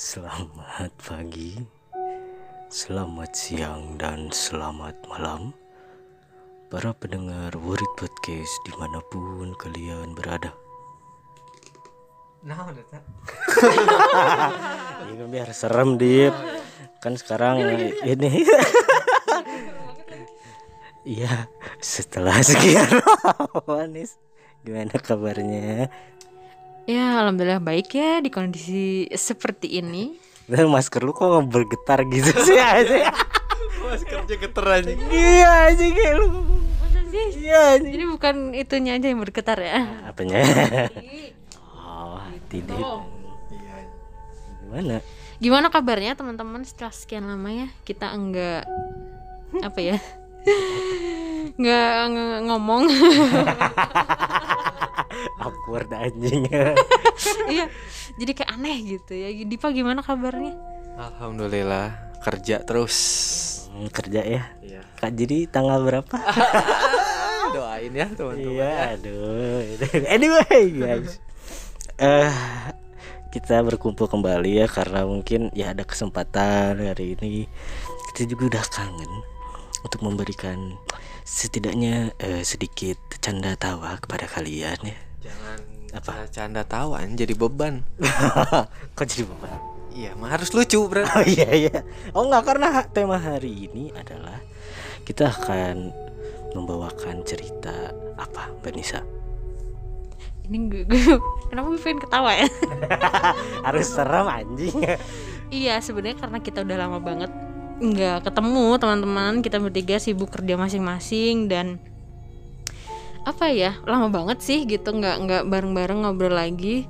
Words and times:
Selamat 0.00 0.88
pagi, 0.96 1.60
selamat 2.72 3.36
siang, 3.36 4.00
dan 4.00 4.32
selamat 4.32 4.96
malam. 5.04 5.52
Para 6.72 6.96
pendengar 6.96 7.52
Wurid 7.52 7.92
Podcast 8.00 8.48
di 8.64 8.72
mana 8.80 9.04
pun 9.12 9.52
kalian 9.60 10.16
berada. 10.16 10.56
Nah, 12.48 12.72
udah 12.72 12.84
tak. 12.88 13.04
Ini 15.04 15.20
biar 15.28 15.52
serem 15.52 16.00
Dip 16.00 16.32
Kan 17.04 17.20
sekarang 17.20 17.60
ini. 18.00 18.40
Iya 21.04 21.44
setelah 21.76 22.40
sekian. 22.40 23.04
Manis. 23.68 24.16
Gimana 24.64 24.96
kabarnya? 24.96 25.92
Ya, 26.90 27.22
alhamdulillah 27.22 27.62
baik 27.62 27.94
ya 27.94 28.18
di 28.18 28.34
kondisi 28.34 29.06
seperti 29.14 29.78
ini. 29.78 30.18
Dan 30.50 30.66
masker 30.74 31.06
lu 31.06 31.14
kok 31.14 31.46
bergetar 31.46 32.02
gitu 32.10 32.34
sih 32.42 32.58
anjing? 32.58 33.06
Maskernya 33.86 34.34
geter 34.34 34.66
aja. 34.66 34.90
Iya 35.06 35.70
anjing 35.70 35.94
kayak 35.94 36.14
lu? 36.18 36.26
Iya 37.10 37.78
Jadi 37.78 38.04
bukan 38.10 38.34
itunya 38.58 38.98
aja 38.98 39.06
yang 39.06 39.22
bergetar 39.22 39.62
ya. 39.62 40.02
Apanya? 40.02 40.42
Oh 41.78 42.18
tidak 42.50 42.74
Iya. 42.74 43.76
Gimana? 44.66 44.96
Gimana 45.38 45.66
kabarnya 45.70 46.18
teman-teman 46.18 46.66
setelah 46.66 46.90
sekian 46.90 47.30
lama 47.30 47.54
ya 47.54 47.70
kita 47.86 48.10
enggak 48.10 48.66
apa 49.62 49.78
ya? 49.78 49.98
Enggak 51.54 51.90
ngomong. 52.50 52.90
Awkward 55.44 55.90
anjing 55.90 56.46
Iya. 57.48 57.66
Jadi 58.16 58.30
kayak 58.34 58.50
aneh 58.54 58.76
gitu 58.98 59.12
ya. 59.14 59.28
Dipa 59.44 59.70
gimana 59.70 60.00
kabarnya? 60.00 60.54
Alhamdulillah 60.96 62.18
kerja 62.20 62.60
terus. 62.62 62.96
Hmm, 63.70 63.86
Kerja 63.86 64.20
ya 64.26 64.42
Iya. 64.60 64.82
Kak 64.98 65.14
jadi 65.14 65.46
tanggal 65.46 65.78
berapa? 65.86 66.10
Doain 67.54 67.94
ya 67.94 68.06
teman-teman. 68.10 68.50
Iya 68.58 68.72
aduh 68.98 69.62
Anyway 70.14 70.62
guys 70.74 71.22
eh 71.98 72.30
Kita 73.30 73.62
berkumpul 73.62 74.10
kembali 74.10 74.58
ya 74.58 74.66
Karena 74.66 75.06
mungkin 75.06 75.54
ya 75.54 75.70
ada 75.70 75.86
kesempatan 75.86 76.82
hari 76.82 77.14
ini 77.14 77.46
Kita 78.10 78.26
juga 78.26 78.58
udah 78.58 78.64
kangen 78.74 79.12
Untuk 79.86 80.02
memberikan 80.02 80.74
setidaknya 81.22 82.10
eh, 82.18 82.42
sedikit 82.42 82.98
canda 83.22 83.54
tawa 83.54 84.02
kepada 84.02 84.26
kalian 84.26 84.78
ya 84.82 84.98
Jangan 85.20 85.58
Apa? 85.90 86.12
canda 86.32 86.62
tawaan 86.64 87.18
jadi 87.18 87.36
beban. 87.36 87.84
Kok 88.96 89.06
jadi 89.06 89.24
beban? 89.28 89.60
Iya, 89.90 90.14
mah 90.14 90.32
harus 90.32 90.54
lucu, 90.54 90.80
Bro. 90.86 91.02
Oh 91.02 91.24
iya 91.26 91.50
iya. 91.50 91.82
Oh 92.14 92.24
enggak 92.24 92.46
karena 92.46 92.86
tema 92.88 93.18
hari 93.18 93.68
ini 93.68 93.90
adalah 93.92 94.38
kita 95.02 95.28
akan 95.28 95.90
membawakan 96.54 97.26
cerita 97.26 97.90
apa 98.14 98.54
Mbak 98.62 98.72
Nisa? 98.74 99.02
Ini 100.46 100.56
gue, 100.66 100.82
gue 100.86 101.18
kenapa 101.50 101.66
gue 101.74 101.82
pengen 101.82 102.00
ketawa 102.02 102.32
ya? 102.34 102.48
Harus 103.66 103.86
serem 103.90 104.26
anjing. 104.26 104.78
iya, 105.50 105.78
sebenarnya 105.82 106.18
karena 106.22 106.38
kita 106.38 106.62
udah 106.62 106.76
lama 106.78 106.98
banget 107.02 107.30
nggak 107.82 108.30
ketemu 108.30 108.66
teman-teman. 108.78 109.32
Kita 109.42 109.58
bertiga 109.58 109.96
sibuk 109.98 110.30
kerja 110.30 110.54
masing-masing 110.54 111.50
dan 111.50 111.82
apa 113.22 113.52
ya 113.52 113.76
lama 113.84 114.08
banget 114.08 114.38
sih 114.40 114.64
gitu 114.64 114.90
nggak 114.90 115.16
nggak 115.24 115.42
bareng-bareng 115.46 116.02
ngobrol 116.02 116.32
lagi 116.32 116.88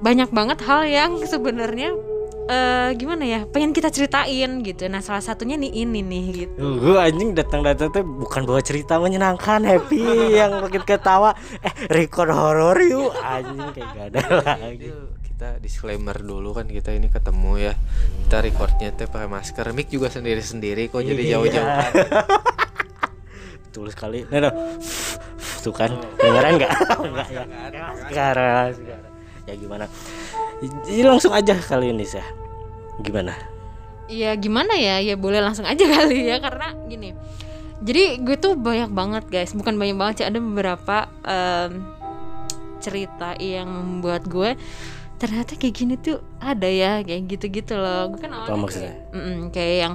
banyak 0.00 0.28
banget 0.28 0.58
hal 0.66 0.82
yang 0.82 1.22
sebenarnya 1.22 1.94
eh 2.42 2.90
gimana 2.98 3.22
ya 3.22 3.40
pengen 3.46 3.70
kita 3.70 3.86
ceritain 3.86 4.66
gitu 4.66 4.90
nah 4.90 4.98
salah 4.98 5.22
satunya 5.22 5.54
nih 5.54 5.86
ini 5.86 6.02
nih 6.02 6.24
gitu 6.34 6.58
Gue 6.58 6.98
anjing 6.98 7.38
datang-datang 7.38 7.94
tuh 7.94 8.02
bukan 8.02 8.42
bawa 8.42 8.58
cerita 8.58 8.98
menyenangkan 8.98 9.62
happy 9.62 10.02
yang 10.42 10.58
bikin 10.66 10.82
ketawa. 10.82 11.38
Eh 11.62 11.70
record 11.86 12.34
horor 12.34 12.74
yuk 12.82 13.14
anjing 13.14 13.62
kayak 13.70 13.88
gak 13.94 14.06
ada 14.10 14.20
lagi. 14.58 14.90
Itu 14.90 14.98
kita 15.22 15.62
disclaimer 15.62 16.18
dulu 16.18 16.50
kan 16.50 16.66
kita 16.66 16.90
ini 16.90 17.06
ketemu 17.06 17.70
ya. 17.70 17.74
Kita 18.26 18.42
recordnya 18.42 18.90
teh 18.90 19.06
pakai 19.06 19.30
masker. 19.30 19.70
Mic 19.70 19.86
juga 19.86 20.10
sendiri-sendiri 20.10 20.90
kok 20.90 20.98
jadi 20.98 21.22
Iya. 21.22 21.38
Betul 23.72 23.88
sekali. 23.88 24.28
Nah, 24.28 24.52
nah. 24.52 24.52
Tuh 25.64 25.72
kan, 25.72 25.96
dengeran 26.20 26.60
nggak? 26.60 26.72
Enggak 27.08 27.28
ya. 27.32 27.42
Sekarang, 28.12 28.68
sekarang. 28.76 29.12
Ya 29.48 29.54
gimana? 29.56 29.84
Jadi 30.60 31.02
langsung 31.08 31.32
aja 31.32 31.56
kali 31.56 31.88
ini 31.88 32.04
sih. 32.04 32.20
Gimana? 33.00 33.52
ya 34.12 34.36
gimana 34.36 34.76
ya 34.76 35.00
ya 35.00 35.16
boleh 35.16 35.40
langsung 35.40 35.64
aja 35.64 35.80
kali 35.80 36.28
ya 36.28 36.36
karena 36.36 36.76
gini 36.86 37.16
jadi 37.82 38.20
gue 38.22 38.36
tuh 38.38 38.54
banyak 38.54 38.92
banget 38.92 39.24
guys 39.32 39.56
bukan 39.56 39.80
banyak 39.80 39.96
banget 39.96 40.14
sih 40.22 40.26
ada 40.28 40.38
beberapa 40.38 40.96
em, 41.24 41.72
cerita 42.78 43.34
yang 43.40 43.72
membuat 43.72 44.28
gue 44.28 44.54
ternyata 45.16 45.54
kayak 45.56 45.74
gini 45.74 45.94
tuh 45.96 46.20
ada 46.42 46.68
ya 46.68 47.00
kayak 47.00 47.30
gitu-gitu 47.30 47.78
loh 47.78 48.12
gue 48.12 48.20
kan 48.20 48.30
awalnya 48.36 48.58
maksudnya? 48.58 48.94
kayak, 48.94 49.14
mm-mm, 49.14 49.38
kayak 49.54 49.76
yang 49.88 49.94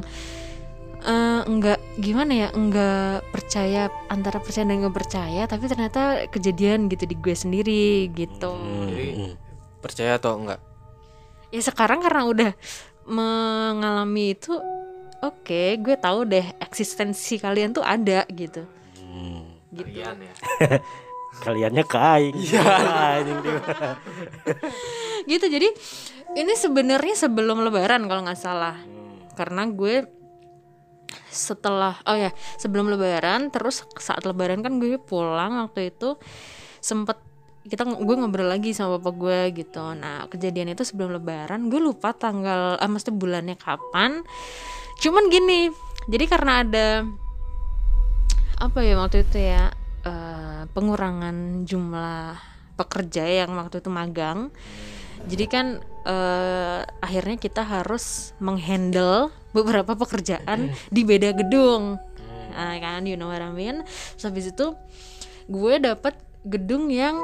eh, 0.99 1.41
enggak 1.43 1.77
gimana 1.95 2.33
ya 2.33 2.47
enggak 2.51 3.21
percaya 3.29 3.81
antara 4.07 4.37
percaya 4.37 4.65
dan 4.65 4.81
nggak 4.81 4.95
percaya 4.95 5.41
tapi 5.45 5.65
ternyata 5.65 6.01
kejadian 6.27 6.87
gitu 6.87 7.03
di 7.03 7.15
gue 7.15 7.33
sendiri 7.33 7.87
gitu 8.11 8.53
Jadi 8.87 9.07
Hmm. 9.13 9.33
percaya 9.77 10.15
atau 10.15 10.33
enggak? 10.35 10.59
ya 11.47 11.61
sekarang 11.63 12.03
karena 12.03 12.21
udah 12.27 12.51
mengalami 13.07 14.35
itu 14.35 14.51
oke 15.17 15.63
gue 15.79 15.95
tahu 15.95 16.27
deh 16.27 16.43
eksistensi 16.59 17.37
kalian 17.37 17.71
tuh 17.71 17.81
ada 17.81 18.27
gitu 18.27 18.67
Hmm. 18.99 19.47
gitu 19.71 19.87
Kalian 19.87 20.17
ya. 20.19 20.33
Kaliannya. 21.45 21.83
Iya. 22.33 22.65
Anjing 23.21 23.39
dia. 23.45 23.61
gitu 25.29 25.45
jadi 25.45 25.69
ini 26.33 26.53
sebenarnya 26.53 27.15
sebelum 27.15 27.61
lebaran 27.61 28.09
kalau 28.09 28.25
nggak 28.25 28.37
salah 28.37 28.75
karena 29.37 29.69
gue 29.69 30.16
setelah 31.31 31.99
oh 32.03 32.17
ya 32.17 32.31
sebelum 32.59 32.91
lebaran 32.91 33.49
terus 33.53 33.87
saat 33.97 34.23
lebaran 34.27 34.59
kan 34.63 34.79
gue 34.81 34.99
pulang 34.99 35.63
waktu 35.63 35.93
itu 35.95 36.19
sempet 36.83 37.17
kita 37.67 37.83
gue 37.83 38.15
ngobrol 38.15 38.47
lagi 38.47 38.71
sama 38.71 38.95
bapak 38.97 39.13
gue 39.19 39.39
gitu. 39.63 39.83
Nah 39.95 40.25
kejadian 40.31 40.71
itu 40.71 40.87
sebelum 40.87 41.19
lebaran 41.19 41.67
gue 41.67 41.83
lupa 41.83 42.15
tanggal 42.15 42.79
ah 42.79 42.87
maksudnya 42.87 43.19
bulannya 43.19 43.55
kapan. 43.59 44.23
Cuman 45.03 45.27
gini 45.27 45.67
jadi 46.07 46.25
karena 46.31 46.63
ada 46.63 46.87
apa 48.57 48.79
ya 48.81 48.97
waktu 48.97 49.27
itu 49.27 49.37
ya 49.37 49.69
eh, 50.07 50.61
pengurangan 50.71 51.67
jumlah 51.67 52.39
pekerja 52.79 53.45
yang 53.45 53.53
waktu 53.59 53.83
itu 53.83 53.89
magang 53.91 54.49
jadi 55.27 55.45
kan 55.45 55.65
eh, 56.07 56.81
akhirnya 57.03 57.37
kita 57.37 57.61
harus 57.61 58.31
menghandle 58.39 59.29
beberapa 59.51 59.93
pekerjaan 59.93 60.71
di 60.87 61.01
beda 61.03 61.35
gedung. 61.35 61.99
Nah, 62.57 62.73
kan 62.81 63.05
you 63.05 63.13
know 63.13 63.29
what 63.29 63.43
I 63.43 63.53
mean? 63.53 63.85
Terus 64.17 64.23
habis 64.25 64.45
itu 64.49 64.73
gue 65.45 65.73
dapet 65.77 66.17
gedung 66.41 66.89
yang 66.89 67.19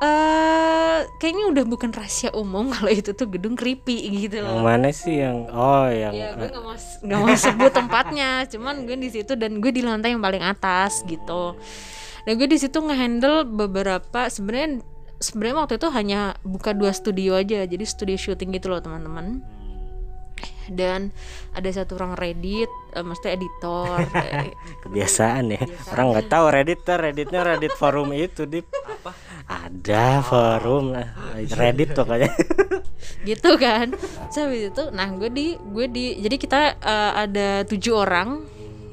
eh 0.00 1.04
kayaknya 1.20 1.44
udah 1.52 1.64
bukan 1.68 1.92
rahasia 1.92 2.32
umum 2.32 2.68
kalau 2.74 2.88
itu 2.88 3.12
tuh 3.12 3.28
gedung 3.28 3.52
creepy 3.52 4.00
gitu 4.24 4.40
Yang 4.40 4.48
loh. 4.48 4.64
mana 4.64 4.88
sih 4.88 5.20
yang 5.20 5.44
oh 5.52 5.92
yang 5.92 6.12
ya 6.16 6.32
gue 6.32 6.48
nggak 6.48 6.64
mau 6.64 6.72
nggak 6.76 7.18
mau 7.20 7.36
sebut 7.36 7.72
tempatnya. 7.72 8.30
Cuman 8.48 8.88
gue 8.88 8.96
di 8.96 9.08
situ 9.12 9.32
dan 9.36 9.60
gue 9.60 9.70
di 9.70 9.84
lantai 9.84 10.16
yang 10.16 10.24
paling 10.24 10.40
atas 10.40 11.04
gitu. 11.04 11.56
Dan 12.24 12.32
gue 12.36 12.48
di 12.48 12.58
situ 12.60 12.80
ngehandle 12.80 13.48
beberapa 13.48 14.28
sebenarnya 14.28 14.84
sebenarnya 15.20 15.56
waktu 15.62 15.74
itu 15.76 15.88
hanya 15.92 16.20
buka 16.42 16.72
dua 16.72 16.90
studio 16.96 17.36
aja 17.36 17.68
jadi 17.68 17.84
studio 17.84 18.16
syuting 18.16 18.56
gitu 18.56 18.72
loh 18.72 18.80
teman-teman 18.80 19.44
dan 20.70 21.10
ada 21.50 21.66
satu 21.66 21.98
orang 21.98 22.14
Reddit, 22.14 22.70
eh, 22.94 23.02
maksudnya 23.02 23.34
editor. 23.34 24.06
eh, 24.30 24.54
kebiasaan 24.86 25.50
ya. 25.50 25.62
Orang 25.90 26.14
nggak 26.14 26.30
tahu 26.30 26.46
Reddit 26.46 26.80
tuh 26.86 26.94
Redditnya 26.94 27.42
Reddit 27.42 27.74
forum 27.74 28.14
itu 28.14 28.46
di 28.46 28.62
Apa? 28.62 29.10
ada 29.50 30.22
forum 30.22 30.94
lah. 30.94 31.10
Reddit 31.58 31.90
tuh 31.90 32.06
kayaknya. 32.06 32.30
gitu 33.28 33.60
kan 33.60 33.92
so 34.32 34.48
habis 34.48 34.72
itu 34.72 34.84
nah 34.96 35.08
gue 35.12 35.28
di 35.28 35.56
gue 35.56 35.86
di 35.92 36.04
jadi 36.24 36.36
kita 36.40 36.60
eh, 36.80 37.12
ada 37.28 37.48
tujuh 37.68 37.94
orang 37.96 38.40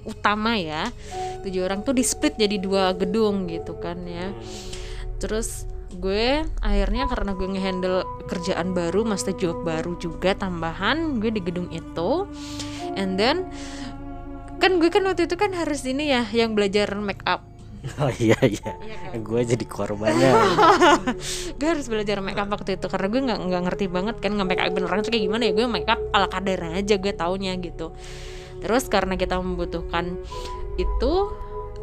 utama 0.07 0.55
ya 0.55 0.87
tujuh 1.43 1.63
orang 1.63 1.83
tuh 1.83 1.95
di 1.95 2.03
split 2.03 2.35
jadi 2.39 2.59
dua 2.59 2.95
gedung 2.95 3.47
gitu 3.47 3.75
kan 3.79 3.99
ya 4.07 4.31
terus 5.19 5.67
gue 5.97 6.45
akhirnya 6.61 7.09
karena 7.09 7.31
gue 7.33 7.47
ngehandle 7.49 7.99
kerjaan 8.29 8.71
baru 8.71 9.03
maksudnya 9.03 9.35
job 9.37 9.65
baru 9.65 9.97
juga 9.97 10.37
tambahan 10.37 11.17
gue 11.19 11.33
di 11.33 11.41
gedung 11.41 11.67
itu. 11.73 12.29
And 12.97 13.17
then 13.17 13.49
kan 14.57 14.81
gue 14.81 14.89
kan 14.89 15.05
waktu 15.05 15.29
itu 15.29 15.37
kan 15.37 15.53
harus 15.53 15.85
ini 15.85 16.09
ya 16.09 16.25
yang 16.29 16.53
belajar 16.57 16.93
make 16.97 17.21
up. 17.25 17.45
Oh 18.03 18.11
iya 18.19 18.35
iya. 18.43 18.71
Gue 19.21 19.45
jadi 19.47 19.63
korbannya. 19.63 20.33
Gue 21.61 21.67
harus 21.71 21.87
belajar 21.87 22.19
make 22.19 22.35
up 22.35 22.49
waktu 22.51 22.75
itu 22.75 22.85
karena 22.89 23.07
gue 23.07 23.21
nggak 23.31 23.39
nggak 23.47 23.61
ngerti 23.69 23.85
banget 23.87 24.15
kan 24.19 24.35
nggak 24.35 24.47
make 24.49 24.59
up 24.59 24.71
beneran 24.75 24.99
tuh 25.05 25.11
kayak 25.13 25.23
gimana 25.29 25.43
ya. 25.47 25.53
Gue 25.55 25.65
make 25.71 25.87
up 25.87 26.01
ala 26.11 26.27
kadar 26.27 26.73
aja 26.73 26.95
gue 26.99 27.13
taunya 27.15 27.55
gitu. 27.55 27.95
Terus 28.59 28.89
karena 28.91 29.15
kita 29.15 29.39
membutuhkan 29.39 30.19
itu 30.75 31.13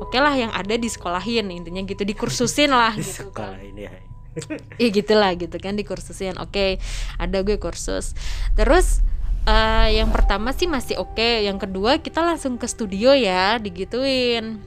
oke 0.00 0.18
lah 0.18 0.34
yang 0.34 0.50
ada 0.54 0.74
di 0.74 0.88
sekolahin 0.90 1.50
intinya 1.50 1.82
gitu 1.84 2.02
dikursusin 2.02 2.70
lah 2.70 2.94
gitu 3.00 3.28
ini 3.60 3.86
ya 3.86 3.94
Iya. 4.82 4.90
Gitulah 4.90 5.32
gitu 5.38 5.56
kan 5.62 5.78
dikursusin. 5.78 6.36
Oke 6.42 6.82
ada 7.16 7.42
gue 7.42 7.56
kursus. 7.58 8.12
Terus 8.58 9.00
eh, 9.46 9.98
yang 10.00 10.10
pertama 10.10 10.50
sih 10.54 10.66
masih 10.66 10.98
oke. 11.00 11.44
Yang 11.44 11.68
kedua 11.68 11.98
kita 12.02 12.22
langsung 12.22 12.58
ke 12.58 12.66
studio 12.66 13.14
ya 13.14 13.58
digituin. 13.58 14.60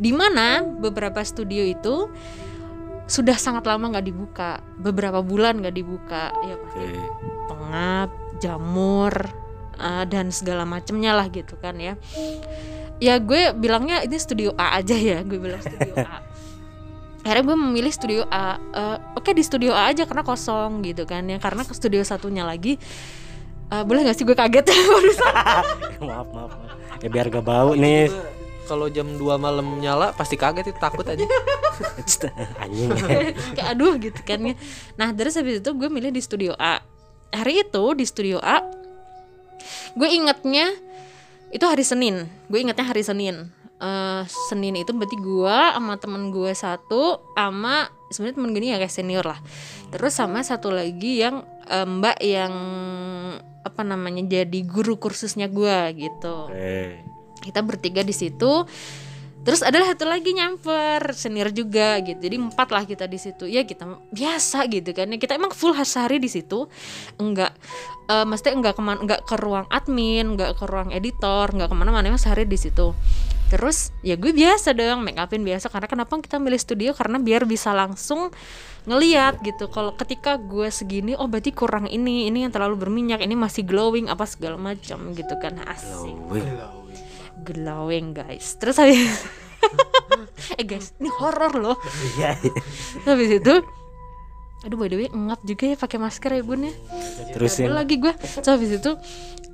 Di 0.00 0.12
mana 0.16 0.64
beberapa 0.64 1.20
studio 1.20 1.60
itu 1.60 2.08
sudah 3.10 3.36
sangat 3.36 3.66
lama 3.68 3.90
nggak 3.92 4.06
dibuka. 4.06 4.64
Beberapa 4.80 5.20
bulan 5.20 5.60
nggak 5.60 5.76
dibuka 5.76 6.32
ya 6.46 6.54
pasti 6.56 6.84
oke. 6.84 7.00
Pengap 7.52 8.10
jamur 8.40 9.12
eh, 9.76 10.04
dan 10.08 10.32
segala 10.32 10.64
macemnya 10.64 11.12
lah 11.12 11.28
gitu 11.28 11.60
kan 11.60 11.76
ya 11.76 12.00
ya 13.00 13.16
gue 13.16 13.56
bilangnya 13.56 14.04
ini 14.04 14.20
studio 14.20 14.52
A 14.60 14.78
aja 14.78 14.94
ya 14.94 15.24
gue 15.24 15.40
bilang 15.40 15.58
studio 15.58 15.92
A. 15.96 16.20
Akhirnya 17.24 17.44
gue 17.52 17.56
memilih 17.56 17.92
studio 17.92 18.22
A 18.28 18.56
Eh, 18.60 18.96
oke 19.16 19.32
di 19.32 19.44
studio 19.44 19.72
A 19.72 19.92
aja 19.92 20.04
karena 20.04 20.24
kosong 20.24 20.84
gitu 20.84 21.08
kan 21.08 21.24
ya 21.26 21.40
karena 21.40 21.64
ke 21.64 21.72
studio 21.72 22.04
satunya 22.04 22.44
lagi. 22.44 22.76
Eh, 23.70 23.82
boleh 23.88 24.04
gak 24.04 24.16
sih 24.20 24.24
gue 24.28 24.36
kaget? 24.36 24.68
Barusan. 24.92 25.32
Maaf 26.08 26.28
maaf 26.32 26.52
maaf. 26.52 27.00
ya 27.00 27.08
biar 27.08 27.32
gak 27.32 27.44
bau 27.44 27.72
nih. 27.72 28.12
Kalau 28.68 28.86
jam 28.86 29.18
2 29.18 29.18
malam 29.34 29.82
nyala 29.82 30.14
pasti 30.14 30.38
kaget 30.38 30.70
itu 30.70 30.78
takut 30.78 31.02
aja. 31.02 31.26
anjing. 32.62 32.86
Kayak 33.58 33.68
aduh 33.74 33.98
gitu 33.98 34.20
kan 34.22 34.38
ya. 34.46 34.54
Nah 34.94 35.10
terus 35.10 35.34
habis 35.34 35.58
itu 35.58 35.70
gue 35.74 35.88
milih 35.90 36.14
di 36.14 36.22
studio 36.22 36.54
A. 36.54 36.78
Hari 37.34 37.66
itu 37.66 37.84
di 37.98 38.04
studio 38.06 38.38
A 38.38 38.80
gue 39.94 40.08
ingetnya 40.08 40.70
itu 41.50 41.64
hari 41.66 41.82
Senin. 41.82 42.26
Gue 42.46 42.62
ingetnya 42.62 42.86
hari 42.86 43.02
Senin. 43.02 43.50
Eh, 43.80 44.22
Senin 44.52 44.76
itu 44.76 44.92
berarti 44.92 45.16
gue 45.16 45.58
sama 45.72 45.96
temen 45.96 46.28
gue 46.28 46.52
satu 46.52 47.32
sama 47.32 47.88
sebenarnya 48.12 48.36
temen 48.36 48.50
gue 48.52 48.60
ini 48.60 48.68
ya 48.74 48.78
kayak 48.78 48.94
senior 48.94 49.24
lah. 49.24 49.40
Terus 49.90 50.12
sama 50.12 50.44
satu 50.44 50.68
lagi 50.68 51.24
yang 51.24 51.42
eh, 51.64 51.86
mbak 51.88 52.18
yang 52.20 52.54
apa 53.60 53.82
namanya 53.84 54.24
jadi 54.40 54.60
guru 54.64 55.00
kursusnya 55.00 55.48
gue 55.48 55.78
gitu. 55.96 56.48
Oke. 56.48 57.06
kita 57.40 57.64
bertiga 57.64 58.04
di 58.04 58.12
situ 58.12 58.68
terus 59.40 59.64
adalah 59.64 59.96
satu 59.96 60.04
lagi 60.04 60.36
nyamper 60.36 61.16
senior 61.16 61.48
juga 61.50 61.96
gitu. 62.04 62.20
Jadi 62.20 62.36
empat 62.36 62.68
lah 62.70 62.84
kita 62.84 63.08
di 63.08 63.16
situ. 63.16 63.48
Ya 63.48 63.64
kita 63.64 63.88
biasa 64.12 64.68
gitu 64.68 64.92
kan. 64.92 65.08
Ya 65.08 65.18
kita 65.18 65.36
emang 65.40 65.56
full 65.56 65.72
sehari 65.80 66.20
di 66.20 66.28
situ. 66.28 66.68
Enggak 67.16 67.56
eh 68.10 68.26
maksudnya 68.26 68.54
enggak 68.58 68.74
ke 68.76 68.82
mana 68.82 68.98
enggak 69.00 69.20
ke 69.24 69.34
ruang 69.38 69.66
admin 69.70 70.36
enggak 70.36 70.58
ke 70.58 70.64
ruang 70.66 70.90
editor 70.92 71.50
enggak 71.56 71.68
ke 71.72 71.76
mana-mana. 71.76 72.04
Emang 72.04 72.20
sehari 72.20 72.44
di 72.44 72.58
situ. 72.60 72.92
Terus 73.50 73.90
ya 74.06 74.14
gue 74.14 74.30
biasa 74.30 74.70
dong 74.78 75.02
make 75.02 75.18
upin 75.18 75.42
biasa. 75.42 75.66
Karena 75.74 75.90
kenapa 75.90 76.14
kita 76.22 76.38
milih 76.38 76.60
studio? 76.60 76.94
Karena 76.94 77.18
biar 77.18 77.50
bisa 77.50 77.74
langsung 77.74 78.30
ngeliat 78.86 79.42
gitu. 79.42 79.66
Kalau 79.66 79.98
ketika 79.98 80.38
gue 80.38 80.70
segini 80.70 81.18
oh 81.18 81.26
berarti 81.26 81.50
kurang 81.50 81.90
ini 81.90 82.30
ini 82.30 82.46
yang 82.46 82.54
terlalu 82.54 82.78
berminyak 82.78 83.18
ini 83.26 83.34
masih 83.34 83.66
glowing 83.66 84.06
apa 84.06 84.22
segala 84.22 84.54
macam 84.54 85.10
gitu 85.18 85.34
kan. 85.42 85.58
Asik. 85.66 86.14
Wih, 86.30 86.46
glowing 87.42 88.12
guys. 88.16 88.56
Terus 88.56 88.76
habis 88.78 89.00
eh 90.60 90.64
guys 90.64 90.96
ini 91.00 91.10
horor 91.10 91.52
loh. 91.56 91.76
Iya. 92.16 92.38
Terus 92.40 93.08
habis 93.08 93.30
itu 93.42 93.54
aduh 94.60 94.76
by 94.76 94.92
the 94.92 94.96
way 95.00 95.08
ngap 95.08 95.40
juga 95.48 95.72
ya 95.72 95.76
pakai 95.80 95.98
masker 96.00 96.30
ya 96.36 96.42
bun 96.44 96.68
ya. 96.68 96.74
Terusin. 97.32 97.72
Ada 97.72 97.74
lagi 97.84 97.96
gue 97.96 98.12
terus 98.12 98.48
habis 98.48 98.70
itu 98.70 98.92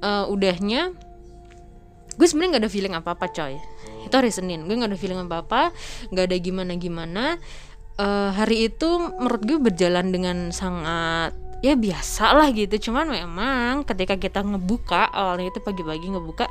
eh, 0.03 0.25
udahnya 0.27 0.91
gue 2.17 2.27
sebenarnya 2.27 2.51
nggak 2.57 2.65
ada 2.67 2.73
feeling 2.73 2.95
apa 2.95 3.15
apa 3.15 3.27
coy. 3.31 3.55
Itu 4.03 4.15
hari 4.15 4.31
Senin. 4.35 4.67
Gue 4.67 4.75
nggak 4.79 4.95
ada 4.95 4.99
feeling 4.99 5.21
apa 5.23 5.47
apa 5.47 5.63
nggak 6.11 6.25
ada 6.31 6.37
gimana 6.39 6.73
gimana 6.75 7.39
Eh, 7.97 8.31
hari 8.37 8.69
itu 8.69 9.01
menurut 9.17 9.41
gue 9.41 9.57
berjalan 9.57 10.13
dengan 10.13 10.53
sangat 10.53 11.33
ya 11.65 11.73
biasa 11.81 12.37
lah 12.37 12.53
gitu. 12.53 12.93
Cuman 12.93 13.09
memang 13.09 13.89
ketika 13.89 14.21
kita 14.21 14.45
ngebuka 14.45 15.09
awalnya 15.09 15.49
itu 15.49 15.65
pagi-pagi 15.65 16.13
ngebuka 16.13 16.45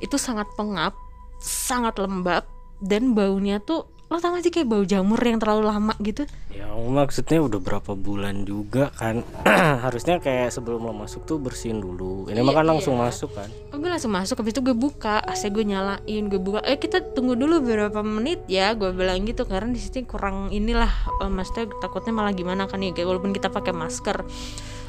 itu 0.00 0.16
sangat 0.16 0.48
pengap 0.56 0.96
sangat 1.40 1.96
lembab 1.96 2.44
dan 2.84 3.16
baunya 3.16 3.60
tuh 3.60 3.88
lo 4.10 4.18
tau 4.18 4.34
gak 4.34 4.42
sih 4.42 4.50
kayak 4.50 4.66
bau 4.66 4.82
jamur 4.82 5.22
yang 5.22 5.38
terlalu 5.38 5.70
lama 5.70 5.94
gitu? 6.02 6.26
Ya 6.50 6.66
maksudnya 6.74 7.38
udah 7.46 7.62
berapa 7.62 7.94
bulan 7.94 8.42
juga 8.42 8.90
kan. 8.98 9.22
Harusnya 9.86 10.18
kayak 10.18 10.50
sebelum 10.50 10.82
lo 10.82 10.90
masuk 10.90 11.30
tuh 11.30 11.38
bersihin 11.38 11.78
dulu. 11.78 12.26
Ini 12.26 12.42
mah 12.42 12.58
kan 12.58 12.66
langsung 12.66 12.98
masuk 12.98 13.30
kan. 13.38 13.46
Oh, 13.70 13.78
gue 13.78 13.86
langsung 13.86 14.10
masuk 14.10 14.42
habis 14.42 14.50
itu 14.50 14.66
gue 14.66 14.74
buka 14.74 15.22
AC 15.22 15.54
gue 15.54 15.62
nyalain 15.62 16.22
gue 16.26 16.42
buka. 16.42 16.58
Eh 16.66 16.82
kita 16.82 17.14
tunggu 17.14 17.38
dulu 17.38 17.62
beberapa 17.62 18.02
menit 18.02 18.42
ya 18.50 18.74
gue 18.74 18.90
bilang 18.90 19.22
gitu 19.22 19.46
karena 19.46 19.70
di 19.70 19.78
sini 19.78 20.02
kurang 20.02 20.50
inilah 20.50 20.90
eh, 21.22 21.30
maksudnya 21.30 21.70
takutnya 21.78 22.10
malah 22.10 22.34
gimana 22.34 22.66
kan 22.66 22.82
ya 22.82 22.90
kayak 22.90 23.06
walaupun 23.14 23.30
kita 23.30 23.46
pakai 23.46 23.70
masker. 23.70 24.26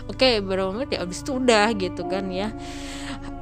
Oke 0.09 0.41
beberapa 0.41 0.73
menit 0.73 0.97
ya 0.97 1.05
habis 1.05 1.21
itu 1.21 1.37
udah 1.37 1.69
gitu 1.77 2.09
kan 2.09 2.25
ya 2.33 2.49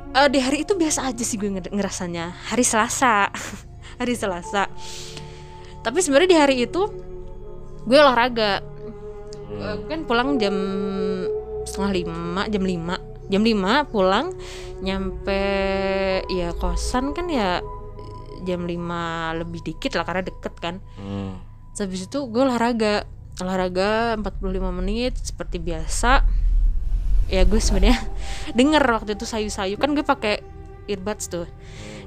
Eh, 0.10 0.28
di 0.28 0.40
hari 0.42 0.66
itu 0.66 0.74
biasa 0.74 1.06
aja 1.06 1.22
sih 1.22 1.38
gue 1.38 1.50
nger- 1.50 1.70
ngerasanya. 1.70 2.34
Hari 2.50 2.66
Selasa. 2.66 3.30
Hari 4.02 4.14
Selasa. 4.18 4.66
Tapi 5.80 5.98
sebenarnya 6.02 6.30
di 6.30 6.38
hari 6.38 6.56
itu 6.66 6.82
gue 7.86 7.98
olahraga. 7.98 8.60
Eh, 9.50 9.76
kan 9.86 10.04
pulang 10.04 10.42
jam 10.42 10.56
setengah 11.64 11.92
lima 11.94 12.42
jam 12.50 12.64
lima. 12.66 12.96
Jam 13.30 13.46
lima 13.46 13.86
pulang 13.86 14.34
nyampe 14.82 15.42
ya 16.26 16.56
kosan 16.58 17.14
kan 17.14 17.30
ya 17.30 17.62
jam 18.42 18.66
lima 18.66 19.36
lebih 19.38 19.62
dikit 19.62 19.94
lah 19.94 20.04
karena 20.04 20.26
deket 20.26 20.54
kan. 20.58 20.76
Hmm. 20.98 21.38
Habis 21.78 22.10
itu 22.10 22.20
gue 22.28 22.42
olahraga. 22.42 23.06
Olahraga 23.40 24.20
45 24.20 24.44
menit 24.76 25.16
seperti 25.16 25.64
biasa 25.64 26.28
ya 27.30 27.46
gue 27.46 27.62
sebenarnya 27.62 27.98
denger 28.58 28.84
waktu 28.84 29.14
itu 29.16 29.26
sayu-sayu. 29.26 29.78
Kan 29.78 29.94
gue 29.94 30.04
pakai 30.04 30.42
earbuds 30.90 31.30
tuh. 31.30 31.48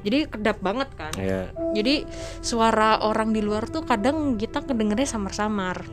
Jadi 0.03 0.27
kedap 0.27 0.59
banget 0.59 0.91
kan. 0.99 1.15
Ya 1.15 1.55
jadi 1.73 2.05
suara 2.43 3.01
orang 3.01 3.31
di 3.31 3.39
luar 3.39 3.71
tuh 3.71 3.87
kadang 3.87 4.35
kita 4.37 4.67
kedengernya 4.67 5.07
samar-samar. 5.07 5.87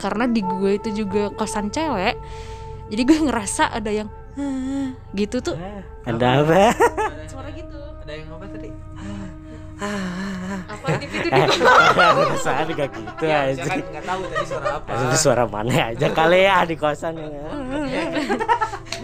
Karena 0.00 0.24
di 0.26 0.42
gue 0.42 0.80
itu 0.80 1.04
juga 1.04 1.30
kosan 1.30 1.70
cewek 1.70 2.16
jadi 2.92 3.02
gue 3.04 3.18
ngerasa 3.28 3.72
ada 3.72 3.90
yang 3.90 4.08
gitu 5.16 5.40
tuh. 5.40 5.56
Ada 6.04 6.42
apa? 6.44 6.74
Suara 7.30 7.48
gitu. 7.54 7.78
Ada 8.04 8.12
yang 8.12 8.28
apa 8.36 8.46
tadi? 8.50 8.70
Apa 9.76 10.86
di 10.96 11.06
pintu 11.08 11.28
eh 11.28 11.44
di 11.44 11.58
perasaan 11.58 12.66
gak 12.68 12.88
gitu 12.90 13.24
Ya, 13.24 13.38
aja. 13.50 13.62
kan 13.64 13.78
nggak 13.82 14.04
tahu 14.04 14.20
tadi 14.24 14.44
suara 14.46 14.68
apa. 14.78 14.90
Itu 14.94 15.16
suara 15.18 15.44
mana 15.44 15.72
aja 15.90 16.06
kali 16.08 16.40
ya 16.40 16.56
di 16.62 16.76
kosan 16.76 17.14
ya. 17.18 17.42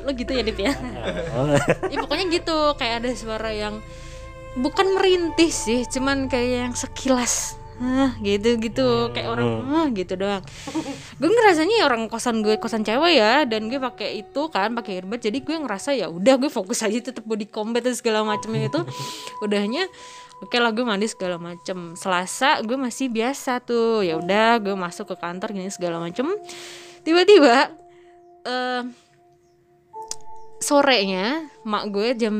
lo 0.01 0.11
gitu 0.13 0.31
ya 0.31 0.43
Dip 0.43 0.57
ya? 0.57 0.73
Oh, 1.35 1.51
ya 1.87 1.97
pokoknya 1.99 2.25
gitu. 2.33 2.59
Kayak 2.75 2.95
ada 3.03 3.11
suara 3.13 3.51
yang 3.51 3.83
bukan 4.57 4.87
merintih 4.95 5.51
sih 5.51 5.85
cuman 5.87 6.27
kayak 6.27 6.71
yang 6.71 6.75
sekilas. 6.75 7.59
Hah, 7.81 8.13
gitu 8.21 8.61
gitu 8.61 9.09
kayak 9.09 9.25
orang 9.33 9.65
"Hah," 9.65 9.89
gitu 9.89 10.13
doang. 10.13 10.45
Gue 11.17 11.29
ngerasanya 11.33 11.81
ya 11.81 11.89
orang 11.89 12.13
kosan 12.13 12.45
gue 12.45 12.61
kosan 12.61 12.85
cewek 12.85 13.17
ya 13.17 13.49
dan 13.49 13.73
gue 13.73 13.81
pakai 13.81 14.21
itu 14.21 14.43
kan 14.53 14.77
pakai 14.77 15.01
earbud. 15.01 15.17
Jadi 15.17 15.41
gue 15.41 15.57
ngerasa 15.57 15.97
ya 15.97 16.13
udah 16.13 16.37
gue 16.37 16.53
fokus 16.53 16.85
aja 16.85 17.01
tetap 17.01 17.25
body 17.25 17.49
combat 17.49 17.81
dan 17.81 17.97
segala 17.97 18.21
macamnya 18.21 18.69
itu. 18.69 18.85
Udahnya 19.41 19.89
oke 20.41 20.57
lah 20.57 20.73
gue 20.73 20.85
mandi 20.85 21.07
segala 21.07 21.37
macem. 21.37 21.95
Selasa 21.97 22.61
gue 22.65 22.77
masih 22.77 23.13
biasa 23.13 23.61
tuh. 23.61 24.03
Ya 24.05 24.17
udah 24.17 24.61
gue 24.61 24.75
masuk 24.75 25.13
ke 25.13 25.17
kantor 25.21 25.53
gini 25.53 25.71
segala 25.73 26.01
macem. 26.01 26.29
Tiba-tiba 27.05 27.73
eh 28.49 28.85
sorenya 30.61 31.49
mak 31.65 31.89
gue 31.89 32.13
jam 32.21 32.37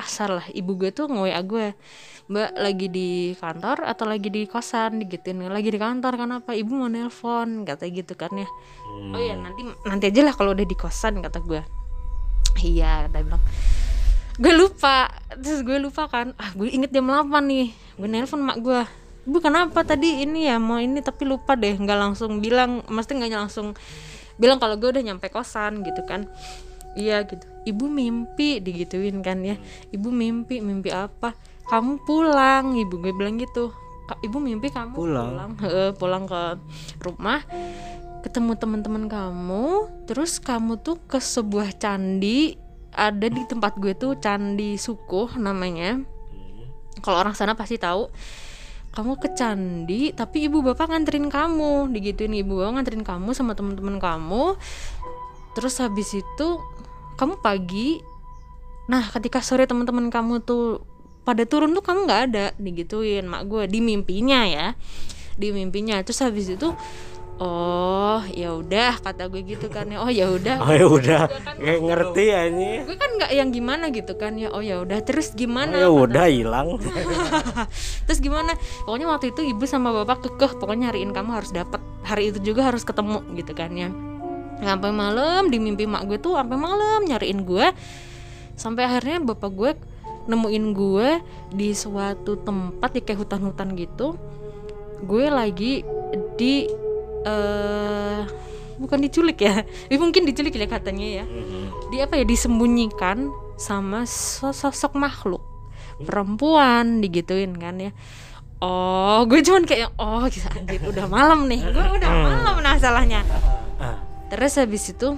asar 0.00 0.32
lah 0.32 0.46
ibu 0.52 0.76
gue 0.76 0.92
tuh 0.92 1.08
nge 1.08 1.40
gue. 1.44 1.72
Mbak 2.28 2.60
lagi 2.60 2.86
di 2.92 3.32
kantor 3.40 3.88
atau 3.88 4.04
lagi 4.04 4.28
di 4.28 4.44
kosan? 4.44 5.00
Digituin 5.00 5.48
lagi 5.48 5.72
di 5.72 5.80
kantor 5.80 6.12
kenapa? 6.20 6.52
Ibu 6.52 6.72
mau 6.76 6.84
nelpon 6.92 7.64
kata 7.64 7.88
gitu 7.88 8.12
kan 8.20 8.28
ya. 8.36 8.48
Oh 9.16 9.16
ya 9.16 9.32
nanti 9.32 9.64
nanti 9.88 10.12
aja 10.12 10.28
lah 10.28 10.36
kalau 10.36 10.52
udah 10.52 10.68
di 10.68 10.76
kosan 10.76 11.24
kata 11.24 11.40
gue. 11.40 11.64
Iya 12.60 13.08
dia 13.08 13.20
bilang 13.24 13.40
gue 14.38 14.52
lupa. 14.54 15.10
Terus 15.34 15.60
gue 15.66 15.78
lupa 15.82 16.06
kan. 16.06 16.32
Ah 16.38 16.54
gue 16.54 16.70
inget 16.70 16.94
jam 16.94 17.06
8 17.06 17.28
nih. 17.44 17.74
Gue 17.98 18.08
nelpon 18.08 18.40
mak 18.42 18.58
gue. 18.62 18.80
Ibu 19.28 19.38
kenapa 19.44 19.84
tadi 19.84 20.24
ini 20.24 20.48
ya? 20.48 20.56
Mau 20.56 20.80
ini 20.80 21.02
tapi 21.04 21.28
lupa 21.28 21.58
deh. 21.58 21.76
Nggak 21.76 21.98
langsung 21.98 22.40
bilang 22.40 22.80
mesti 22.88 23.12
nggak 23.18 23.34
langsung 23.34 23.76
bilang 24.38 24.62
kalau 24.62 24.78
gue 24.78 24.88
udah 24.88 25.02
nyampe 25.02 25.28
kosan 25.28 25.84
gitu 25.84 26.06
kan. 26.06 26.30
Iya 26.96 27.26
gitu. 27.26 27.44
Ibu 27.68 27.84
mimpi 27.90 28.62
digituin 28.64 29.20
kan 29.20 29.44
ya. 29.44 29.60
Ibu 29.92 30.08
mimpi 30.08 30.64
mimpi 30.64 30.88
apa? 30.94 31.36
Kamu 31.68 32.00
pulang 32.08 32.78
ibu 32.78 32.96
gue 33.02 33.12
bilang 33.12 33.36
gitu. 33.36 33.74
Ibu 34.08 34.40
mimpi 34.40 34.72
kamu 34.72 34.96
Pulang. 34.96 35.28
pulang. 35.36 35.50
Heeh, 35.60 35.90
pulang 35.92 36.24
ke 36.24 36.56
rumah 37.04 37.44
ketemu 38.18 38.58
teman-teman 38.58 39.06
kamu 39.06 39.88
terus 40.10 40.42
kamu 40.42 40.82
tuh 40.82 40.98
ke 41.06 41.22
sebuah 41.22 41.78
candi 41.78 42.58
ada 42.98 43.26
di 43.30 43.46
tempat 43.46 43.78
gue 43.78 43.94
tuh 43.94 44.18
candi 44.18 44.74
sukuh 44.74 45.38
namanya. 45.38 46.02
Kalau 46.98 47.22
orang 47.22 47.38
sana 47.38 47.54
pasti 47.54 47.78
tahu. 47.78 48.10
Kamu 48.90 49.20
ke 49.22 49.30
candi 49.38 50.10
tapi 50.10 50.50
ibu 50.50 50.58
bapak 50.58 50.90
nganterin 50.90 51.30
kamu. 51.30 51.94
Digituin 51.94 52.34
ibu 52.34 52.58
bapak 52.58 52.72
nganterin 52.74 53.06
kamu 53.06 53.30
sama 53.38 53.54
teman-teman 53.54 54.02
kamu. 54.02 54.58
Terus 55.54 55.78
habis 55.78 56.10
itu 56.18 56.48
kamu 57.14 57.38
pagi. 57.38 58.02
Nah 58.90 59.06
ketika 59.14 59.38
sore 59.38 59.70
teman-teman 59.70 60.10
kamu 60.10 60.42
tuh 60.42 60.82
pada 61.22 61.46
turun 61.46 61.70
tuh 61.78 61.84
kamu 61.86 62.10
nggak 62.10 62.22
ada. 62.34 62.46
Digituin 62.58 63.30
mak 63.30 63.46
gue 63.46 63.70
di 63.70 63.78
mimpinya 63.78 64.42
ya. 64.42 64.74
Di 65.38 65.54
mimpinya. 65.54 66.02
Terus 66.02 66.18
habis 66.26 66.50
itu 66.50 66.74
oh 67.38 68.20
ya 68.34 68.50
udah 68.54 68.98
kata 68.98 69.30
gue 69.30 69.42
gitu 69.46 69.70
kan 69.70 69.86
ya. 69.86 70.02
Oh 70.02 70.10
ya 70.10 70.26
udah. 70.30 70.56
Oh 70.58 70.74
ya 70.74 70.86
udah. 70.86 71.20
Kayak 71.54 71.80
ngerti 71.86 72.24
ya 72.28 72.40
ini 72.50 72.82
gue 72.82 72.96
kan 72.98 73.10
nggak 73.14 73.32
yang 73.32 73.48
gimana 73.54 73.84
gitu 73.94 74.12
kan 74.18 74.34
ya. 74.34 74.50
Oh 74.50 74.62
ya 74.62 74.82
udah. 74.82 74.98
Terus 75.06 75.32
oh, 75.32 75.34
gimana 75.38 75.78
ya 75.78 75.90
udah 75.90 76.26
hilang. 76.26 76.82
Terus 78.06 78.18
gimana? 78.18 78.58
Pokoknya 78.82 79.06
waktu 79.06 79.30
itu 79.30 79.46
ibu 79.46 79.64
sama 79.70 79.94
bapak 79.94 80.26
kekeh. 80.26 80.58
Pokoknya 80.58 80.90
nyariin 80.90 81.14
kamu 81.14 81.30
harus 81.30 81.50
dapat 81.54 81.78
hari 82.02 82.34
itu 82.34 82.42
juga 82.42 82.66
harus 82.66 82.82
ketemu 82.82 83.22
gitu 83.38 83.52
kan 83.54 83.70
ya. 83.72 83.88
Sampai 84.58 84.90
malam 84.90 85.54
di 85.54 85.62
mimpi 85.62 85.86
mak 85.86 86.10
gue 86.10 86.18
tuh 86.18 86.34
sampai 86.34 86.58
malam 86.58 87.06
nyariin 87.06 87.46
gue. 87.46 87.70
Sampai 88.58 88.90
akhirnya 88.90 89.22
bapak 89.22 89.50
gue 89.54 89.70
nemuin 90.28 90.64
gue 90.74 91.08
di 91.54 91.70
suatu 91.72 92.36
tempat 92.42 92.98
di 92.98 93.00
kayak 93.06 93.22
hutan-hutan 93.22 93.78
gitu. 93.78 94.18
Gue 95.06 95.30
lagi 95.30 95.86
di 96.34 96.66
eh 97.28 98.20
bukan 98.80 98.98
diculik 99.04 99.44
ya. 99.44 99.68
Mungkin 100.02 100.24
diculik 100.24 100.56
ya 100.56 100.64
katanya 100.64 101.22
ya. 101.22 101.24
Di 101.92 102.00
apa 102.00 102.16
ya 102.16 102.24
disembunyikan 102.24 103.28
sama 103.60 104.08
sosok 104.08 104.96
makhluk. 104.96 105.44
Perempuan 106.00 107.04
digituin 107.04 107.52
kan 107.60 107.76
ya. 107.76 107.92
Oh 108.58 109.22
gue 109.28 109.38
cuman 109.38 109.62
kayak 109.62 109.94
oh 110.02 110.26
gila, 110.26 110.50
anjir 110.56 110.82
udah 110.82 111.06
malam 111.06 111.46
nih. 111.46 111.62
Gue 111.62 111.84
udah 112.00 112.10
malam 112.10 112.56
masalahnya 112.78 113.22
terus 114.28 114.60
habis 114.60 114.92
itu 114.92 115.16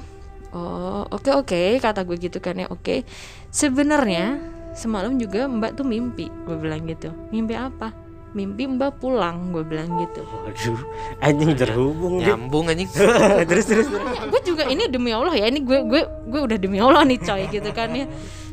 oh 0.55 1.03
oke 1.11 1.35
oke 1.35 1.83
kata 1.83 2.07
gue 2.07 2.17
gitu 2.17 2.39
kan 2.41 2.57
ya 2.57 2.67
oke. 2.71 3.05
Sebenarnya 3.51 4.39
semalam 4.73 5.19
juga 5.19 5.51
mbak 5.51 5.77
tuh 5.77 5.85
mimpi 5.85 6.33
gue 6.47 6.57
bilang 6.57 6.87
gitu. 6.89 7.13
Mimpi 7.35 7.59
apa 7.59 7.93
mimpi 8.31 8.71
mbak 8.71 9.03
pulang 9.03 9.51
gue 9.51 9.67
bilang 9.67 9.99
gitu. 9.99 10.23
Waduh 10.23 10.81
anjing 11.19 11.53
terhubung 11.59 12.23
nyambung 12.23 12.71
anjing. 12.71 12.87
Terus 13.51 13.67
terus 13.67 13.87
terus. 13.91 14.07
gue 14.31 14.41
juga 14.47 14.63
ini 14.71 14.87
demi 14.87 15.11
Allah 15.11 15.35
ya 15.35 15.51
ini 15.51 15.67
gue 15.67 15.83
gue 15.83 16.03
gue 16.31 16.41
udah 16.41 16.59
demi 16.59 16.79
Allah 16.79 17.03
nih 17.03 17.19
coy 17.19 17.43
gitu 17.51 17.71
kan 17.75 17.91
ya. 17.91 18.07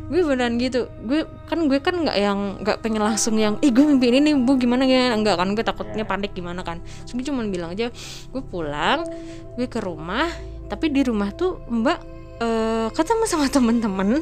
Gue 0.08 0.24
beneran 0.24 0.58
gitu 0.58 0.90
gue 1.06 1.30
kan 1.46 1.60
gue 1.70 1.78
kan 1.78 1.94
nggak 1.94 2.18
yang 2.18 2.40
nggak 2.64 2.78
pengen 2.82 3.04
langsung 3.06 3.38
yang 3.38 3.60
ih 3.62 3.70
gue 3.70 3.86
mimpi 3.86 4.10
ini 4.10 4.32
nih 4.32 4.34
bu 4.42 4.58
gimana 4.58 4.90
ya? 4.90 5.14
Enggak 5.14 5.38
kan 5.38 5.54
gue 5.54 5.62
takutnya 5.62 6.06
panik 6.10 6.34
gimana 6.34 6.66
kan. 6.66 6.82
Gue 7.14 7.22
cuma 7.22 7.46
bilang 7.46 7.78
aja 7.78 7.94
gue 8.34 8.42
pulang 8.42 9.06
gue 9.54 9.68
ke 9.70 9.78
rumah 9.78 10.26
tapi 10.68 10.90
di 10.90 11.06
rumah 11.06 11.30
tuh 11.32 11.62
mbak 11.70 12.00
eh 12.38 12.90
ketemu 12.94 13.24
sama 13.26 13.46
temen-temen 13.50 14.22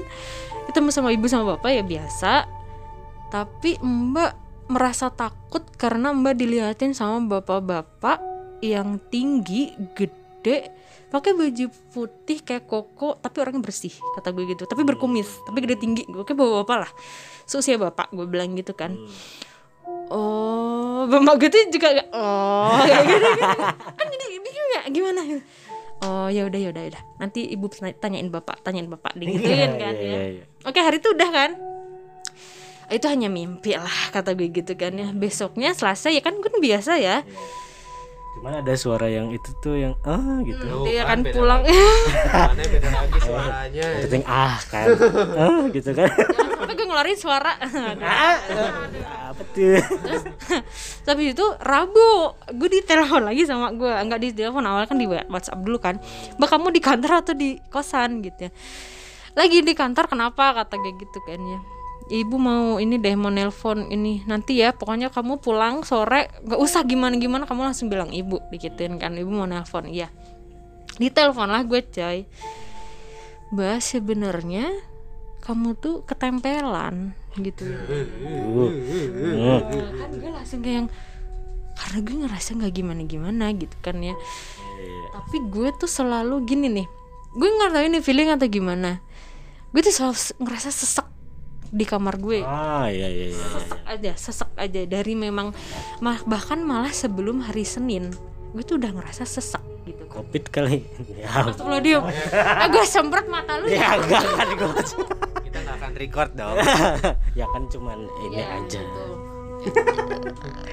ketemu 0.72 0.90
sama 0.92 1.16
ibu 1.16 1.26
sama 1.32 1.56
bapak 1.56 1.72
ya 1.80 1.84
biasa. 1.84 2.44
Tapi 3.32 3.80
mbak 3.80 4.45
merasa 4.65 5.10
takut 5.10 5.62
karena 5.75 6.10
mbak 6.10 6.36
dilihatin 6.36 6.91
sama 6.91 7.22
bapak-bapak 7.38 8.17
yang 8.60 8.98
tinggi 9.10 9.69
gede 9.93 10.74
pakai 11.05 11.31
baju 11.31 11.65
putih 11.93 12.41
kayak 12.41 12.65
koko 12.65 13.15
tapi 13.15 13.39
orangnya 13.39 13.62
bersih 13.62 13.93
kata 14.13 14.29
gue 14.29 14.45
gitu. 14.50 14.65
Tapi 14.65 14.81
berkumis 14.81 15.29
tapi 15.43 15.62
gede 15.62 15.77
tinggi. 15.77 16.03
Gue 16.05 16.24
kayak 16.24 16.36
bapak 16.36 16.55
bapak 16.65 16.77
lah 16.84 16.91
seusia 17.43 17.77
bapak 17.77 18.10
gue 18.10 18.25
bilang 18.25 18.51
gitu 18.53 18.74
kan. 18.74 18.98
Oh 20.10 21.05
bapak 21.05 21.34
gue 21.39 21.50
tuh 21.50 21.62
juga 21.72 21.93
kayak, 21.93 22.10
oh 22.12 22.77
kayak 22.86 23.03
gitu, 23.05 23.27
gitu. 23.38 23.57
kan 23.95 24.05
jadi 24.05 24.25
bingung 24.38 24.69
ya 24.72 24.81
gimana? 24.89 25.22
Oh 26.03 26.27
ya 26.27 26.45
udah 26.45 26.60
ya 26.60 26.69
udah 26.69 26.81
ya 26.84 26.89
udah. 26.91 27.03
Nanti 27.17 27.39
ibu 27.48 27.65
tanya- 27.69 27.98
tanyain 27.98 28.29
bapak 28.29 28.62
tanyain 28.62 28.86
bapak 28.86 29.13
digituin 29.15 29.77
kan 29.77 29.93
Iya, 29.93 30.05
ya. 30.05 30.17
iya, 30.17 30.25
iya. 30.41 30.43
oke 30.62 30.77
hari 30.77 30.98
itu 30.98 31.10
udah 31.10 31.29
kan 31.29 31.51
itu 32.89 33.06
hanya 33.10 33.27
mimpi 33.32 33.74
lah 33.74 34.13
kata 34.13 34.38
gue 34.38 34.50
gitu 34.54 34.74
kan 34.77 34.94
ya. 34.94 35.10
Besoknya 35.12 35.74
selasa 35.74 36.13
ya 36.13 36.22
kan 36.22 36.38
gue 36.38 36.51
biasa 36.62 36.98
ya. 37.01 37.25
Cuman 38.36 38.60
ada 38.60 38.75
suara 38.75 39.08
yang 39.08 39.32
itu 39.32 39.48
tuh 39.63 39.80
yang 39.80 39.96
ah 40.04 40.44
gitu. 40.44 40.60
Tuh, 40.60 40.84
dia 40.84 41.08
kan 41.08 41.24
kan 41.24 41.32
pulang. 41.32 41.62
Mana 42.51 42.63
beda 42.68 42.89
lagi 42.92 43.20
suaranya 43.24 43.86
Itu 44.04 44.13
yang 44.20 44.27
ah 44.27 44.56
kan. 44.68 44.86
ah 45.39 45.63
gitu 45.72 45.89
kan. 45.96 46.10
sampai 46.56 46.74
gue 46.75 46.86
ngeluarin 46.86 47.18
suara. 47.18 47.54
Ah, 48.06 48.38
apa 49.32 49.42
tuh? 49.51 49.80
tapi 51.08 51.36
itu 51.36 51.46
Rabu 51.63 52.36
gue 52.54 52.70
ditelepon 52.70 53.24
lagi 53.24 53.48
sama 53.48 53.72
gue. 53.72 53.88
Nggak 53.88 54.20
di 54.20 54.30
telepon 54.36 54.68
awal 54.68 54.84
kan 54.84 55.00
di 55.00 55.08
WhatsApp 55.08 55.63
dulu 55.63 55.80
kan. 55.80 55.96
Mbak 56.36 56.50
kamu 56.51 56.68
di 56.75 56.82
kantor 56.84 57.12
atau 57.24 57.34
di 57.34 57.56
kosan? 57.72 58.20
gitu 58.20 58.48
ya. 58.48 58.51
Lagi 59.36 59.63
di 59.63 59.74
kantor 59.75 60.12
kenapa? 60.12 60.56
kata 60.60 60.75
gue 60.75 60.92
gitu 61.00 61.20
kan 61.24 61.39
ya 61.39 61.75
ibu 62.10 62.38
mau 62.38 62.78
ini 62.78 63.02
deh 63.02 63.18
mau 63.18 63.34
nelpon 63.34 63.90
ini. 63.90 64.22
Nanti 64.30 64.62
ya 64.62 64.74
pokoknya 64.76 65.10
kamu 65.10 65.42
pulang 65.42 65.82
sore 65.82 66.30
nggak 66.46 66.60
usah 66.62 66.86
gimana 66.86 67.18
gimana 67.18 67.50
kamu 67.50 67.72
langsung 67.72 67.90
bilang 67.90 68.14
ibu 68.14 68.42
dikituin 68.54 69.02
kan 69.02 69.18
ibu 69.18 69.30
mau 69.30 69.50
nelpon. 69.50 69.90
Iya. 69.90 70.10
Ditelepon 70.96 71.50
lah 71.50 71.64
gue 71.66 71.82
coy. 71.82 72.30
Mbak 73.54 73.78
sebenarnya 73.82 74.66
kamu 75.46 75.78
tuh 75.78 76.02
ketempelan 76.06 77.14
gitu 77.38 77.68
Uh, 77.68 78.72
hmm. 78.72 80.00
kan 80.00 80.10
gue 80.16 80.32
langsung 80.32 80.64
kayak 80.64 80.76
yang 80.80 80.88
karena 81.76 82.00
gue 82.00 82.16
ngerasa 82.24 82.50
nggak 82.56 82.74
gimana 82.74 83.02
gimana 83.04 83.46
gitu 83.52 83.76
kan 83.84 84.00
ya. 84.00 84.16
Tapi 85.12 85.38
gue 85.52 85.70
tuh 85.76 85.92
selalu 85.92 86.48
gini 86.48 86.72
nih. 86.72 86.88
Gue 87.36 87.50
nggak 87.52 87.76
tahu 87.76 87.84
ini 87.92 88.00
feeling 88.00 88.32
atau 88.32 88.48
gimana. 88.48 89.04
Gue 89.76 89.84
tuh 89.84 89.92
selalu 89.92 90.16
ngerasa 90.40 90.72
sesek 90.72 91.14
di 91.75 91.84
kamar 91.84 92.15
gue 92.15 92.39
Ah 92.39 92.88
iya 92.88 93.05
iya 93.05 93.27
iya. 93.27 93.27
iya. 93.29 93.48
sesek 93.51 93.79
aja 93.86 94.12
sesek 94.15 94.50
aja 94.55 94.82
dari 94.86 95.13
memang 95.13 95.51
mah- 96.00 96.24
bahkan 96.24 96.58
malah 96.58 96.89
sebelum 96.89 97.41
hari 97.41 97.63
Senin 97.63 98.15
gue 98.50 98.63
tuh 98.63 98.77
udah 98.77 98.89
ngerasa 98.89 99.24
sesek 99.24 99.60
gitu 99.84 100.08
kan 100.08 100.24
Covid 100.24 100.44
kali. 100.48 100.82
Ya. 101.13 101.27
Astagfirullahaladzim 101.27 102.01
ah, 102.34 102.67
gue 102.67 102.84
semprot 102.86 103.27
mata 103.27 103.60
lu 103.60 103.67
Ya 103.67 103.94
enggak 103.94 104.24
kan 104.24 104.48
gua. 104.55 104.74
kita 105.44 105.58
nggak 105.60 105.75
akan 105.75 105.91
record 105.96 106.32
dong 106.34 106.55
ya 107.39 107.46
kan 107.46 107.63
cuman 107.67 108.00
ini 108.24 108.36
Ya, 108.38 108.48
aja. 108.55 108.79
gitu. 108.79 109.05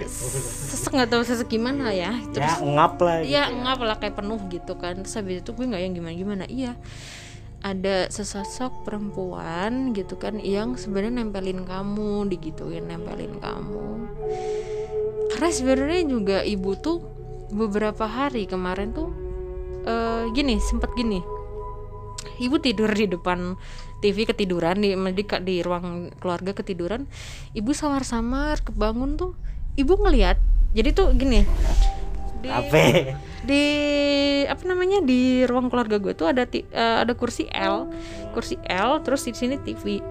sesek 0.07 0.93
nggak 0.93 1.11
tahu 1.11 1.23
sesek 1.23 1.49
gimana 1.51 1.91
ya 1.91 2.13
terus 2.29 2.45
Ya 2.53 2.63
ngap 2.63 2.95
lah. 2.99 3.19
Iya 3.21 3.43
ngap 3.53 3.81
lah 3.81 3.97
kayak 3.97 4.15
penuh 4.15 4.41
gitu 4.47 4.73
kan 4.77 5.01
Terus 5.01 5.15
habis 5.15 5.37
itu 5.41 5.51
gue 5.51 5.65
gak 5.67 5.81
yang 5.81 5.93
gimana-gimana 5.93 6.45
Iya 6.47 6.73
ada 7.63 8.11
sesosok 8.11 8.83
perempuan 8.83 9.95
gitu 9.95 10.19
kan 10.19 10.43
yang 10.43 10.75
sebenarnya 10.75 11.23
nempelin 11.23 11.63
kamu 11.63 12.27
digituin 12.27 12.91
nempelin 12.91 13.39
kamu. 13.39 14.11
Karena 15.33 15.51
sebenarnya 15.51 16.03
juga 16.11 16.39
ibu 16.43 16.75
tuh 16.75 16.99
beberapa 17.55 18.05
hari 18.11 18.51
kemarin 18.51 18.91
tuh 18.91 19.09
eh 19.87 20.27
gini 20.35 20.59
sempet 20.59 20.91
gini. 20.99 21.23
Ibu 22.43 22.59
tidur 22.59 22.91
di 22.91 23.07
depan 23.07 23.55
TV 24.03 24.27
ketiduran 24.27 24.83
di 24.83 24.95
di, 24.95 25.25
di 25.47 25.57
ruang 25.63 26.11
keluarga 26.19 26.55
ketiduran. 26.59 27.07
Ibu 27.55 27.71
samar-samar 27.71 28.67
kebangun 28.67 29.15
tuh 29.15 29.39
ibu 29.79 29.95
ngeliat. 29.95 30.39
Jadi 30.75 30.91
tuh 30.91 31.15
gini 31.15 31.47
di, 32.43 32.49
Apa? 32.51 32.77
di 33.47 33.65
apa 34.51 34.63
namanya 34.67 34.99
di 35.01 35.47
ruang 35.47 35.71
keluarga 35.71 36.03
gue 36.03 36.13
tuh 36.13 36.27
ada 36.29 36.43
ti- 36.45 36.67
eh, 36.67 36.97
ada 37.07 37.15
kursi 37.15 37.47
L. 37.49 37.87
Kursi 38.35 38.59
L 38.67 38.99
terus 39.07 39.23
di 39.23 39.33
sini 39.33 39.57
TV 39.63 40.03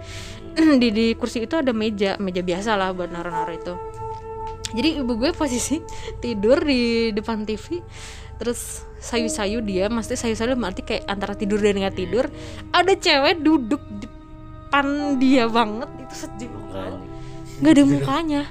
di 0.81 0.87
di 0.91 1.05
kursi 1.19 1.43
itu 1.43 1.59
ada 1.59 1.75
meja 1.75 2.15
meja 2.17 2.39
biasa 2.39 2.79
lah 2.79 2.95
buat 2.95 3.11
naruh-naruh 3.11 3.55
itu. 3.55 3.73
Jadi 4.71 5.03
ibu 5.03 5.19
gue 5.19 5.35
posisi 5.35 5.83
tidur 6.23 6.63
di 6.63 7.11
depan 7.11 7.43
TV 7.43 7.83
terus 8.41 8.81
sayu-sayu 8.97 9.61
dia 9.61 9.85
maksudnya 9.85 10.17
sayu-sayu 10.17 10.57
berarti 10.57 10.81
kayak 10.81 11.05
antara 11.05 11.37
tidur 11.37 11.61
dan 11.61 11.77
nggak 11.77 11.93
tidur 11.93 12.25
ada 12.73 12.93
cewek 12.97 13.37
duduk 13.45 13.77
di 14.01 14.09
depan 14.09 15.19
dia 15.21 15.45
banget 15.45 15.89
itu 16.01 16.15
sejengkal 16.25 16.97
nggak 17.61 17.73
ada 17.77 17.83
mukanya 17.85 18.41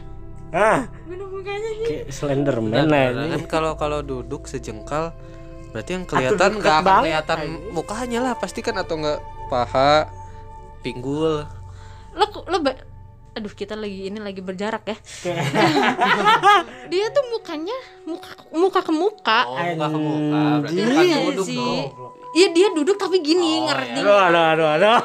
Ah, 0.51 0.87
ada 0.87 1.25
mukanya 1.25 1.71
kayak 1.81 2.05
Slenderman 2.09 2.71
Nah, 2.71 2.85
lah 2.85 3.07
nah, 3.13 3.25
ini. 3.25 3.33
kan 3.33 3.43
kalau 3.47 3.73
kalau 3.75 4.01
duduk 4.01 4.45
sejengkal 4.45 5.15
berarti 5.71 5.91
yang 5.93 6.05
kelihatan 6.05 6.51
nggak 6.57 6.77
akan 6.77 7.01
kelihatan 7.01 7.39
mukanya 7.71 8.19
lah 8.21 8.33
pasti 8.35 8.59
kan 8.59 8.75
atau 8.75 8.99
nggak 8.99 9.19
paha 9.47 10.11
pinggul. 10.81 11.47
Lo 12.11 12.25
lo 12.45 12.59
ba- 12.61 12.83
aduh 13.31 13.47
kita 13.49 13.75
lagi 13.75 14.11
ini 14.11 14.19
lagi 14.19 14.41
berjarak 14.41 14.83
ya. 14.85 14.97
Dia 16.91 17.07
tuh 17.09 17.25
mukanya 17.31 17.77
muka 18.03 18.31
muka 18.51 18.81
ke 18.81 18.91
muka. 18.91 19.39
Oh, 19.47 19.55
muka 19.57 19.87
ke 19.87 19.99
muka. 20.01 20.43
Berarti 20.61 20.75
Iya 20.75 21.17
duduk 21.25 21.47
sih. 21.47 21.79
Iya 22.31 22.47
dia 22.51 22.69
duduk 22.71 22.95
tapi 22.95 23.19
gini 23.21 23.43
Oh, 23.61 23.67
ngerti. 23.67 23.99
Aduh 24.01 24.19
aduh 24.21 24.45
aduh 24.49 24.69
aduh 24.69 24.99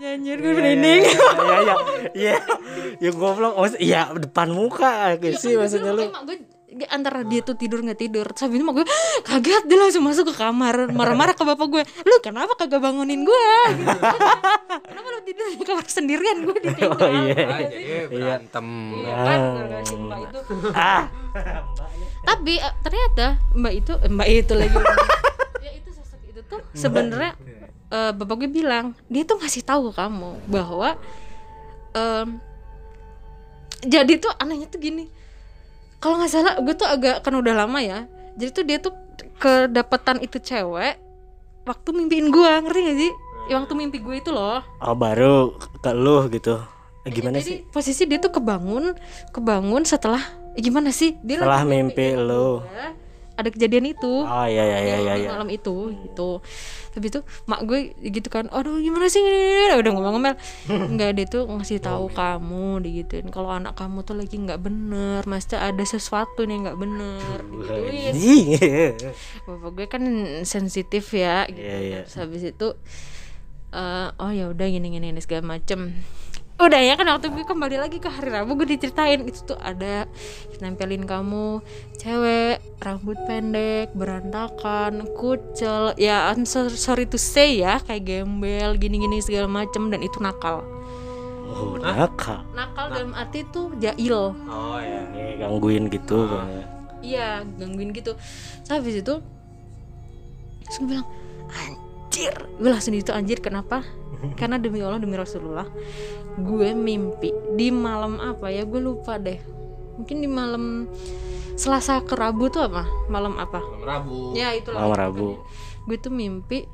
Ya, 0.00 0.16
anjir 0.16 0.40
gue 0.40 0.52
merinding. 0.56 1.02
Iya 1.04 1.12
iya 1.44 1.56
iya 1.60 1.74
iya. 2.16 2.36
Ya 2.96 3.10
goblok. 3.12 3.52
Maksud 3.52 3.80
iya 3.84 4.08
depan 4.16 4.48
muka 4.48 5.20
gitu 5.20 5.36
sih 5.36 5.52
maksudnya 5.60 5.92
lu. 5.92 6.08
mak 6.08 6.24
gue 6.24 6.36
antara 6.88 7.20
dia 7.26 7.44
tuh 7.44 7.52
tidur 7.52 7.84
nggak 7.84 8.00
tidur. 8.00 8.24
Terus 8.32 8.48
habis 8.48 8.56
itu 8.56 8.64
mak 8.64 8.80
gue 8.80 8.86
kaget. 9.28 9.62
Dia 9.68 9.76
langsung 9.76 10.00
masuk 10.08 10.32
ke 10.32 10.34
kamar 10.40 10.88
marah-marah 10.88 11.36
ke 11.36 11.44
bapak 11.44 11.66
gue. 11.68 11.82
Lu 12.08 12.16
kenapa 12.24 12.56
kagak 12.56 12.80
bangunin 12.80 13.28
gue? 13.28 13.48
Gitu. 13.76 13.92
kenapa 14.88 15.06
lu 15.12 15.20
tidur 15.28 15.44
di 15.52 15.64
kamar 15.68 15.84
sendirian 15.84 16.48
gue 16.48 16.56
ditinggal 16.64 16.96
Oh, 16.96 17.10
iya. 17.28 17.44
Ah, 17.44 17.60
jadi 17.68 18.08
berantem. 18.08 18.66
Iya 18.96 19.14
kan 19.20 19.40
mbak 20.00 20.18
itu. 20.24 20.38
Ah. 20.72 21.04
Tapi 22.20 22.52
eh, 22.56 22.74
ternyata 22.80 23.26
mbak 23.52 23.72
itu 23.76 23.92
eh, 24.00 24.08
mbak 24.08 24.28
itu 24.32 24.52
lagi 24.56 24.76
ya 25.60 25.70
itu 25.76 25.90
sosok 25.92 26.20
itu 26.24 26.39
tuh 26.50 26.60
sebenarnya 26.74 27.32
eh, 27.94 28.12
bapak 28.12 28.34
gue 28.44 28.50
bilang 28.50 28.92
dia 29.06 29.22
tuh 29.22 29.38
ngasih 29.38 29.62
tahu 29.62 29.94
ke 29.94 30.02
kamu 30.02 30.30
bahwa 30.50 30.98
em, 31.94 32.42
jadi 33.80 34.20
tuh 34.20 34.32
anehnya 34.36 34.68
tuh 34.68 34.80
gini. 34.82 35.08
Kalau 36.00 36.20
nggak 36.20 36.32
salah 36.32 36.54
gue 36.60 36.74
tuh 36.76 36.88
agak 36.88 37.24
kan 37.24 37.32
udah 37.32 37.54
lama 37.64 37.78
ya. 37.80 38.04
Jadi 38.36 38.50
tuh 38.52 38.64
dia 38.64 38.78
tuh 38.80 38.92
kedapatan 39.40 40.20
itu 40.20 40.36
cewek 40.36 41.00
waktu 41.64 41.88
mimpiin 41.92 42.28
gue 42.32 42.50
ngerti 42.66 42.80
gak 42.84 42.98
sih? 42.98 43.12
Ya, 43.48 43.54
waktu 43.58 43.74
mimpi 43.74 43.98
gue 43.98 44.16
itu 44.20 44.30
loh. 44.30 44.62
Oh 44.80 44.94
baru 44.94 45.56
ke 45.58 45.90
lu 45.92 46.28
gitu. 46.30 46.60
Eh, 47.04 47.10
gimana 47.10 47.40
jadi 47.40 47.64
sih? 47.64 47.72
posisi 47.72 48.04
dia 48.04 48.20
tuh 48.20 48.28
kebangun 48.28 48.92
kebangun 49.32 49.88
setelah 49.88 50.20
eh, 50.52 50.60
gimana 50.60 50.92
sih? 50.92 51.16
Dia 51.24 51.40
setelah 51.40 51.64
mimpi 51.64 52.16
lu. 52.16 52.60
Ya, 52.68 52.92
ada 53.40 53.50
kejadian 53.50 53.92
itu. 53.92 54.24
Oh 54.24 54.46
iya 54.46 54.62
iya 54.62 54.78
iya 54.80 54.96
iya 55.00 55.14
iya. 55.26 55.28
malam 55.32 55.48
itu 55.48 55.92
gitu. 56.06 56.44
Tapi 56.90 57.06
itu 57.06 57.20
mak 57.46 57.64
gue 57.64 57.94
gitu 58.02 58.28
kan 58.28 58.50
aduh 58.50 58.78
gimana 58.82 59.06
sih 59.06 59.22
udah 59.72 59.90
ngomel-ngomel. 59.92 60.34
Nggak 60.96 61.10
dia 61.16 61.26
tuh 61.26 61.48
ngasih 61.48 61.80
tahu 61.80 62.12
kamu 62.12 62.84
digituin. 62.84 63.28
Kalau 63.32 63.50
anak 63.50 63.74
kamu 63.78 64.04
tuh 64.04 64.16
lagi 64.18 64.36
nggak 64.36 64.60
bener 64.60 65.22
maksudnya 65.24 65.70
ada 65.70 65.84
sesuatu 65.84 66.44
nih 66.44 66.68
nggak 66.68 66.78
bener 66.78 67.38
Anjing. 67.70 68.46
bapak 69.46 69.70
gue 69.76 69.86
kan 69.86 70.02
sensitif 70.44 71.14
ya 71.14 71.46
gitu. 71.48 71.62
Iya, 71.62 71.78
iya. 71.80 71.98
Terus 72.04 72.16
habis 72.18 72.42
itu 72.44 72.68
eh, 73.74 74.08
oh 74.18 74.30
ya 74.30 74.50
udah 74.50 74.66
gini 74.66 74.88
gini 74.90 75.14
ini 75.14 75.20
segala 75.22 75.58
macem 75.58 75.94
udah 76.60 76.80
ya 76.80 76.94
kan 76.94 77.08
waktu 77.08 77.32
gue 77.32 77.42
kembali 77.42 77.76
lagi 77.80 77.96
ke 77.96 78.06
hari 78.06 78.28
Rabu 78.28 78.52
gue 78.54 78.76
diceritain. 78.76 79.24
Itu 79.24 79.54
tuh 79.54 79.58
ada 79.58 80.04
nempelin 80.60 81.08
kamu 81.08 81.64
cewek 81.96 82.60
rambut 82.78 83.16
pendek 83.24 83.92
berantakan 83.96 85.08
kucel. 85.16 85.96
Ya 85.96 86.28
I'm 86.28 86.44
so- 86.44 86.68
sorry 86.68 87.08
to 87.08 87.16
say 87.16 87.60
ya 87.60 87.80
kayak 87.80 88.04
gembel 88.04 88.76
gini-gini 88.76 89.24
segala 89.24 89.48
macem 89.48 89.88
dan 89.88 90.04
itu 90.04 90.20
nakal. 90.20 90.60
Oh 91.50 91.80
nakal? 91.80 92.44
Nakal 92.52 92.86
dalam 92.92 93.12
arti 93.12 93.42
tuh 93.48 93.74
jail 93.76 94.36
Oh 94.46 94.78
iya. 94.78 95.00
Nih, 95.10 95.40
gangguin 95.40 95.88
gitu 95.88 96.28
kan. 96.28 96.46
iya 97.00 97.40
gangguin 97.56 97.90
gitu. 97.90 98.12
Terus 98.62 98.70
habis 98.70 99.00
itu 99.00 99.14
terus 100.62 100.76
gue 100.78 100.88
bilang 100.92 101.08
anjir. 101.50 102.34
Gue 102.60 102.70
langsung 102.70 102.92
itu 102.92 103.10
anjir 103.10 103.40
kenapa 103.40 103.80
karena 104.36 104.56
demi 104.56 104.80
Allah 104.80 104.98
demi 104.98 105.16
Rasulullah 105.16 105.64
gue 106.36 106.70
mimpi 106.72 107.28
di 107.52 107.68
malam 107.68 108.16
apa 108.16 108.48
ya 108.48 108.64
gue 108.64 108.78
lupa 108.78 109.16
deh. 109.16 109.40
Mungkin 109.96 110.16
di 110.18 110.28
malam 110.28 110.88
Selasa 111.54 112.00
ke 112.00 112.16
Rabu 112.16 112.48
tuh 112.48 112.64
apa? 112.64 112.88
Malam 113.08 113.36
apa? 113.36 113.60
Malam 113.60 113.84
Rabu. 113.84 114.32
ya 114.32 114.52
itulah. 114.52 114.80
Malam 114.80 114.96
Rabu. 114.96 115.28
gue 115.80 115.96
tuh 115.96 116.12
mimpi 116.12 116.64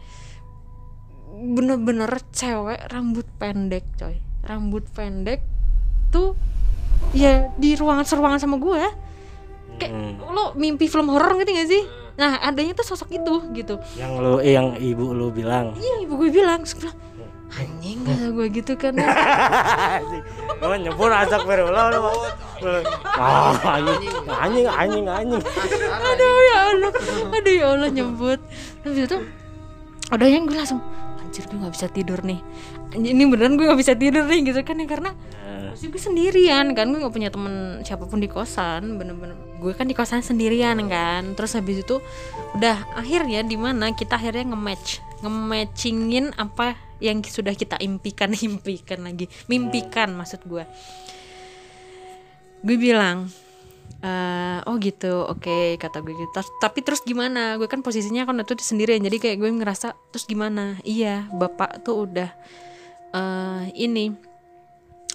bener-bener 1.36 2.08
cewek 2.30 2.80
rambut 2.88 3.26
pendek 3.36 3.84
coy. 3.94 4.16
Rambut 4.42 4.86
pendek 4.88 5.42
tuh 6.08 6.38
ya 7.12 7.50
di 7.54 7.74
ruangan-ruangan 7.74 8.40
sama 8.40 8.56
gue. 8.56 8.82
Kayak 9.76 9.92
Hmm. 9.92 10.14
lo 10.32 10.56
mimpi 10.56 10.86
film 10.86 11.10
horor 11.10 11.36
gitu 11.36 11.50
gak 11.52 11.68
sih? 11.68 11.82
Nah 12.16 12.40
adanya 12.40 12.72
tuh 12.72 12.86
sosok 12.86 13.12
itu 13.12 13.34
gitu. 13.52 13.76
Yang 13.94 14.12
lu 14.16 14.32
eh, 14.40 14.54
yang 14.54 14.72
ibu 14.78 15.12
lu 15.12 15.28
bilang. 15.28 15.76
iya 15.76 16.00
ibu 16.00 16.16
gue 16.16 16.30
bilang 16.32 16.64
terus 16.64 16.72
gue 16.74 16.88
bilang 16.88 16.98
anjing. 17.54 17.98
Kata 18.02 18.26
gue 18.34 18.46
gitu 18.50 18.72
kan 18.74 18.94
Oh 20.62 20.74
nyebur 20.82 21.10
asak 21.14 21.46
berullah 21.46 21.94
lu. 21.94 22.00
Ah 23.04 23.54
anjing 23.78 24.14
anjing 24.26 24.66
anjing 24.66 25.06
anjing. 25.06 25.42
aduh 25.86 26.36
ya 26.42 26.58
Allah. 26.74 26.92
Aduh 27.30 27.54
ya 27.54 27.66
Allah 27.70 27.88
nyebut. 27.92 28.40
Habis 28.82 29.06
itu 29.06 29.18
udah 30.06 30.28
yang 30.30 30.46
gue 30.46 30.56
langsung 30.58 30.82
anjir 31.22 31.46
gue 31.46 31.58
nggak 31.58 31.74
bisa 31.74 31.86
tidur 31.90 32.18
nih. 32.22 32.40
Anjir, 32.94 33.10
ini 33.14 33.22
beneran 33.30 33.54
gue 33.58 33.66
nggak 33.66 33.80
bisa 33.80 33.94
tidur 33.94 34.26
nih 34.26 34.40
gitu 34.46 34.60
kan 34.66 34.78
ya 34.78 34.86
karena 34.86 35.10
Gue 35.76 36.00
sendirian 36.00 36.72
kan 36.72 36.88
gue 36.88 36.98
nggak 37.04 37.12
punya 37.12 37.28
temen 37.28 37.84
siapa 37.84 38.08
pun 38.08 38.16
di 38.16 38.32
kosan 38.32 38.96
bener-bener. 38.96 39.36
Gue 39.60 39.76
kan 39.76 39.84
di 39.84 39.92
kosan 39.92 40.24
sendirian 40.24 40.80
kan 40.88 41.36
terus 41.36 41.52
habis 41.52 41.84
itu 41.84 42.00
udah 42.56 42.96
akhirnya 42.96 43.44
di 43.44 43.60
mana 43.60 43.92
kita 43.92 44.16
akhirnya 44.16 44.56
nge-match 44.56 45.04
nge-matchingin 45.20 46.32
apa 46.40 46.76
yang 47.00 47.20
sudah 47.20 47.52
kita 47.52 47.76
impikan 47.84 48.32
impikan 48.48 49.04
lagi 49.04 49.28
mimpikan 49.52 50.16
maksud 50.16 50.40
gue. 50.48 50.64
Gue 52.64 52.76
bilang 52.80 53.28
"Eh, 54.00 54.58
oh 54.64 54.80
gitu 54.80 55.28
oke 55.28 55.76
kata 55.76 56.00
gue 56.00 56.16
gitu. 56.16 56.40
Tapi 56.56 56.80
terus 56.80 57.04
gimana? 57.04 57.60
Gue 57.60 57.68
kan 57.68 57.84
posisinya 57.84 58.24
kan 58.24 58.40
itu 58.40 58.56
sendirian 58.64 59.04
jadi 59.04 59.18
kayak 59.20 59.36
gue 59.44 59.50
ngerasa 59.60 59.92
terus 60.08 60.24
gimana? 60.24 60.80
Iya 60.88 61.28
bapak 61.36 61.84
tuh 61.84 62.08
udah 62.08 62.32
eh 63.16 63.64
ini 63.76 64.35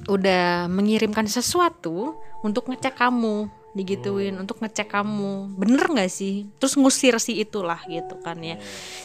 udah 0.10 0.72
mengirimkan 0.72 1.30
sesuatu 1.30 2.18
untuk 2.42 2.70
ngecek 2.70 2.98
kamu 2.98 3.62
digituin 3.72 4.36
untuk 4.36 4.60
ngecek 4.60 4.92
kamu. 4.92 5.56
Bener 5.56 5.88
nggak 5.88 6.12
sih? 6.12 6.48
Terus 6.60 6.76
ngusir 6.76 7.16
si 7.24 7.40
itulah 7.40 7.80
gitu 7.88 8.20
kan 8.20 8.40
ya. 8.44 8.60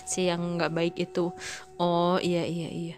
Si 0.06 0.26
yang 0.26 0.58
nggak 0.58 0.72
baik 0.74 0.94
itu. 0.98 1.30
Oh 1.78 2.18
iya 2.18 2.42
iya 2.46 2.68
iya. 2.70 2.96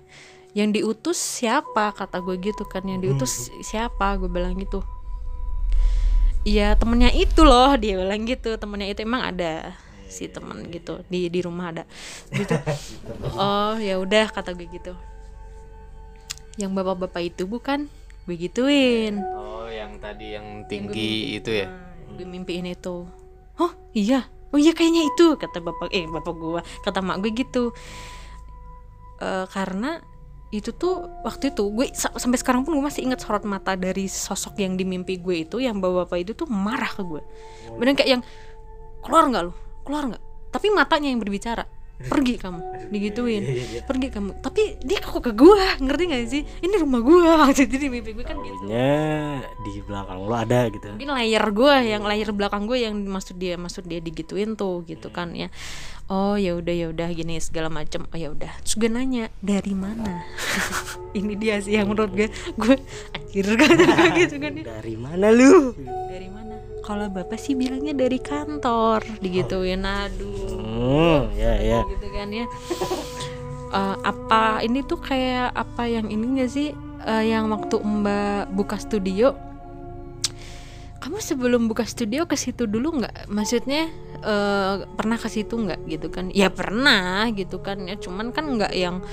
Yang 0.57 0.81
diutus 0.81 1.19
siapa? 1.21 1.93
Kata 1.93 2.25
gue 2.25 2.41
gitu 2.41 2.65
kan. 2.65 2.85
Yang 2.89 3.01
diutus 3.05 3.33
siapa? 3.65 4.17
Gue 4.17 4.33
bilang 4.33 4.57
gitu. 4.57 4.81
Iya 6.49 6.73
temennya 6.81 7.13
itu 7.13 7.45
loh 7.45 7.77
dia 7.77 8.01
bilang 8.01 8.25
gitu. 8.25 8.57
Temennya 8.57 8.89
itu 8.89 9.05
emang 9.05 9.29
ada 9.29 9.77
si 10.09 10.25
temen 10.25 10.65
gitu. 10.73 11.05
Di 11.13 11.29
di 11.29 11.41
rumah 11.45 11.77
ada. 11.77 11.85
Gitu. 12.39 12.57
Oh 13.37 13.77
ya 13.77 14.01
udah 14.01 14.33
kata 14.33 14.57
gue 14.57 14.69
gitu 14.73 14.97
yang 16.59 16.75
bapak-bapak 16.75 17.23
itu 17.23 17.47
bukan? 17.47 17.87
Gue 18.27 18.37
gituin 18.37 19.23
Oh 19.23 19.65
yang 19.67 19.97
tadi 19.97 20.37
yang 20.37 20.67
tinggi 20.67 21.39
itu 21.39 21.65
ya. 21.65 21.71
gue 22.13 22.27
mimpiin 22.27 22.67
itu. 22.67 23.07
Oh 23.57 23.73
iya? 23.95 24.27
Oh 24.49 24.59
iya 24.59 24.73
kayaknya 24.73 25.07
itu 25.07 25.37
kata 25.37 25.61
bapak 25.61 25.89
eh 25.93 26.05
bapak 26.05 26.35
gue 26.35 26.61
kata 26.83 26.99
mak 27.01 27.23
gue 27.23 27.33
gitu. 27.33 27.71
Eh, 29.19 29.47
karena 29.49 29.99
itu 30.49 30.73
tuh 30.73 31.05
waktu 31.23 31.53
itu 31.53 31.69
gue 31.69 31.93
sa- 31.93 32.15
sampai 32.17 32.41
sekarang 32.41 32.65
pun 32.65 32.73
gue 32.73 32.81
masih 32.81 33.05
ingat 33.05 33.21
sorot 33.21 33.45
mata 33.45 33.77
dari 33.77 34.09
sosok 34.09 34.57
yang 34.57 34.81
di 34.81 34.89
mimpi 34.89 35.21
gue 35.21 35.45
itu 35.45 35.61
yang 35.61 35.77
bapak 35.77 36.09
bapak 36.09 36.19
itu 36.25 36.33
tuh 36.33 36.49
marah 36.49 36.89
ke 36.89 37.05
gue 37.05 37.21
bener 37.77 37.93
kayak 37.93 38.09
yang 38.17 38.23
keluar 39.05 39.29
nggak 39.29 39.45
lu? 39.45 39.53
Keluar 39.85 40.09
nggak? 40.09 40.23
Tapi 40.49 40.67
matanya 40.73 41.13
yang 41.13 41.21
berbicara 41.21 41.69
pergi 41.99 42.39
kamu 42.39 42.61
digituin. 42.95 43.43
Pergi 43.83 44.09
kamu. 44.15 44.39
Tapi 44.39 44.79
dia 44.87 45.03
kok 45.03 45.19
ke 45.19 45.35
gue 45.35 45.67
ngerti 45.83 46.03
gak 46.07 46.23
sih? 46.31 46.43
Ini 46.63 46.75
rumah 46.79 47.03
gue 47.03 47.27
jadi 47.59 47.75
di 47.75 47.89
mimpi 47.91 48.15
gue 48.15 48.23
kan 48.23 48.39
gitu. 48.39 48.71
Nya 48.71 49.43
di 49.67 49.83
belakang 49.83 50.23
lu 50.23 50.35
ada 50.35 50.71
gitu. 50.71 50.95
mungkin 50.95 51.11
layar 51.11 51.45
gue 51.51 51.75
yang 51.91 52.03
layar 52.07 52.31
belakang 52.31 52.71
gue 52.71 52.79
yang 52.87 52.95
maksud 52.95 53.35
dia 53.35 53.59
maksud 53.59 53.91
dia 53.91 53.99
digituin 53.99 54.55
tuh 54.55 54.87
gitu 54.87 55.11
kan 55.11 55.35
ya. 55.35 55.51
Oh 56.09 56.41
ya 56.41 56.57
udah 56.57 56.73
ya 56.73 56.87
udah 56.89 57.11
gini 57.11 57.37
segala 57.43 57.67
macem. 57.69 58.07
Oh 58.15 58.17
ya 58.17 58.31
udah. 58.31 58.55
Terus 58.63 58.75
gue 58.79 58.89
nanya 58.89 59.29
dari 59.43 59.75
mana? 59.75 60.23
Ini 61.19 61.35
dia 61.35 61.59
sih 61.59 61.77
yang 61.77 61.91
menurut 61.91 62.15
gue 62.15 62.31
gue 62.31 62.77
anjir 63.13 63.47
kan 63.59 63.75
gitu 64.23 64.39
kan 64.39 64.53
ya. 64.55 64.65
Dari 64.79 64.95
mana 64.95 65.35
lu? 65.35 65.75
dari 65.83 66.31
mana? 66.31 66.55
Kalau 66.87 67.11
bapak 67.13 67.37
sih 67.37 67.53
bilangnya 67.53 67.93
dari 67.93 68.23
kantor 68.23 69.05
digituin. 69.21 69.85
Aduh 69.85 70.58
Hmm, 70.79 71.35
ya 71.35 71.53
ya. 71.59 71.79
gitu 71.91 72.07
kan 72.15 72.29
ya. 72.31 72.47
Eh, 73.69 73.97
apa 74.01 74.65
ini 74.65 74.81
tuh 74.81 74.97
kayak 74.97 75.53
apa 75.53 75.85
yang 75.85 76.09
ini 76.09 76.41
gak 76.41 76.49
sih? 76.49 76.73
Eh, 77.05 77.25
yang 77.29 77.53
waktu 77.53 77.77
mbak 77.77 78.49
buka 78.57 78.81
studio? 78.81 79.37
Kamu 81.05 81.21
sebelum 81.21 81.69
buka 81.69 81.85
studio 81.85 82.25
ke 82.25 82.33
situ 82.33 82.65
dulu 82.65 83.05
nggak? 83.05 83.29
Maksudnya 83.29 83.93
eh, 84.25 84.75
pernah 84.89 85.21
ke 85.21 85.29
situ 85.29 85.61
nggak? 85.61 85.85
Gitu 85.85 86.09
kan. 86.09 86.33
Ya 86.33 86.49
pernah 86.49 87.29
gitu 87.37 87.61
kan 87.61 87.85
ya. 87.85 88.01
Cuman 88.01 88.33
kan 88.33 88.49
nggak 88.57 88.73
yang 88.73 89.05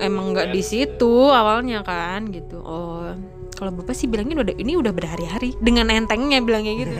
emang 0.00 0.32
nggak 0.32 0.56
di 0.56 0.64
situ 0.64 1.28
awalnya 1.28 1.84
kan 1.84 2.32
gitu. 2.32 2.64
Oh 2.64 3.12
kalau 3.56 3.72
bapak 3.72 3.96
sih 3.96 4.04
bilangnya 4.04 4.36
udah 4.44 4.54
ini 4.60 4.76
udah 4.76 4.92
berhari-hari. 4.92 5.56
Dengan 5.56 5.88
entengnya 5.88 6.44
bilangnya 6.44 6.76
gitu. 6.76 6.92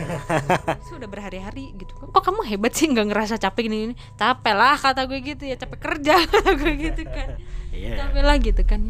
Sudah 0.89 1.05
berhari-hari 1.05 1.77
gitu 1.77 1.93
kok. 1.93 2.09
Kamu 2.17 2.41
hebat 2.49 2.73
sih 2.73 2.89
nggak 2.89 3.13
ngerasa 3.13 3.37
capek 3.37 3.69
gini, 3.69 3.77
gini. 3.85 3.95
Capek 4.17 4.53
lah 4.57 4.73
kata 4.73 5.05
gue 5.05 5.21
gitu 5.21 5.45
ya. 5.45 5.55
Capek 5.55 5.77
kerja 5.77 6.17
kata 6.33 6.51
gue 6.57 6.73
gitu 6.81 7.03
kan. 7.05 7.37
Iya. 7.69 7.93
capek 8.01 8.23
lah 8.25 8.37
gitu 8.41 8.61
kan. 8.65 8.81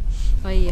Oh 0.48 0.54
iya. 0.54 0.72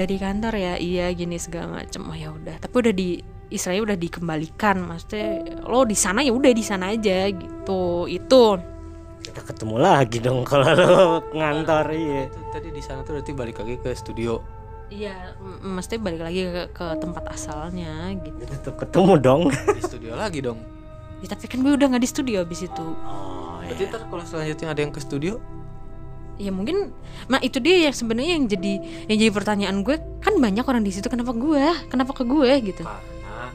Dari 0.00 0.16
kantor 0.16 0.54
ya 0.56 0.74
iya 0.80 1.12
gini 1.12 1.36
segala 1.36 1.84
macem. 1.84 2.08
Oh 2.08 2.16
ya 2.16 2.32
udah. 2.32 2.56
Tapi 2.56 2.74
udah 2.88 2.94
di 2.96 3.20
istilahnya 3.52 3.92
udah 3.92 3.98
dikembalikan. 4.00 4.80
Maksudnya 4.80 5.60
lo 5.68 5.84
di 5.84 5.94
sana 5.94 6.24
ya 6.24 6.32
udah 6.32 6.52
di 6.56 6.64
sana 6.64 6.88
aja 6.88 7.28
gitu. 7.28 8.08
Itu. 8.08 8.56
Kita 9.20 9.44
ketemu 9.44 9.76
lagi 9.76 10.24
dong 10.24 10.40
kalau 10.48 10.72
lo 10.72 11.20
ngantor 11.36 11.92
iya. 11.92 12.32
Itu 12.32 12.40
tadi 12.48 12.72
di 12.72 12.80
sana 12.80 13.04
tuh 13.04 13.20
berarti 13.20 13.32
balik 13.36 13.60
lagi 13.60 13.76
ke 13.76 13.92
studio. 13.92 14.57
Iya 14.88 15.36
mesti 15.60 16.00
balik 16.00 16.24
lagi 16.24 16.48
ke, 16.48 16.62
ke 16.72 16.86
tempat 17.00 17.24
asalnya 17.28 18.12
gitu. 18.24 18.42
Tetap 18.48 18.74
ketemu 18.80 19.12
dong. 19.20 19.42
Di 19.78 19.82
studio 19.84 20.12
lagi 20.16 20.40
dong. 20.40 20.58
Ya, 21.18 21.34
tapi 21.34 21.50
kan 21.50 21.66
gue 21.66 21.74
udah 21.74 21.86
nggak 21.90 22.02
di 22.06 22.10
studio 22.10 22.46
abis 22.46 22.70
itu. 22.70 22.86
Oh, 23.02 23.58
Berarti 23.58 23.90
ntar 23.90 24.06
kalau 24.06 24.22
selanjutnya 24.22 24.70
ada 24.70 24.80
yang 24.86 24.94
ke 24.94 25.02
studio, 25.02 25.42
ya 26.38 26.54
mungkin 26.54 26.94
nah 27.26 27.42
itu 27.42 27.58
dia 27.58 27.90
yang 27.90 27.94
sebenarnya 27.94 28.38
yang 28.38 28.46
jadi 28.46 28.72
yang 29.10 29.18
jadi 29.26 29.32
pertanyaan 29.34 29.82
gue. 29.82 29.98
Kan 30.22 30.38
banyak 30.38 30.62
orang 30.62 30.86
di 30.86 30.94
situ 30.94 31.10
kenapa 31.10 31.34
gue? 31.34 31.90
Kenapa 31.90 32.14
ke 32.14 32.22
gue 32.22 32.50
gitu? 32.70 32.86
Karena 32.86 33.50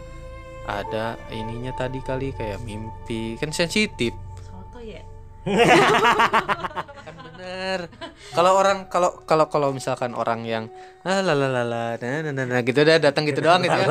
ada 0.68 1.16
ininya 1.32 1.72
tadi 1.72 2.04
kali 2.04 2.36
kayak 2.36 2.60
mimpi. 2.68 3.40
Kan 3.40 3.56
sensitif. 3.56 4.12
Soto 4.44 4.84
ya 4.84 5.00
bener. 7.44 7.80
Kalau 8.32 8.52
orang 8.56 8.88
kalau 8.88 9.12
kalau 9.28 9.46
kalau 9.52 9.70
misalkan 9.76 10.16
orang 10.16 10.48
yang 10.48 10.66
ah 11.04 11.20
lalalala 11.20 12.00
nah, 12.00 12.24
nah, 12.24 12.32
nah, 12.32 12.46
nah, 12.48 12.62
gitu 12.64 12.80
udah 12.80 12.96
datang 13.04 13.28
gitu 13.28 13.44
doang 13.44 13.60
gitu 13.60 13.76
ya. 13.76 13.86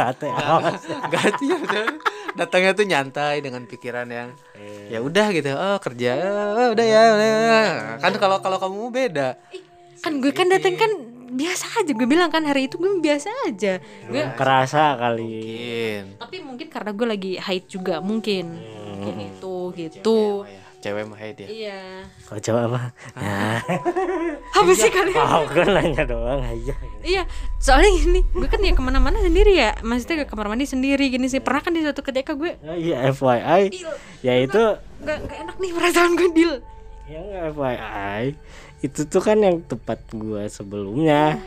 Nggak, 1.12 1.32
ya 1.44 1.56
udah. 1.60 1.86
datangnya 2.32 2.72
tuh 2.72 2.88
nyantai 2.88 3.44
dengan 3.44 3.68
pikiran 3.68 4.08
yang 4.08 4.32
ya 4.88 5.04
udah 5.04 5.26
gitu. 5.36 5.52
Oh 5.52 5.76
kerja. 5.76 6.12
Oh, 6.56 6.68
udah 6.72 6.86
ya 6.86 7.02
udah 7.12 7.28
ya. 7.28 7.62
kan 8.00 8.12
kalau 8.16 8.40
kalau 8.40 8.56
kamu 8.56 8.88
beda. 8.88 9.36
Kan 10.00 10.18
gue 10.24 10.32
kan 10.32 10.48
datang 10.48 10.74
kan 10.80 10.90
biasa 11.32 11.84
aja. 11.84 11.92
Gue 11.92 12.08
bilang 12.08 12.32
kan 12.32 12.42
hari 12.48 12.72
itu 12.72 12.80
gue 12.80 12.88
biasa 13.04 13.28
aja. 13.46 13.78
Gue 14.08 14.22
Kerasa 14.34 14.96
kali. 14.96 15.36
mungkin. 16.00 16.02
Tapi 16.16 16.36
mungkin 16.40 16.66
karena 16.72 16.90
gue 16.96 17.06
lagi 17.06 17.32
haid 17.36 17.64
juga 17.68 18.00
mungkin. 18.00 18.56
Mungkin 18.96 19.16
itu 19.28 19.54
gitu 19.76 20.44
Oh 20.44 20.48
ya, 20.48 20.61
cewek 20.82 21.06
mah 21.06 21.14
haid 21.16 21.38
ya? 21.38 21.48
Iya. 21.48 21.80
Kau 22.26 22.36
jawab 22.36 22.74
apa? 22.74 22.80
Nah, 23.22 23.62
apa 24.52 24.70
sih 24.74 24.90
kalian 24.90 25.14
kau 25.14 25.46
kan 25.46 25.68
nanya 25.70 26.02
doang 26.02 26.42
aja. 26.42 26.74
Iya, 27.00 27.22
soalnya 27.56 27.90
gini, 27.94 28.20
gue 28.26 28.48
kan 28.50 28.58
ya 28.58 28.74
ke 28.74 28.82
mana-mana 28.82 29.22
sendiri 29.22 29.54
ya, 29.54 29.78
maksudnya 29.80 30.26
ke 30.26 30.34
kamar 30.34 30.50
mandi 30.50 30.66
sendiri 30.66 31.06
gini 31.06 31.30
sih. 31.30 31.38
Pernah 31.38 31.62
kan 31.62 31.72
di 31.72 31.80
suatu 31.80 32.02
ketika 32.02 32.34
gue 32.34 32.58
Oh, 32.66 32.74
iya 32.74 33.06
FYI, 33.08 33.70
ya 34.20 34.34
itu 34.36 34.62
nggak 35.00 35.18
nggak 35.22 35.38
enak 35.46 35.56
nih 35.62 35.70
perasaan 35.70 36.12
gue 36.18 36.28
deal. 36.34 36.54
yang 37.06 37.24
FYI 37.54 38.24
itu 38.82 39.00
tuh 39.06 39.22
kan 39.22 39.38
yang 39.38 39.62
tempat 39.62 40.02
gua 40.10 40.50
sebelumnya. 40.50 41.38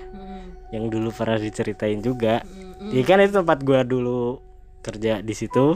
Yang 0.72 0.86
dulu 0.88 1.10
pernah 1.12 1.36
diceritain 1.36 2.00
juga. 2.00 2.44
Iya 2.80 3.04
kan 3.04 3.20
itu 3.20 3.36
tempat 3.36 3.60
gua 3.62 3.84
dulu 3.84 4.40
kerja 4.80 5.20
di 5.20 5.36
situ. 5.36 5.76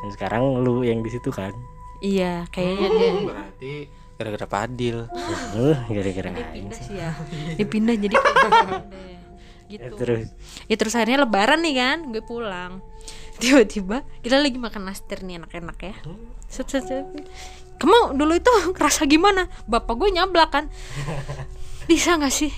Dan 0.00 0.08
sekarang 0.14 0.62
lu 0.62 0.86
yang 0.86 1.02
di 1.02 1.10
situ 1.10 1.28
kan 1.28 1.50
Iya, 2.00 2.48
kayaknya 2.48 2.88
dia 2.90 3.10
berarti 3.24 3.72
gara-gara 4.16 4.46
padil 4.48 5.08
lu 5.56 5.72
gara-gara 5.88 6.28
pindah 6.52 6.80
sih 6.80 6.96
ya. 6.96 7.12
Dia 7.56 7.66
pindah 7.68 7.94
jadi 7.96 8.16
gitu. 9.72 9.84
Ya, 9.86 9.88
terus 9.94 10.28
Ya 10.66 10.74
terus 10.76 10.92
akhirnya 10.96 11.22
lebaran 11.22 11.62
nih 11.62 11.74
kan, 11.78 11.98
gue 12.10 12.20
pulang. 12.20 12.82
Tiba-tiba 13.40 14.04
kita 14.20 14.36
lagi 14.36 14.58
makan 14.60 14.82
nastar 14.84 15.22
nih 15.22 15.40
enak-enak 15.40 15.78
ya. 15.80 15.94
Set, 16.50 16.68
set, 16.68 16.84
set. 16.84 17.06
Kamu 17.80 18.12
dulu 18.12 18.36
itu 18.36 18.50
ngerasa 18.76 19.08
gimana? 19.08 19.48
Bapak 19.64 19.96
gue 19.96 20.08
nyablak 20.12 20.50
kan. 20.52 20.64
Bisa 21.86 22.20
gak 22.20 22.32
sih? 22.32 22.52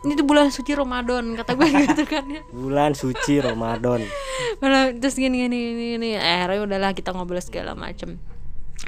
Ini 0.00 0.16
tuh 0.16 0.24
bulan 0.24 0.48
suci 0.48 0.72
Ramadan 0.72 1.36
kata 1.36 1.52
gue 1.52 1.68
gitu 1.68 2.08
kan 2.12 2.24
ya. 2.24 2.40
bulan 2.48 2.96
suci 2.96 3.36
Ramadan 3.36 4.00
terus 4.96 5.12
gini 5.12 5.44
gini 5.44 5.56
gini, 5.60 5.84
gini. 5.92 6.10
akhirnya 6.16 6.64
udahlah 6.64 6.96
kita 6.96 7.12
ngobrol 7.12 7.36
segala 7.44 7.76
macem 7.76 8.16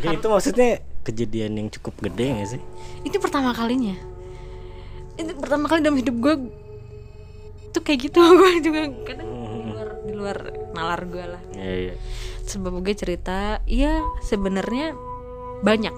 ya, 0.01 0.17
itu 0.17 0.27
maksudnya 0.31 0.81
kejadian 1.03 1.59
yang 1.59 1.69
cukup 1.69 1.99
gede 2.01 2.27
gak 2.39 2.49
sih? 2.57 2.63
Itu 3.03 3.19
pertama 3.19 3.53
kalinya. 3.53 3.99
Itu 5.19 5.37
pertama 5.37 5.69
kali 5.69 5.85
dalam 5.85 5.99
hidup 5.99 6.17
gue 6.17 6.35
tuh 7.73 7.83
kayak 7.83 8.09
gitu 8.09 8.21
gue 8.39 8.51
juga 8.63 8.81
kadang 9.05 9.31
di 9.33 9.73
luar 9.73 9.89
di 10.05 10.13
luar 10.15 10.39
nalar 10.73 11.01
gue 11.09 11.25
lah. 11.25 11.43
Ya, 11.53 11.93
ya. 11.93 11.95
sebab 12.47 12.81
gue 12.81 12.95
cerita 12.97 13.63
iya 13.67 14.03
sebenarnya 14.25 14.97
banyak 15.63 15.95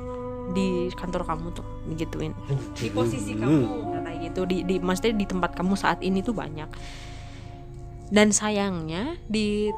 di 0.52 0.92
kantor 0.92 1.24
kamu 1.24 1.46
tuh 1.56 1.66
digituin. 1.88 2.36
Di 2.76 2.92
posisi 2.92 3.32
kamu 3.32 3.64
kayak 4.04 4.18
gitu. 4.28 4.40
Di 4.44 4.60
di 4.62 4.76
maksudnya 4.76 5.16
di 5.16 5.24
tempat 5.24 5.56
kamu 5.56 5.72
saat 5.72 6.04
ini 6.04 6.20
tuh 6.20 6.36
banyak. 6.36 6.68
Dan 8.12 8.30
sayangnya 8.30 9.16
di 9.24 9.72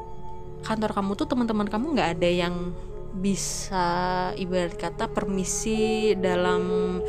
kantor 0.67 0.91
kamu 0.91 1.11
tuh 1.15 1.27
teman-teman 1.31 1.71
kamu 1.71 1.95
nggak 1.95 2.09
ada 2.19 2.29
yang 2.29 2.75
bisa 3.13 3.87
ibarat 4.35 4.75
kata 4.75 5.09
permisi 5.09 6.13
dalam 6.19 6.99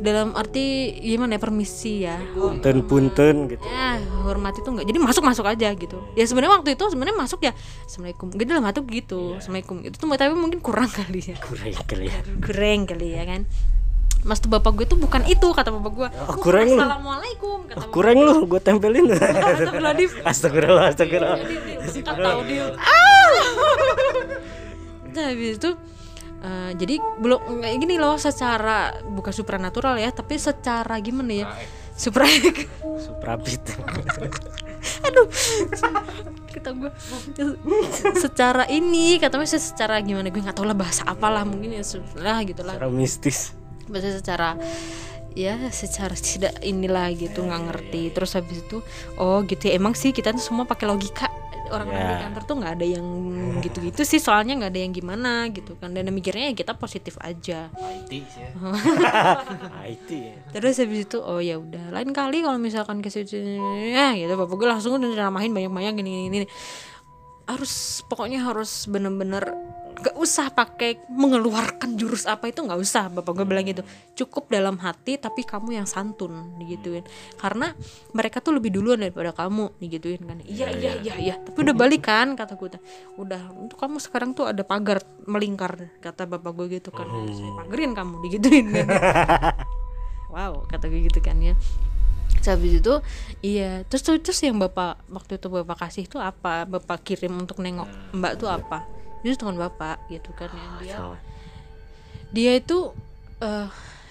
dalam 0.00 0.32
arti 0.32 0.96
gimana 0.96 1.36
ya 1.36 1.40
permisi 1.40 2.08
ya. 2.08 2.16
Punten 2.32 2.88
punten 2.88 3.52
gitu. 3.52 3.60
Ya 3.68 4.00
hormat 4.24 4.56
itu 4.56 4.64
enggak 4.72 4.88
jadi 4.88 4.98
masuk 4.98 5.22
masuk 5.22 5.44
aja 5.44 5.68
gitu. 5.76 6.00
Ya 6.16 6.24
sebenarnya 6.24 6.56
waktu 6.56 6.72
itu 6.72 6.84
sebenarnya 6.88 7.16
masuk 7.20 7.40
ya 7.44 7.52
assalamualaikum. 7.84 8.32
Gitu 8.32 8.48
dalam 8.48 8.64
hati 8.64 8.80
gitu. 8.88 9.36
Assalamualaikum. 9.36 9.76
Itu 9.84 9.96
tuh 10.00 10.08
tapi 10.16 10.32
mungkin 10.32 10.64
kurang 10.64 10.88
kali 10.88 11.20
ya. 11.20 11.36
Kurang 11.44 11.76
kali 11.84 12.08
ya. 12.08 12.18
Kurang 12.48 12.80
kali 12.88 13.08
ya 13.12 13.22
kan. 13.28 13.44
Mas 14.20 14.36
tuh 14.36 14.52
bapak 14.52 14.76
gue 14.76 14.84
tuh 14.84 15.00
bukan 15.00 15.24
itu 15.28 15.48
kata 15.52 15.72
bapak 15.72 15.92
gue. 15.96 16.08
Oh, 16.28 16.36
kurang 16.44 16.68
lu. 16.68 16.76
assalamualaikum 16.80 17.58
kata 17.68 17.76
bapak 17.84 17.92
kurang 17.92 18.18
lu. 18.24 18.34
Gue 18.48 18.60
tempelin. 18.60 19.04
Astagfirullahaladzim. 19.16 20.10
astagfirullah 20.24 20.84
astagfirullah. 20.96 21.38
Dia 21.92 22.12
tahu 22.16 22.40
dia. 22.48 22.64
Ah 22.80 24.08
nah 25.14 25.30
habis 25.30 25.58
itu 25.58 25.70
eh, 26.42 26.70
jadi 26.74 26.94
belum 27.20 27.60
kayak 27.62 27.78
gini 27.82 27.96
loh 28.00 28.16
secara 28.16 28.96
bukan 29.04 29.32
supranatural 29.34 29.98
ya 30.00 30.10
tapi 30.14 30.38
secara 30.40 30.98
gimana 31.02 31.32
ya? 31.32 31.46
Supra 31.96 32.24
suprapit 33.06 33.60
aduh. 35.06 35.26
Kata 36.50 36.70
gue 36.74 36.90
secara 38.18 38.64
ini 38.66 39.20
katanya 39.20 39.46
secara 39.46 40.00
gimana 40.02 40.32
gue 40.32 40.40
nggak 40.42 40.56
tahu 40.56 40.66
lah 40.66 40.76
bahasa 40.76 41.06
apalah 41.06 41.46
mungkin 41.46 41.76
ya 41.76 41.84
lah 42.18 42.42
gitu 42.42 42.62
lah. 42.66 42.74
Secara 42.80 42.90
mistis. 42.90 43.38
Bahasa 43.86 44.08
secara 44.18 44.48
ya 45.38 45.54
secara 45.70 46.16
tidak 46.18 46.58
inilah 46.64 47.12
gitu 47.14 47.46
nggak 47.46 47.62
ngerti. 47.70 48.02
Terus 48.10 48.30
habis 48.34 48.64
itu 48.64 48.82
oh 49.20 49.44
gitu 49.46 49.70
ya 49.70 49.78
emang 49.78 49.94
sih 49.94 50.10
kita 50.10 50.34
tuh 50.34 50.42
semua 50.42 50.66
pakai 50.66 50.90
logika 50.90 51.30
orang-orang 51.70 52.04
di 52.04 52.14
Ya. 52.14 52.22
kantor 52.26 52.42
tuh 52.44 52.56
nggak 52.58 52.72
ada 52.76 52.86
yang 52.86 53.06
gitu-gitu 53.60 54.02
sih 54.02 54.18
soalnya 54.18 54.58
nggak 54.58 54.70
ada 54.70 54.80
yang 54.82 54.92
gimana 54.92 55.32
gitu 55.48 55.78
kan 55.78 55.90
dan 55.90 56.10
mikirnya 56.10 56.50
ya 56.50 56.54
kita 56.54 56.74
positif 56.74 57.14
aja 57.18 57.70
IT 57.70 58.10
sih 58.10 58.42
ya. 58.42 58.50
IT 59.94 60.08
ya. 60.10 60.34
terus 60.52 60.76
habis 60.76 61.06
itu 61.06 61.18
oh 61.18 61.38
ya 61.38 61.56
udah 61.56 61.94
lain 61.94 62.10
kali 62.10 62.42
kalau 62.42 62.58
misalkan 62.58 63.00
ke 63.00 63.08
situ 63.08 63.38
ya 63.90 64.12
gitu 64.12 64.34
bapak 64.34 64.54
gue 64.54 64.68
langsung 64.68 64.98
udah 64.98 65.30
namahin 65.30 65.50
banyak-banyak 65.50 65.94
gini 65.96 66.10
gini, 66.10 66.44
gini. 66.44 66.46
harus 67.46 68.02
pokoknya 68.06 68.46
harus 68.46 68.86
bener-bener 68.86 69.42
gak 70.00 70.16
usah 70.16 70.48
pakai 70.50 71.04
mengeluarkan 71.12 71.94
jurus 71.94 72.24
apa 72.24 72.48
itu 72.48 72.64
nggak 72.64 72.80
usah. 72.80 73.12
Bapak 73.12 73.40
gue 73.40 73.46
bilang 73.46 73.64
gitu 73.64 73.84
cukup 74.24 74.48
dalam 74.48 74.80
hati 74.80 75.20
tapi 75.20 75.44
kamu 75.44 75.80
yang 75.80 75.86
santun 75.86 76.56
digituin. 76.56 77.04
Karena 77.36 77.72
mereka 78.16 78.40
tuh 78.40 78.56
lebih 78.56 78.72
duluan 78.72 79.00
daripada 79.00 79.36
kamu 79.36 79.76
digituin 79.78 80.20
kan. 80.24 80.38
Iya 80.44 80.68
iya 80.76 80.92
iya 81.00 81.14
iya. 81.20 81.34
tapi 81.38 81.60
udah 81.60 81.76
balik 81.76 82.08
kan 82.08 82.34
kata 82.34 82.56
gue. 82.56 82.80
Udah 83.20 83.52
untuk 83.54 83.76
kamu 83.76 84.00
sekarang 84.00 84.32
tuh 84.32 84.48
ada 84.48 84.64
pagar 84.64 85.04
melingkar 85.28 85.92
kata 86.00 86.24
bapak 86.24 86.52
gue 86.56 86.80
gitu 86.80 86.90
kan. 86.90 87.06
Saya 87.30 87.52
pagerin 87.64 87.92
kamu 87.92 88.14
digituin 88.24 88.66
kan. 88.72 88.88
Wow 90.30 90.62
kata 90.70 90.86
gue 90.86 91.10
gitu 91.10 91.18
kan 91.18 91.42
ya. 91.42 91.58
Terus 92.38 92.48
habis 92.54 92.72
itu 92.78 92.94
iya. 93.42 93.82
Terus 93.90 94.06
terus 94.06 94.20
terus 94.22 94.40
yang 94.46 94.62
bapak 94.62 95.02
waktu 95.10 95.42
itu 95.42 95.50
bapak 95.50 95.76
kasih 95.90 96.06
itu 96.06 96.22
apa? 96.22 96.70
Bapak 96.70 97.02
kirim 97.02 97.34
untuk 97.34 97.58
nengok 97.58 97.90
mbak 98.14 98.38
tuh 98.38 98.46
apa 98.46 98.99
itu 99.20 99.36
teman 99.36 99.56
bapak 99.60 100.00
gitu 100.08 100.32
kan 100.32 100.48
ya 100.80 100.80
dia 100.80 100.96
dia 102.30 102.52
itu 102.56 102.94
eh 103.42 103.68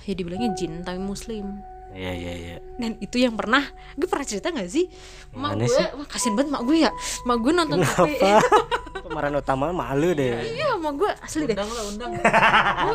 ya 0.10 0.14
dibilangnya 0.18 0.52
jin 0.58 0.82
tapi 0.82 0.98
muslim. 0.98 1.62
Iya 1.90 2.14
iya 2.14 2.34
iya. 2.38 2.56
dan 2.78 3.02
itu 3.02 3.18
yang 3.18 3.34
pernah 3.34 3.66
gue 3.98 4.06
pernah 4.06 4.22
cerita 4.22 4.54
gak 4.54 4.70
sih? 4.70 4.86
Mak 5.34 5.58
Mana 5.58 5.66
gue 5.66 5.74
sih? 5.74 5.86
wah 5.98 6.06
kasian 6.06 6.38
banget 6.38 6.54
mak 6.54 6.62
gue 6.70 6.78
ya. 6.86 6.92
Mak 7.26 7.38
gue 7.42 7.52
nonton 7.54 7.78
TV 7.82 8.14
Apa? 8.22 8.38
Pemeran 9.10 9.34
utama 9.42 9.74
malu 9.74 10.14
deh. 10.14 10.38
iya 10.54 10.78
mak 10.78 10.94
gue 11.02 11.10
asli 11.18 11.50
deh. 11.50 11.58
Undang 11.58 11.70
lah 11.74 11.84
undang. 11.90 12.12
Bu 12.14 12.94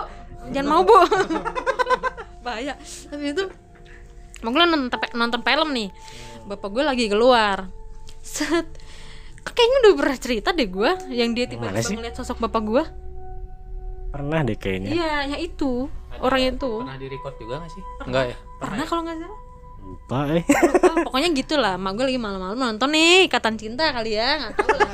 jangan 0.54 0.66
mau 0.70 0.82
bu. 0.86 0.94
Bahaya. 2.46 2.78
Tapi 3.10 3.24
itu 3.34 3.44
mau 4.46 4.50
gue 4.54 4.62
nonton, 4.62 4.98
nonton 5.18 5.40
film 5.42 5.68
nih. 5.74 5.88
Bapak 6.46 6.68
gue 6.70 6.84
lagi 6.86 7.06
keluar. 7.10 7.66
Set 8.22 8.83
kayaknya 9.52 9.76
udah 9.84 9.92
pernah 10.00 10.16
cerita 10.16 10.48
deh 10.56 10.68
gue 10.68 10.90
yang 11.12 11.36
dia 11.36 11.44
tiba-tiba 11.44 12.00
ngeliat 12.00 12.16
sosok 12.16 12.40
bapak 12.48 12.62
gue 12.64 12.84
pernah 14.14 14.46
deh 14.46 14.54
kayaknya. 14.54 14.94
Iya 14.94 15.34
yang 15.34 15.40
itu 15.42 15.90
orang 16.22 16.54
itu. 16.54 16.72
Pernah 16.86 16.98
di 17.02 17.06
record 17.10 17.34
juga 17.34 17.66
gak 17.66 17.70
sih? 17.74 17.82
Enggak 18.06 18.24
ya? 18.30 18.36
pernah 18.62 18.86
kalau 18.86 19.02
nggak 19.02 19.18
salah. 19.18 19.40
Lupa 19.84 20.18
eh. 20.32 20.44
Lupa, 20.46 20.92
pokoknya 21.10 21.28
gitulah 21.34 21.74
mak 21.76 21.92
gue 21.98 22.06
lagi 22.08 22.20
malam-malam 22.22 22.56
nonton 22.56 22.88
nih 22.94 23.26
ikatan 23.26 23.58
cinta 23.58 23.90
kali 23.90 24.14
ya 24.14 24.38
nggak 24.38 24.54
tahu 24.54 24.70
lah. 24.70 24.90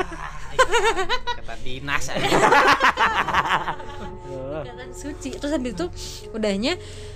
Kata 1.36 1.54
dinas 1.60 2.08
aja. 2.08 2.24
ikatan 4.50 4.90
suci. 4.92 5.28
Terus 5.38 5.52
habis 5.54 5.72
itu 5.78 5.86
udahnya 6.34 6.74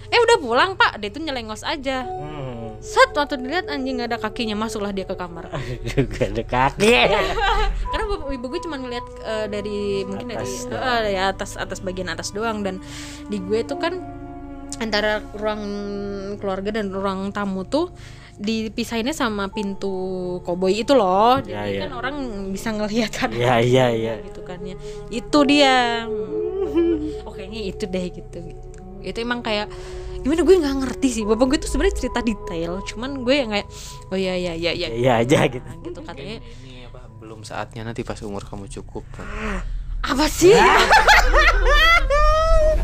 eh 0.08 0.20
udah 0.20 0.36
pulang 0.38 0.70
pak. 0.78 1.02
Dia 1.02 1.10
tuh 1.10 1.22
nyelengos 1.22 1.66
aja. 1.66 2.06
Hmm. 2.06 2.52
set 2.84 3.16
waktu 3.16 3.40
dilihat 3.40 3.70
anjing 3.70 3.96
nggak 3.96 4.12
ada 4.12 4.18
kakinya 4.20 4.58
masuklah 4.58 4.92
dia 4.92 5.08
ke 5.08 5.16
kamar. 5.16 5.48
Juga 5.90 6.28
ada 6.28 6.42
kaki. 6.44 6.92
Karena 7.90 8.04
bapak 8.04 8.28
ibu 8.34 8.46
gue 8.50 8.60
cuma 8.60 8.76
ngeliat 8.76 9.06
eh, 9.24 9.46
dari 9.48 10.04
mungkin 10.04 10.26
dari 10.36 10.44
Atas 10.44 10.68
eh, 10.68 11.00
dari 11.08 11.16
atas 11.16 11.50
atas 11.56 11.78
bagian 11.80 12.12
atas 12.12 12.36
doang. 12.36 12.60
Dan 12.60 12.82
di 13.32 13.40
gue 13.40 13.64
tuh 13.64 13.80
kan 13.80 13.96
antara 14.82 15.22
ruang 15.38 15.62
keluarga 16.42 16.74
dan 16.74 16.90
ruang 16.90 17.30
tamu 17.30 17.62
tuh 17.62 17.94
dipisahinnya 18.34 19.14
sama 19.14 19.46
pintu 19.50 20.38
koboi 20.42 20.82
itu 20.82 20.92
loh. 20.94 21.38
Ya, 21.46 21.66
jadi 21.66 21.78
ya. 21.78 21.82
kan 21.86 21.92
orang 21.94 22.16
bisa 22.50 22.74
ngelihat 22.74 23.10
kan. 23.14 23.30
Iya, 23.30 23.62
iya, 23.62 23.86
iya. 23.94 24.12
gitu 24.26 24.42
kan 24.42 24.58
ya. 24.66 24.74
Itu 25.10 25.46
dia 25.46 26.06
oh 27.26 27.32
kayaknya 27.32 27.60
itu 27.70 27.84
deh 27.86 28.06
gitu 28.10 28.36
gitu 28.42 28.66
itu 29.04 29.18
emang 29.20 29.44
kayak 29.44 29.68
gimana 30.24 30.40
gue 30.40 30.56
nggak 30.56 30.76
ngerti 30.80 31.08
sih 31.20 31.24
bapak 31.28 31.44
gue 31.52 31.58
tuh 31.60 31.68
sebenarnya 31.68 31.96
cerita 32.00 32.20
detail 32.24 32.80
cuman 32.88 33.20
gue 33.20 33.34
yang 33.36 33.50
kayak 33.52 33.68
oh 34.08 34.16
ya 34.16 34.32
ya 34.32 34.56
ya 34.56 34.72
ya 34.72 34.88
iya 34.88 35.12
aja 35.20 35.44
gitu 35.52 35.68
gitu 35.84 36.00
katanya 36.00 36.40
Ini 36.40 36.88
apa? 36.88 37.00
Belum 37.20 37.44
saatnya 37.44 37.84
nanti 37.84 38.00
pas 38.04 38.16
umur 38.24 38.40
kamu 38.44 38.68
cukup. 38.72 39.04
apa 40.04 40.24
sih 40.28 40.52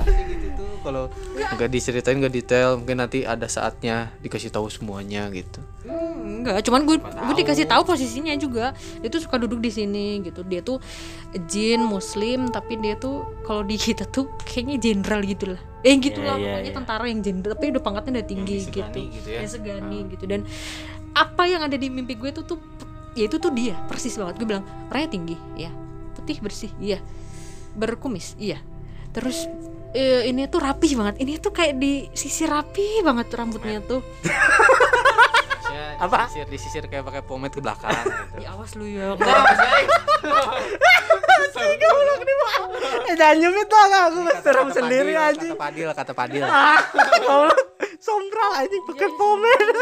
Kasih 0.00 0.24
gitu 0.32 0.48
tuh 0.56 0.70
kalau 0.84 1.04
nggak 1.36 1.70
diceritain 1.72 2.16
nggak 2.20 2.32
detail 2.32 2.76
mungkin 2.76 3.00
nanti 3.00 3.24
ada 3.24 3.48
saatnya 3.48 4.12
dikasih 4.20 4.52
tahu 4.52 4.68
semuanya 4.68 5.28
gitu. 5.32 5.60
Hmm, 6.40 6.48
enggak 6.48 6.64
cuman 6.64 6.80
gue 6.82 6.96
gue 6.96 7.34
dikasih 7.36 7.68
tahu. 7.68 7.84
posisinya 7.84 8.32
juga. 8.34 8.72
Dia 8.98 9.08
tuh 9.08 9.20
suka 9.20 9.36
duduk 9.36 9.60
di 9.60 9.68
sini 9.68 10.24
gitu. 10.24 10.40
Dia 10.40 10.64
tuh 10.64 10.80
jin 11.46 11.84
muslim 11.84 12.48
tapi 12.48 12.74
dia 12.76 12.96
tuh 12.96 13.44
kalau 13.44 13.60
di 13.60 13.76
kita 13.76 14.08
tuh 14.08 14.32
kayaknya 14.40 14.80
jenderal 14.80 15.20
gitu 15.20 15.52
lah. 15.52 15.60
Eh 15.80 15.96
gitu 15.96 16.20
Iya, 16.20 16.28
lah 16.28 16.36
iya, 16.36 16.44
pokoknya 16.48 16.64
iya. 16.64 16.76
tentara 16.76 17.04
yang 17.04 17.20
jenderal 17.20 17.52
tapi 17.54 17.66
udah 17.68 17.82
pangkatnya 17.82 18.12
udah 18.16 18.26
tinggi 18.26 18.56
Yang 18.56 18.72
gitu. 18.72 18.98
gitu 19.12 19.28
ya. 19.28 19.38
Yang 19.40 19.50
segani 19.52 19.98
gitu. 20.08 20.24
Dan 20.24 20.40
apa 21.10 21.42
yang 21.44 21.60
ada 21.60 21.76
di 21.76 21.88
mimpi 21.88 22.16
gue 22.16 22.30
tuh 22.32 22.44
tuh 22.44 22.58
ya 23.12 23.28
itu 23.28 23.36
tuh 23.36 23.52
dia 23.52 23.76
persis 23.84 24.16
banget. 24.16 24.40
Gue 24.40 24.48
bilang 24.48 24.64
raya 24.88 25.04
tinggi. 25.04 25.36
Ya 25.54 25.68
putih 26.14 26.40
bersih. 26.40 26.72
Iya. 26.80 26.98
Berkumis. 27.72 28.34
Iya. 28.36 28.58
Terus 29.10 29.48
eh, 29.90 30.28
ini 30.28 30.46
tuh 30.46 30.60
rapih 30.60 30.94
banget. 30.94 31.18
Ini 31.18 31.32
tuh 31.38 31.50
kayak 31.50 31.74
di 31.76 32.06
sisi 32.12 32.46
rapi 32.46 33.02
banget 33.02 33.26
rambutnya 33.30 33.82
tuh 33.82 34.04
apa? 35.96 36.18
Disisir, 36.26 36.46
disisir 36.46 36.84
kayak 36.84 37.02
pakai 37.02 37.22
pomade 37.22 37.50
ke 37.50 37.58
belakang 37.58 37.90
gitu. 37.96 38.12
ya 38.38 38.48
awas 38.52 38.70
lu 38.74 38.84
ya 38.84 39.16
eh 43.02 43.14
jangan 43.14 43.36
nyumit 43.36 43.68
lah 43.68 44.02
aku 44.06 44.18
serem 44.40 44.68
Kata 44.68 44.76
sendiri 44.76 45.12
anjing 45.12 45.52
Kata 45.52 45.60
Padil, 45.60 45.88
kata 45.92 46.12
Padil. 46.12 46.42
Allah 46.44 47.56
sombral 47.98 48.50
anjing 48.56 48.82
pakai 48.84 49.08
pomade 49.10 49.80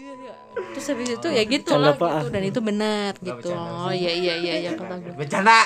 Iya, 0.00 0.12
iya. 0.16 0.34
Terus 0.72 0.86
habis 0.88 1.08
itu 1.12 1.28
ya 1.28 1.42
gitu 1.44 1.72
lah 1.76 1.92
Pak. 1.92 2.10
gitu 2.10 2.26
dan 2.30 2.42
itu 2.42 2.60
benar 2.60 3.12
gitu. 3.20 3.52
Oh 3.52 3.92
iya 3.92 4.10
iya 4.10 4.34
iya 4.34 4.54
iya 4.58 4.70
kata 4.72 4.94
gue. 4.98 5.12
Bercanda. 5.14 5.58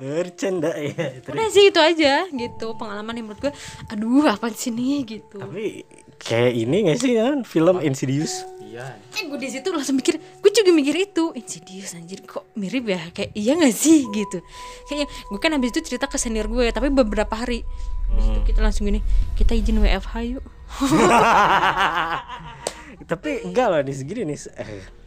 bercanda 0.00 0.72
ya 0.72 1.20
terus 1.20 1.28
Udah 1.28 1.48
sih 1.50 1.64
itu 1.68 1.76
aja 1.76 2.24
gitu 2.26 2.72
pengalaman 2.72 3.12
yang 3.12 3.26
menurut 3.28 3.42
gue 3.42 3.52
aduh 3.86 4.24
apa 4.24 4.48
sih 4.48 4.72
nih 4.72 5.04
gitu. 5.04 5.36
tapi 5.36 5.84
kayak 6.20 6.52
ini 6.52 6.92
gak 6.92 6.98
sih 7.00 7.16
kan 7.16 7.42
film 7.42 7.80
Insidious. 7.80 8.44
Iya. 8.60 8.94
Eh 9.18 9.26
gue 9.26 9.38
di 9.40 9.50
situ 9.50 9.66
langsung 9.74 9.98
mikir, 9.98 10.20
gue 10.20 10.52
juga 10.54 10.70
mikir 10.70 10.94
itu. 10.94 11.34
Insidious 11.34 11.98
anjir 11.98 12.22
kok 12.22 12.46
mirip 12.54 12.86
ya? 12.86 13.02
Kayak 13.10 13.30
iya 13.34 13.58
gak 13.58 13.74
sih 13.74 14.06
gitu. 14.06 14.38
Kayaknya 14.86 15.06
gue 15.10 15.40
kan 15.42 15.50
habis 15.56 15.74
itu 15.74 15.80
cerita 15.82 16.06
ke 16.06 16.20
senior 16.20 16.46
gue 16.46 16.70
tapi 16.70 16.92
beberapa 16.92 17.34
hari. 17.34 17.66
Habis 18.12 18.24
itu 18.30 18.40
kita 18.52 18.60
langsung 18.62 18.86
gini 18.86 19.00
kita 19.34 19.56
izin 19.56 19.82
WFH 19.82 20.14
yuk. 20.38 20.44
tapi 23.10 23.42
enggak 23.42 23.66
loh 23.72 23.82
di 23.82 23.94
segini 23.96 24.22
nih. 24.30 24.38
Eh, 24.54 24.99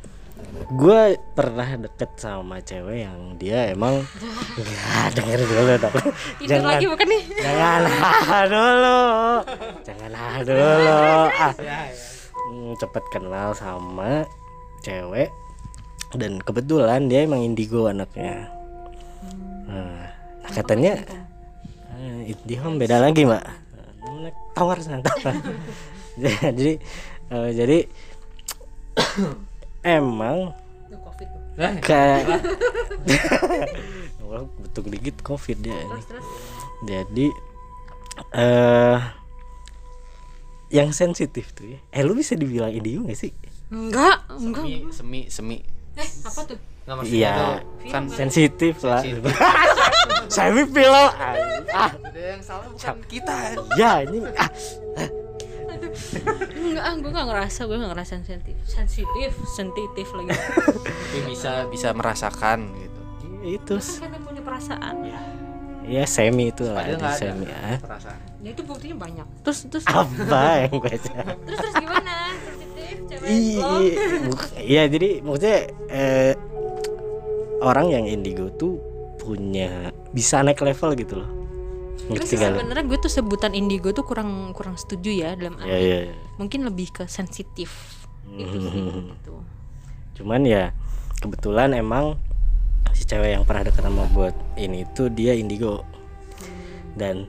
gue 0.74 1.02
pernah 1.38 1.70
deket 1.78 2.12
sama 2.18 2.58
cewek 2.64 3.06
yang 3.06 3.38
dia 3.38 3.70
emang 3.70 4.02
enggak 4.58 5.08
denger 5.18 5.40
dulu 5.46 5.74
dong. 5.78 5.96
Tidur 6.42 6.62
lagi 6.66 6.86
bukan 6.90 7.08
nih? 7.08 7.24
jangan 7.42 7.82
ah 7.90 8.44
dulu. 8.48 9.02
Jangan 9.86 10.12
ah 10.14 10.38
dulu. 10.42 11.10
Ah. 11.44 11.54
Hmm, 12.44 12.76
cepet 12.78 13.04
kenal 13.14 13.56
sama 13.56 14.28
cewek. 14.84 15.30
Dan 16.14 16.38
kebetulan 16.42 17.10
dia 17.10 17.26
emang 17.26 17.42
indigo 17.42 17.90
anaknya. 17.90 18.46
Nah, 19.66 20.06
katanya 20.54 21.02
eh, 21.98 22.30
Indihome 22.30 22.78
beda 22.78 23.02
lagi 23.02 23.26
mbak 23.26 23.42
Namanya 24.04 24.32
tawar 24.54 24.78
sana. 24.78 25.02
Jadi 26.22 26.78
eh, 27.34 27.50
jadi 27.58 27.78
emang? 29.84 30.56
Covid. 30.94 31.28
Eh, 31.54 31.74
kayak 31.80 32.42
Allah 34.20 34.48
betul 34.64 34.90
dikit 34.90 35.22
covid 35.22 35.58
dia 35.60 35.78
ini. 35.78 36.02
Terus 36.02 36.28
jadi 36.84 37.28
eh 38.34 39.00
yang 40.70 40.90
sensitif 40.90 41.54
tuh 41.54 41.78
ya. 41.78 41.80
Eh 41.92 42.02
lu 42.02 42.14
bisa 42.14 42.34
dibilang 42.34 42.74
indigo 42.74 43.06
gak 43.06 43.20
sih? 43.20 43.30
Enggak, 43.70 44.26
enggak. 44.34 44.66
semi, 44.66 44.90
semi, 44.90 45.22
semi. 45.30 45.58
Eh, 45.94 46.10
apa 46.26 46.42
tuh? 46.44 46.58
Nggak 46.84 46.96
maksudnya 47.00 47.22
Iya. 47.22 47.34
tuh 47.38 47.56
kan 47.90 48.04
sensitif 48.10 48.76
lah. 48.82 49.02
Saya 50.28 50.66
pillow 50.66 51.08
ah 51.70 51.90
ada 51.90 52.18
yang 52.18 52.42
salah 52.42 52.66
bukan 52.68 52.98
kita. 53.06 53.38
ya 53.78 54.02
ini. 54.02 54.18
Ah 54.34 54.50
Enggak, 56.54 56.86
gue 57.00 57.12
gak 57.14 57.28
ngerasa, 57.30 57.60
gue 57.70 57.78
gak 57.78 57.92
ngerasa 57.94 58.12
sensitif. 58.22 58.56
Sensitif, 58.66 59.32
sensitif 59.54 60.08
lagi. 60.14 60.30
Tapi 60.34 61.20
bisa 61.30 61.52
bisa 61.70 61.90
merasakan 61.94 62.72
gitu. 62.78 63.02
itu. 63.44 63.76
Kan 63.78 64.22
punya 64.24 64.42
perasaan? 64.42 64.96
Ya 65.84 66.08
semi 66.08 66.48
itu 66.48 66.64
lah 66.64 66.80
nggak 66.80 66.96
ada 66.96 67.12
semi 67.12 67.48
ah 67.52 67.76
perasaan. 67.76 68.20
Ya 68.40 68.50
itu 68.56 68.64
buktinya 68.64 69.04
banyak. 69.04 69.28
Terus, 69.44 69.68
terus, 69.68 69.84
apa 69.92 70.64
yang 70.64 70.80
gue 70.80 70.96
terus, 70.96 71.60
terus 71.60 71.74
gimana? 71.76 72.32
Sensitif, 72.40 72.96
cewek 73.12 73.28
Iya, 73.28 73.68
iya 74.64 74.84
jadi 74.88 75.20
maksudnya 75.20 75.60
eh, 75.92 76.34
orang 77.60 77.92
yang 77.92 78.06
indigo 78.08 78.48
tuh 78.56 78.80
punya 79.20 79.92
bisa 80.16 80.40
naik 80.40 80.64
level 80.64 80.96
gitu 80.96 81.20
loh. 81.20 81.43
Terus 82.06 82.30
lo? 82.34 82.40
sebenarnya 82.60 82.84
gue 82.84 83.00
tuh 83.00 83.08
sebutan 83.08 83.52
indigo 83.52 83.92
tuh 83.92 84.04
kurang 84.04 84.52
kurang 84.52 84.76
setuju 84.76 85.10
ya 85.10 85.30
dalam 85.34 85.56
arti 85.56 85.70
Iya 85.70 85.80
iya. 85.80 86.00
iya. 86.10 86.16
mungkin 86.36 86.64
lebih 86.64 86.92
ke 86.92 87.04
sensitif 87.06 87.72
Hmm. 88.24 88.40
gitu. 88.40 89.36
Cuman 90.16 90.42
ya 90.44 90.72
kebetulan 91.20 91.72
emang 91.72 92.16
si 92.92 93.04
cewek 93.04 93.32
yang 93.32 93.44
pernah 93.44 93.64
deket 93.64 93.84
sama 93.84 94.08
buat 94.10 94.32
ini 94.56 94.88
tuh 94.90 95.08
dia 95.08 95.34
indigo 95.34 95.84
dan 96.94 97.28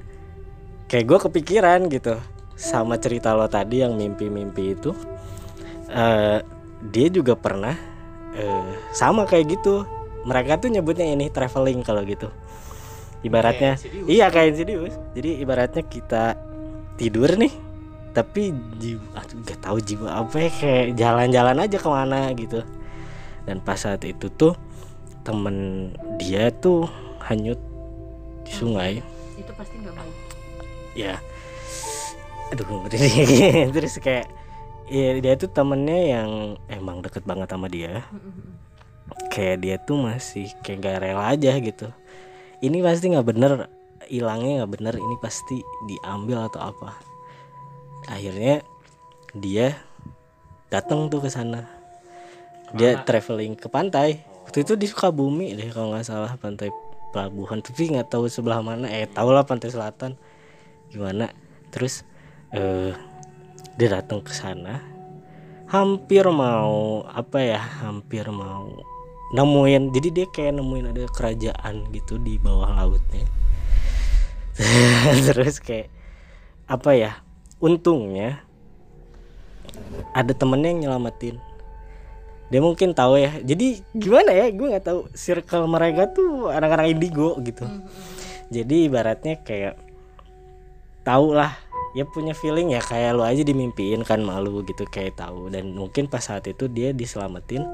kayak 0.86 1.04
gue 1.04 1.18
kepikiran 1.28 1.88
gitu 1.88 2.14
sama 2.54 2.94
cerita 2.96 3.32
lo 3.32 3.48
tadi 3.48 3.80
yang 3.80 3.94
mimpi-mimpi 3.94 4.72
itu 4.72 4.94
eh 5.88 6.38
dia 6.84 7.06
juga 7.08 7.34
pernah 7.34 7.74
eh, 8.32 8.64
sama 8.92 9.24
kayak 9.24 9.58
gitu 9.58 9.82
mereka 10.22 10.56
tuh 10.56 10.68
nyebutnya 10.68 11.04
ini 11.06 11.28
traveling 11.28 11.80
kalau 11.80 12.04
gitu 12.04 12.30
ibaratnya. 13.24 13.80
Insidious. 13.80 14.06
iya 14.06 14.26
kayak 14.28 14.48
Insidious. 14.54 14.94
Jadi 15.16 15.30
ibaratnya 15.40 15.82
kita 15.82 16.36
tidur 17.00 17.34
nih 17.34 17.50
tapi 18.14 18.54
jiwa 18.78 19.02
aduh, 19.18 19.42
gak 19.42 19.58
tahu 19.58 19.78
jiwa 19.82 20.22
apa 20.22 20.46
ya 20.46 20.50
kayak 20.54 20.86
jalan-jalan 20.94 21.58
aja 21.66 21.76
ke 21.82 21.88
mana 21.90 22.30
gitu. 22.38 22.62
Dan 23.44 23.58
pas 23.58 23.80
saat 23.80 24.06
itu 24.06 24.30
tuh 24.30 24.54
temen 25.26 25.90
dia 26.20 26.54
tuh 26.54 26.86
hanyut 27.26 27.58
di 28.46 28.52
sungai. 28.54 29.02
Itu 29.34 29.50
pasti 29.58 29.74
nggak 29.82 29.94
baik. 29.98 30.16
ya. 30.94 31.18
Aduh 32.54 32.86
terus 33.74 33.98
kayak 33.98 34.30
ya 34.86 35.18
dia 35.18 35.34
tuh 35.34 35.50
temennya 35.50 35.98
yang 36.20 36.30
emang 36.70 37.02
deket 37.02 37.26
banget 37.26 37.50
sama 37.50 37.66
dia. 37.66 38.06
Kayak 39.34 39.56
dia 39.58 39.76
tuh 39.82 39.98
masih 39.98 40.54
kayak 40.62 40.78
gak 40.86 40.98
rela 41.02 41.34
aja 41.34 41.50
gitu 41.58 41.90
ini 42.64 42.80
pasti 42.80 43.12
nggak 43.12 43.26
bener 43.28 43.52
hilangnya 44.08 44.64
nggak 44.64 44.72
bener 44.72 44.94
ini 44.96 45.16
pasti 45.20 45.60
diambil 45.84 46.48
atau 46.48 46.72
apa. 46.72 46.96
Akhirnya 48.08 48.64
dia 49.36 49.76
datang 50.72 51.12
tuh 51.12 51.20
ke 51.20 51.28
sana. 51.28 51.68
Dia 52.74 53.04
traveling 53.04 53.54
ke 53.54 53.68
pantai. 53.68 54.24
Waktu 54.48 54.64
itu 54.64 54.72
di 54.80 54.86
Sukabumi 54.88 55.52
deh 55.52 55.68
kalau 55.70 55.92
nggak 55.92 56.08
salah 56.08 56.32
pantai 56.40 56.72
pelabuhan. 57.12 57.60
Tapi 57.60 57.96
nggak 57.96 58.08
tahu 58.08 58.26
sebelah 58.26 58.64
mana. 58.64 58.88
Eh 58.88 59.06
tahu 59.08 59.30
lah 59.30 59.44
pantai 59.44 59.68
selatan. 59.68 60.16
Gimana? 60.88 61.30
Terus 61.68 62.02
eh 62.52 62.96
dia 63.76 63.88
datang 63.92 64.24
ke 64.24 64.32
sana. 64.32 64.80
Hampir 65.68 66.28
mau 66.28 67.02
apa 67.08 67.40
ya 67.40 67.60
hampir 67.82 68.28
mau 68.28 68.93
nemuin 69.34 69.90
jadi 69.90 70.08
dia 70.14 70.26
kayak 70.30 70.62
nemuin 70.62 70.94
ada 70.94 71.04
kerajaan 71.10 71.90
gitu 71.90 72.22
di 72.22 72.38
bawah 72.38 72.70
lautnya. 72.70 73.26
Terus 75.26 75.58
kayak 75.58 75.90
apa 76.70 76.94
ya 76.94 77.12
untungnya 77.58 78.46
ada 80.14 80.30
temennya 80.30 80.70
yang 80.70 80.80
nyelamatin. 80.86 81.42
Dia 82.54 82.62
mungkin 82.62 82.94
tahu 82.94 83.18
ya 83.18 83.42
jadi 83.42 83.82
gimana 83.90 84.30
ya 84.30 84.46
gue 84.54 84.66
nggak 84.70 84.86
tahu 84.86 85.00
circle 85.18 85.66
mereka 85.66 86.14
tuh 86.14 86.54
anak-anak 86.54 86.94
indigo 86.94 87.34
gitu. 87.42 87.66
Jadi 88.54 88.86
ibaratnya 88.86 89.42
kayak 89.42 89.74
tahu 91.02 91.34
lah 91.34 91.58
ya 91.98 92.06
punya 92.06 92.38
feeling 92.38 92.70
ya 92.70 92.78
kayak 92.78 93.18
lo 93.18 93.26
aja 93.26 93.42
dimimpiin 93.42 94.06
kan 94.06 94.22
malu 94.22 94.62
gitu 94.62 94.86
kayak 94.86 95.18
tahu. 95.18 95.50
Dan 95.50 95.74
mungkin 95.74 96.06
pas 96.06 96.22
saat 96.22 96.46
itu 96.46 96.70
dia 96.70 96.94
diselamatin 96.94 97.66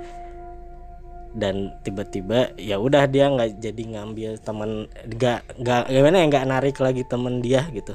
dan 1.31 1.79
tiba-tiba 1.87 2.51
ya 2.59 2.83
udah 2.83 3.07
dia 3.07 3.31
nggak 3.31 3.63
jadi 3.63 3.83
ngambil 3.97 4.31
teman 4.43 4.91
nggak 5.07 5.63
nggak 5.63 5.83
gimana 5.87 6.17
ya 6.19 6.27
nggak 6.27 6.47
narik 6.51 6.77
lagi 6.83 7.03
temen 7.07 7.39
dia 7.39 7.71
gitu. 7.71 7.95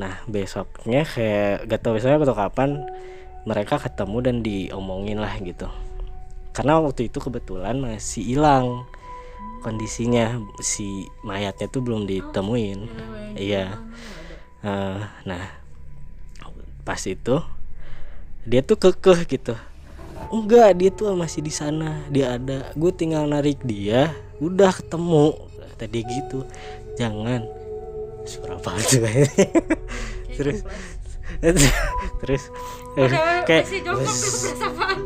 Nah 0.00 0.24
besoknya 0.26 1.04
kayak 1.04 1.68
gak 1.68 1.80
tau 1.84 1.92
besoknya 1.92 2.18
atau 2.18 2.36
kapan 2.36 2.70
mereka 3.44 3.76
ketemu 3.76 4.16
dan 4.24 4.36
diomongin 4.40 5.20
lah 5.20 5.36
gitu. 5.38 5.68
Karena 6.50 6.80
waktu 6.82 7.12
itu 7.12 7.20
kebetulan 7.22 7.78
masih 7.78 8.24
hilang 8.24 8.88
kondisinya 9.60 10.40
si 10.64 11.04
mayatnya 11.20 11.68
tuh 11.68 11.84
belum 11.84 12.08
ditemuin. 12.08 12.80
Iya. 13.36 13.76
Eh, 14.60 15.00
nah 15.28 15.44
pas 16.82 17.00
itu 17.04 17.38
dia 18.48 18.60
tuh 18.64 18.80
kekeh 18.80 19.20
gitu 19.28 19.54
enggak 20.30 20.78
dia 20.78 20.90
tuh 20.94 21.12
masih 21.18 21.42
di 21.42 21.52
sana. 21.52 22.02
Dia 22.08 22.38
ada. 22.38 22.70
Gue 22.78 22.94
tinggal 22.94 23.26
narik 23.26 23.60
dia 23.66 24.14
udah 24.38 24.70
ketemu. 24.72 25.34
Tadi 25.76 26.00
gitu. 26.06 26.46
Jangan. 26.96 27.44
Suara 28.24 28.56
apa 28.58 28.78
terus 30.36 30.64
terus 32.20 32.42
kayak 33.46 33.64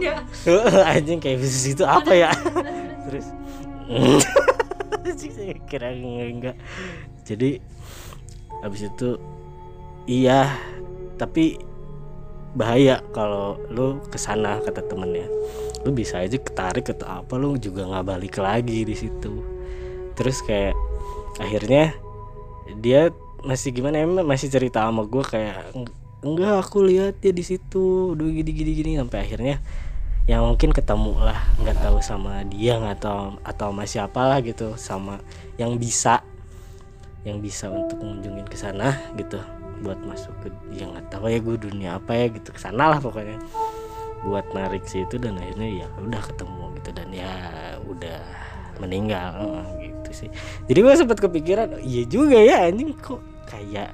ya. 0.00 0.14
Anjing 0.96 1.20
kayak 1.20 1.38
bisnis 1.40 1.76
itu 1.76 1.84
apa 1.84 2.12
ya? 2.16 2.30
Terus 3.04 3.26
kira 5.68 5.92
enggak. 5.92 6.56
Jadi 7.28 7.60
habis 8.64 8.88
itu 8.88 9.20
iya. 10.08 10.48
Tapi 11.14 11.60
bahaya 12.55 13.03
kalau 13.11 13.59
lu 13.69 13.99
ke 14.09 14.17
sana 14.17 14.62
kata 14.62 14.87
temennya. 14.87 15.27
Lu 15.83 15.93
bisa 15.93 16.23
aja 16.23 16.38
ketarik 16.38 16.87
atau 16.90 17.07
apa 17.11 17.35
lu 17.37 17.59
juga 17.59 17.85
nggak 17.85 18.07
balik 18.07 18.35
lagi 18.38 18.87
di 18.87 18.95
situ. 18.95 19.43
Terus 20.14 20.40
kayak 20.47 20.79
akhirnya 21.43 21.93
dia 22.79 23.11
masih 23.45 23.77
gimana 23.77 24.01
ya 24.01 24.07
masih 24.09 24.49
cerita 24.49 24.81
sama 24.88 25.05
gue 25.05 25.21
kayak 25.21 25.77
"Eng- 25.77 25.93
enggak 26.25 26.64
aku 26.64 26.81
lihat 26.88 27.21
dia 27.21 27.37
di 27.37 27.45
situ 27.45 28.17
udah 28.17 28.25
gini 28.25 28.51
gini 28.57 28.73
gini 28.73 28.90
sampai 28.97 29.21
akhirnya 29.21 29.61
yang 30.25 30.40
mungkin 30.49 30.73
ketemu 30.73 31.21
lah 31.21 31.37
nggak 31.61 31.85
tahu 31.85 32.01
sama 32.01 32.40
dia 32.49 32.81
tahu 32.97 33.37
atau 33.45 33.69
sama 33.69 33.85
siapa 33.85 34.25
lah 34.25 34.40
gitu 34.40 34.73
sama 34.81 35.21
yang 35.61 35.77
bisa 35.77 36.25
yang 37.29 37.45
bisa 37.45 37.69
untuk 37.69 38.01
mengunjungin 38.01 38.49
ke 38.49 38.57
sana 38.57 38.97
gitu 39.21 39.37
buat 39.85 40.01
masuk 40.01 40.33
ke 40.40 40.49
yang 40.73 40.97
nggak 40.97 41.12
tahu 41.12 41.29
ya 41.29 41.38
gue 41.38 41.57
dunia 41.61 41.90
apa 42.01 42.16
ya 42.16 42.27
gitu. 42.33 42.49
Ke 42.51 42.59
sana 42.59 42.88
lah 42.88 42.99
pokoknya. 42.99 43.37
Buat 44.25 44.57
narik 44.57 44.88
situ 44.88 45.20
dan 45.20 45.37
akhirnya 45.37 45.85
ya 45.85 45.87
udah 46.01 46.23
ketemu 46.25 46.64
gitu. 46.81 46.90
Dan 46.97 47.09
ya 47.12 47.33
udah 47.85 48.20
meninggal 48.81 49.62
gitu 49.79 50.11
sih. 50.25 50.31
Jadi 50.66 50.79
gue 50.81 50.94
sempat 50.97 51.20
kepikiran 51.20 51.79
iya 51.85 52.03
juga 52.09 52.40
ya 52.40 52.64
anjing 52.66 52.97
kok 52.97 53.20
kayak 53.47 53.92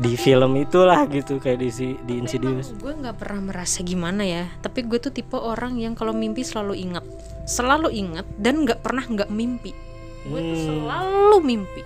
di 0.00 0.16
film 0.16 0.56
itulah 0.56 1.04
gitu 1.12 1.36
kayak 1.36 1.60
di 1.60 1.68
si 1.68 1.92
di 2.08 2.16
Insidious. 2.16 2.72
gue 2.72 2.88
nggak 2.88 3.20
pernah 3.20 3.52
merasa 3.52 3.84
gimana 3.84 4.24
ya. 4.24 4.48
Tapi 4.64 4.88
gue 4.88 4.96
tuh 4.96 5.12
tipe 5.12 5.36
orang 5.36 5.76
yang 5.76 5.92
kalau 5.92 6.16
mimpi 6.16 6.40
selalu 6.40 6.80
ingat. 6.80 7.04
Selalu 7.44 7.92
ingat 7.92 8.24
dan 8.40 8.64
nggak 8.64 8.80
pernah 8.80 9.04
nggak 9.04 9.28
mimpi. 9.28 9.76
Gue 10.24 10.40
tuh 10.40 10.56
Hmm. 10.56 10.66
selalu 10.66 11.36
mimpi. 11.44 11.82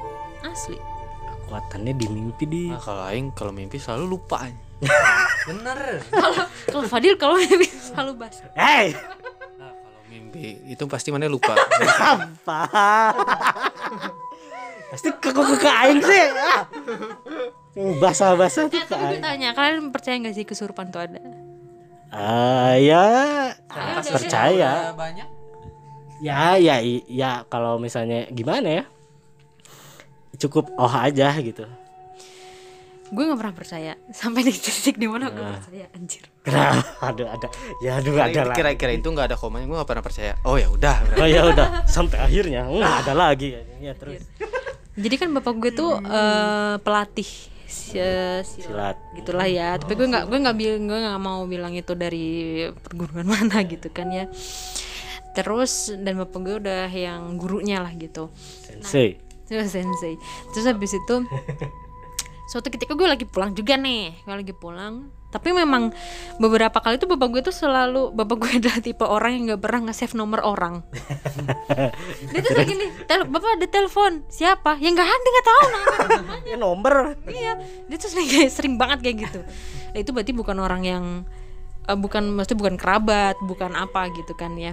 Asli 0.47 0.94
kekuatannya 1.55 1.95
di 1.95 2.07
mimpi 2.11 2.45
di 2.51 2.65
Nah, 2.67 2.83
kalau 2.83 3.03
aing 3.07 3.31
kalau 3.31 3.53
mimpi 3.55 3.79
selalu 3.79 4.19
lupa. 4.19 4.51
Bener. 5.49 6.03
kalau 6.67 6.83
Fadil 6.91 7.15
kalau 7.15 7.39
mimpi 7.39 7.71
selalu 7.71 8.27
basah 8.27 8.51
hey 8.59 8.91
Nah, 9.55 9.71
kalau 9.71 10.03
mimpi 10.11 10.59
itu 10.67 10.83
pasti 10.91 11.15
mana 11.15 11.31
lupa. 11.31 11.55
apa 12.11 12.61
pasti 14.91 15.09
ke 15.11 15.31
ke 15.31 15.71
aing 15.71 16.01
sih 16.03 16.23
ah. 16.39 16.63
yang 17.75 17.99
basah-basah 17.99 18.71
tuh 18.71 18.79
eh, 18.79 18.87
gue 18.87 18.99
aing 18.99 19.23
tanya 19.23 19.51
kalian 19.51 19.91
percaya 19.91 20.15
nggak 20.23 20.35
sih 20.39 20.47
kesurupan 20.47 20.95
tuh 20.95 21.03
ada 21.03 21.19
ah 22.15 22.79
ya 22.79 23.03
percaya 24.07 24.95
banyak. 24.95 25.27
ya 26.23 26.55
ya 26.63 26.79
ya 27.11 27.43
kalau 27.51 27.83
misalnya 27.83 28.31
gimana 28.31 28.83
ya 28.83 28.85
cukup 30.37 30.71
oh 30.75 30.91
aja 30.91 31.31
gitu 31.39 31.65
gue 33.05 33.23
nggak 33.23 33.39
pernah 33.39 33.55
percaya 33.55 33.93
sampai 34.21 34.41
di 34.43 34.53
titik 34.53 34.97
di 34.97 35.07
mana 35.07 35.29
gue 35.29 35.45
percaya 35.45 35.87
anjir 35.93 36.25
Kenapa? 36.45 36.85
Aduh 37.01 37.25
ada 37.25 37.49
ya 37.81 37.97
aduh 37.97 38.21
ada 38.21 38.41
lah. 38.45 38.53
Kira-kira 38.53 38.93
itu 38.93 39.09
nggak 39.09 39.33
ada 39.33 39.37
komanya, 39.37 39.65
gue 39.65 39.77
nggak 39.81 39.89
pernah 39.89 40.05
percaya. 40.05 40.37
Oh 40.45 40.61
ya 40.61 40.69
udah. 40.69 40.97
Oh 41.21 41.25
ya 41.25 41.41
udah 41.49 41.89
sampai 41.89 42.21
akhirnya 42.21 42.69
nggak 42.69 42.95
ada 43.07 43.13
lagi 43.17 43.57
ya 43.81 43.93
terus 43.97 44.29
jadi 44.95 45.15
kan 45.19 45.29
bapak 45.33 45.55
gue 45.57 45.73
tuh 45.73 45.97
eh, 45.99 46.75
pelatih 46.79 47.27
si- 47.65 47.97
silat 47.99 48.45
silat. 48.47 48.97
gitulah 49.17 49.49
ya 49.49 49.75
tapi 49.75 49.97
gue 49.97 50.07
nggak 50.07 50.25
gue 50.29 50.39
nggak 50.39 50.57
bilang 50.57 50.83
gue 50.87 50.99
nggak 51.01 51.21
mau 51.21 51.41
bilang 51.49 51.73
itu 51.75 51.93
dari 51.97 52.27
perguruan 52.71 53.27
mana 53.27 53.65
gitu 53.67 53.89
kan 53.91 54.07
ya 54.13 54.29
terus 55.35 55.91
dan 55.91 56.15
bapak 56.15 56.39
gue 56.41 56.55
udah 56.63 56.87
yang 56.87 57.35
gurunya 57.35 57.83
lah 57.83 57.91
gitu 57.97 58.31
Sensei. 58.63 59.19
Terus 59.45 59.71
sensei. 59.71 60.17
Terus 60.51 60.65
habis 60.67 60.93
itu 60.93 61.15
suatu 62.51 62.69
ketika 62.69 62.93
gue 62.93 63.09
lagi 63.09 63.25
pulang 63.25 63.53
juga 63.53 63.75
nih. 63.75 64.13
Gue 64.23 64.35
lagi 64.37 64.53
pulang. 64.53 65.09
Tapi 65.29 65.51
memang 65.51 65.91
beberapa 66.39 66.79
kali 66.79 66.95
tuh 66.95 67.11
bapak 67.11 67.27
gue 67.27 67.43
tuh 67.43 67.51
selalu 67.51 68.15
bapak 68.15 68.37
gue 68.39 68.51
adalah 68.63 68.79
tipe 68.79 69.03
orang 69.03 69.31
yang 69.35 69.43
nggak 69.51 69.63
pernah 69.67 69.91
nge-save 69.91 70.15
nomor 70.15 70.41
orang. 70.41 70.87
Dia 72.31 72.41
tuh 72.41 72.53
kayak 72.55 72.69
gini 72.69 72.87
"Tel- 73.05 73.27
bapak 73.27 73.59
ada 73.59 73.67
telepon. 73.67 74.23
Siapa? 74.31 74.79
Ya 74.79 74.89
nggak 74.89 75.09
ada 75.09 75.27
nggak 75.27 75.47
tahu 75.47 75.63
namanya 75.67 76.39
Ya 76.47 76.57
nomor. 76.57 76.95
iya. 77.27 77.53
Dia 77.91 77.97
tuh 77.99 78.11
sering, 78.13 78.29
sering 78.47 78.75
banget 78.79 79.03
kayak 79.03 79.17
gitu. 79.27 79.41
Nah, 79.91 79.99
itu 79.99 80.11
berarti 80.15 80.33
bukan 80.33 80.57
orang 80.59 80.83
yang 80.87 81.05
eh, 81.85 81.99
bukan 81.99 82.31
maksudnya 82.31 82.61
bukan 82.61 82.77
kerabat 82.79 83.35
bukan 83.43 83.75
apa 83.75 84.09
gitu 84.15 84.33
kan 84.35 84.55
ya 84.55 84.73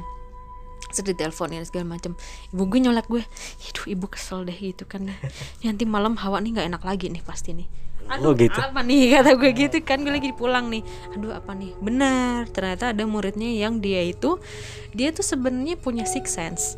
sedih 0.90 1.14
teleponin 1.14 1.62
segala 1.62 1.86
macam 1.88 2.18
ibu 2.50 2.64
gue 2.66 2.80
nyolek 2.82 3.06
gue 3.06 3.22
aduh 3.70 3.86
ibu 3.88 4.06
kesel 4.06 4.44
deh 4.44 4.56
gitu 4.56 4.84
kan. 4.84 5.06
Ya 5.06 5.16
Ini 5.62 5.66
nanti 5.70 5.86
malam 5.86 6.18
hawa 6.18 6.40
nih 6.40 6.58
nggak 6.58 6.68
enak 6.68 6.84
lagi 6.84 7.08
nih 7.08 7.22
pasti 7.22 7.54
nih. 7.54 7.70
Oh, 8.02 8.18
aduh 8.18 8.34
gitu. 8.34 8.58
apa 8.58 8.82
nih? 8.82 9.08
kata 9.14 9.38
gue 9.38 9.52
gitu 9.54 9.78
kan 9.82 10.02
gue 10.02 10.12
lagi 10.12 10.34
pulang 10.34 10.68
nih. 10.68 10.82
Aduh 11.14 11.32
apa 11.32 11.54
nih? 11.54 11.78
Benar 11.78 12.50
ternyata 12.50 12.92
ada 12.92 13.04
muridnya 13.06 13.48
yang 13.48 13.78
dia 13.78 14.02
itu 14.02 14.42
dia 14.92 15.12
tuh 15.12 15.24
sebenarnya 15.24 15.78
punya 15.78 16.04
six 16.04 16.34
sense 16.34 16.76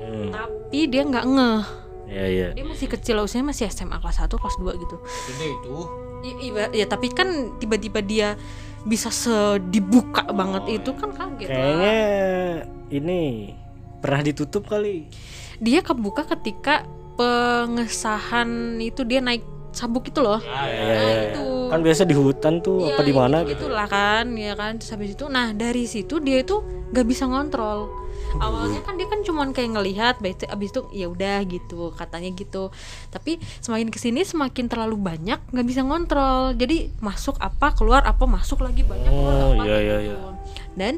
Hmm, 0.00 0.30
tapi 0.30 0.86
dia 0.86 1.02
nggak 1.02 1.22
ngeh. 1.24 1.62
Ya 2.10 2.26
ya. 2.26 2.48
dia 2.50 2.66
masih 2.66 2.86
kecil 2.86 3.14
usianya 3.18 3.46
masih 3.46 3.70
SMA 3.70 3.94
kelas 3.94 4.18
1 4.18 4.30
kelas 4.32 4.56
2 4.58 4.74
gitu. 4.76 4.96
Gede 5.30 5.46
itu. 5.48 5.76
I- 6.20 6.38
iba- 6.46 6.70
ya 6.70 6.84
tapi 6.84 7.08
kan 7.08 7.28
tiba-tiba 7.56 8.02
dia 8.02 8.28
bisa 8.88 9.12
sedibuka 9.12 10.24
banget 10.32 10.80
itu 10.80 10.90
kan 10.96 11.12
kaget 11.12 11.48
lah. 11.48 11.56
Kayaknya 11.56 11.98
ini 12.88 13.20
pernah 14.00 14.20
ditutup 14.24 14.64
kali. 14.66 15.04
Dia 15.60 15.84
kebuka 15.84 16.24
ketika 16.24 16.88
pengesahan 17.20 18.80
itu 18.80 19.04
dia 19.04 19.20
naik 19.20 19.44
sabuk 19.70 20.08
itu 20.08 20.24
loh. 20.24 20.40
Ya, 20.40 20.50
Nah, 20.50 20.66
ya, 20.66 20.94
ya. 20.96 21.22
itu. 21.30 21.46
Kan 21.70 21.80
biasa 21.86 22.02
di 22.02 22.14
hutan 22.16 22.54
tuh 22.58 22.90
Iya, 22.90 22.96
apa 22.98 23.02
di 23.06 23.14
mana 23.14 23.36
gitu, 23.44 23.48
gitu. 23.54 23.62
Itulah 23.68 23.86
kan, 23.86 24.26
ya 24.34 24.52
kan. 24.58 24.80
Terus 24.80 24.90
habis 24.96 25.10
itu, 25.14 25.24
nah 25.30 25.52
dari 25.54 25.84
situ 25.86 26.18
dia 26.18 26.42
itu 26.42 26.64
gak 26.90 27.06
bisa 27.06 27.28
ngontrol. 27.30 27.86
Awalnya 28.44 28.80
kan 28.86 28.94
dia 28.94 29.10
kan 29.10 29.20
cuman 29.26 29.50
kayak 29.50 29.70
ngelihat, 29.74 30.14
abis 30.22 30.38
itu, 30.38 30.44
abis 30.46 30.68
itu 30.70 30.80
ya 30.94 31.06
udah 31.10 31.38
gitu 31.48 31.90
katanya 31.98 32.30
gitu. 32.32 32.70
Tapi 33.10 33.42
semakin 33.58 33.88
ke 33.90 33.98
sini 33.98 34.22
semakin 34.22 34.70
terlalu 34.70 34.96
banyak 35.00 35.40
nggak 35.50 35.66
bisa 35.66 35.82
ngontrol. 35.82 36.54
Jadi 36.54 36.94
masuk 37.02 37.36
apa 37.42 37.74
keluar 37.74 38.06
apa 38.06 38.22
masuk 38.24 38.62
lagi 38.62 38.86
banyak 38.86 39.10
keluar 39.10 39.34
Oh, 39.40 39.52
apa 39.58 39.64
iya, 39.66 39.78
iya, 39.82 39.96
gitu. 40.06 40.14
iya. 40.14 40.18
Dan 40.78 40.94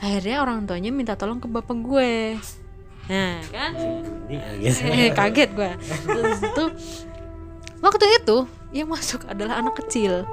akhirnya 0.00 0.44
orang 0.44 0.68
tuanya 0.68 0.92
minta 0.92 1.16
tolong 1.16 1.40
ke 1.40 1.48
bapak 1.48 1.76
gue 1.80 2.36
nah 3.06 3.38
kan 3.54 3.72
Ini 4.28 5.08
eh, 5.08 5.12
kaget 5.14 5.50
gue 5.54 5.70
terus 6.04 6.40
itu 6.42 6.64
waktu 7.78 8.04
itu 8.18 8.36
yang 8.74 8.90
masuk 8.90 9.24
adalah 9.30 9.62
anak 9.62 9.78
kecil 9.84 10.26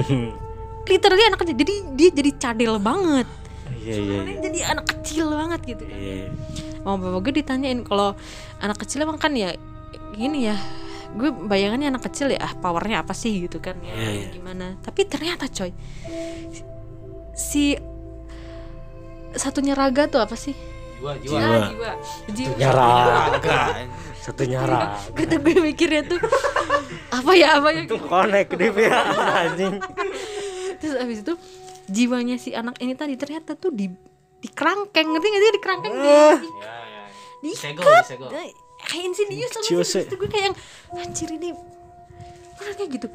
literally 0.90 1.24
anak 1.28 1.38
kecil 1.44 1.56
jadi 1.60 1.74
dia 1.94 2.10
jadi 2.10 2.30
cadel 2.40 2.80
banget 2.80 3.28
Iya 3.80 3.94
iya 3.96 4.18
Dia 4.22 4.36
jadi 4.44 4.60
anak 4.68 4.86
kecil 4.92 5.26
banget 5.32 5.60
gitu 5.66 5.84
kan 5.84 5.96
iya. 5.96 6.28
mau 6.80 6.96
bapak 6.96 7.20
gue 7.24 7.34
ditanyain 7.40 7.80
kalau 7.80 8.12
anak 8.58 8.76
kecil 8.78 9.02
emang 9.02 9.16
kan 9.16 9.32
ya 9.32 9.56
gini 10.12 10.46
ya 10.46 10.56
gue 11.10 11.28
bayangannya 11.28 11.90
anak 11.90 12.06
kecil 12.06 12.28
ya 12.28 12.38
ah 12.38 12.52
powernya 12.54 13.00
apa 13.00 13.10
sih 13.12 13.34
gitu 13.40 13.58
kan 13.58 13.74
ya, 13.80 13.90
Iya, 13.90 14.10
iya. 14.14 14.28
gimana 14.30 14.78
tapi 14.78 15.04
ternyata 15.04 15.48
coy 15.48 15.72
si 17.32 17.74
satunya 19.32 19.72
raga 19.72 20.06
tuh 20.06 20.20
apa 20.20 20.34
sih 20.34 20.52
Jiwa, 21.00 21.16
Jiwa. 21.16 21.38
Ah, 21.40 21.68
jiwa 21.72 21.90
jiwa 22.28 22.54
Nyaraga. 22.60 23.58
Satu 24.20 24.44
nyara. 24.44 25.00
kata 25.16 25.40
gue 25.40 25.56
mikirnya 25.58 26.04
tuh 26.04 26.20
apa 27.08 27.32
ya 27.32 27.56
apa 27.56 27.72
ya 27.72 27.88
Itu 27.88 27.96
connect 27.98 28.52
di 28.52 28.68
pihak 28.68 29.06
anjing. 29.16 29.80
terus 30.76 30.94
abis 30.96 31.24
itu 31.24 31.32
jiwanya 31.90 32.38
si 32.38 32.54
anak 32.54 32.78
ini 32.78 32.94
tadi 32.94 33.18
ternyata 33.18 33.58
tuh 33.58 33.74
di 33.74 33.90
di 34.40 34.48
kerangkeng 34.48 35.10
ngerti 35.10 35.26
nggak 35.26 35.42
sih? 35.42 35.50
Di 35.50 35.60
kerangkeng 35.60 35.92
di, 35.92 36.06
Ya, 36.06 36.30
di, 36.38 36.48
ya. 36.48 37.02
diikat. 37.42 38.04
Nah, 38.30 38.46
kayak 38.80 39.04
insidious 39.04 39.50
sama 39.52 39.82
sih? 39.84 40.04
Gue 40.08 40.28
kayak 40.30 40.44
yang 40.48 40.56
anjir 40.96 41.28
ini 41.28 41.50
Mana 42.56 42.72
kayak 42.76 42.90
gitu 42.92 43.08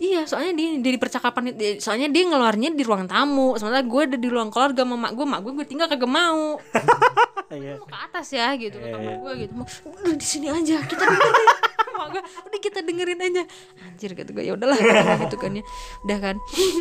Iya 0.00 0.24
soalnya 0.24 0.56
dia 0.56 0.68
dari 0.80 0.96
percakapan 0.96 1.52
Soalnya 1.76 2.08
dia 2.08 2.24
ngeluarnya 2.24 2.72
di 2.72 2.80
ruang 2.80 3.04
tamu. 3.04 3.52
Sementara 3.60 3.84
gue 3.84 4.02
ada 4.08 4.16
di 4.16 4.28
ruang 4.32 4.48
keluarga 4.48 4.88
sama 4.88 4.96
mak 4.96 5.12
gue 5.12 5.26
Mak 5.28 5.40
gue 5.44 5.52
gue 5.60 5.66
tinggal 5.68 5.86
kagak 5.92 6.08
mau. 6.08 6.56
Iya. 7.50 7.82
Mau 7.82 7.90
ke 7.90 7.98
atas 7.98 8.30
ya 8.30 8.54
gitu 8.54 8.78
Iya, 8.78 8.94
kata 8.94 8.98
iya. 9.02 9.10
mak 9.10 9.16
gue 9.26 9.32
gitu. 9.42 9.52
Mau, 9.58 9.66
Udah 9.66 10.14
di 10.14 10.22
sini 10.22 10.46
aja 10.46 10.86
kita 10.86 11.02
dengerin. 11.02 11.48
Mak 11.98 12.08
gue 12.14 12.22
udah 12.22 12.60
kita 12.62 12.78
dengerin 12.86 13.20
aja. 13.26 13.42
Anjir 13.82 14.10
gitu 14.14 14.30
gue 14.30 14.44
ya 14.46 14.54
udahlah 14.54 14.78
gitu 15.26 15.34
kan 15.34 15.58
ya. 15.58 15.64
Udah 16.06 16.18
kan. 16.22 16.36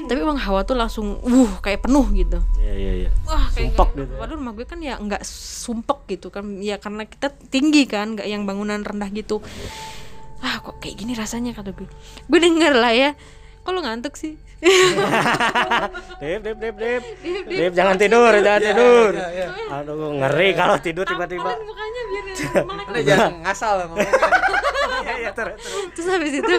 Tapi 0.05 0.19
emang 0.21 0.37
hawa 0.37 0.61
tuh 0.69 0.77
langsung 0.77 1.17
Uh 1.25 1.49
kayak 1.65 1.89
penuh 1.89 2.05
gitu. 2.13 2.37
Iya 2.61 2.73
iya 2.77 2.91
iya. 3.01 3.09
Wah 3.25 3.49
kayak 3.49 3.73
Sumpek 3.73 3.89
gitu. 3.97 4.13
Waduh 4.21 4.37
rumah 4.37 4.53
gue 4.53 4.65
kan 4.69 4.77
ya 4.77 4.93
nggak 5.01 5.25
sumpek 5.25 5.99
gitu 6.05 6.29
kan. 6.29 6.45
Ya 6.61 6.77
karena 6.77 7.09
kita 7.09 7.33
tinggi 7.49 7.89
kan 7.89 8.13
nggak 8.13 8.29
yang 8.29 8.45
bangunan 8.45 8.85
rendah 8.85 9.09
gitu 9.09 9.41
Ah 10.39 10.63
kok 10.63 10.79
kayak 10.79 10.95
gini 10.99 11.13
rasanya 11.15 11.51
kata 11.51 11.75
gue 11.75 11.87
Gue 12.27 12.39
denger 12.39 12.73
lah 12.75 12.93
ya 12.95 13.11
Kok 13.63 13.71
lu 13.75 13.81
ngantuk 13.83 14.15
sih? 14.15 14.39
Dip 16.19 16.39
dip 16.43 16.57
dip 16.59 16.75
dip. 16.75 17.03
Dip 17.47 17.71
jangan 17.71 17.95
tidur, 17.95 18.31
jangan 18.43 18.59
tidur. 18.59 19.11
iya, 19.15 19.27
iya. 19.47 19.47
Aduh 19.71 20.19
ngeri 20.19 20.51
kalau 20.51 20.75
tidur 20.83 21.07
tiba-tiba. 21.07 21.47
Tampalin 21.47 21.63
mukanya 21.63 22.01
biar 22.11 22.25
melek 22.67 22.85
Udah 22.91 23.03
jangan 23.03 23.33
ngasal. 23.43 23.75
Iya 24.99 25.15
iya. 25.15 25.31
Terus 25.95 26.07
habis 26.11 26.33
itu 26.43 26.55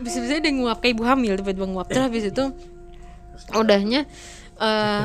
Bisa-bisa 0.00 0.40
dia 0.40 0.52
nguap 0.56 0.80
kayak 0.80 0.96
ibu 0.96 1.04
hamil 1.04 1.36
Tiba-tiba 1.36 1.68
nguap 1.68 1.92
Terus 1.92 2.08
habis 2.08 2.24
itu 2.32 2.44
Udahnya 3.52 4.08
eh 4.56 5.04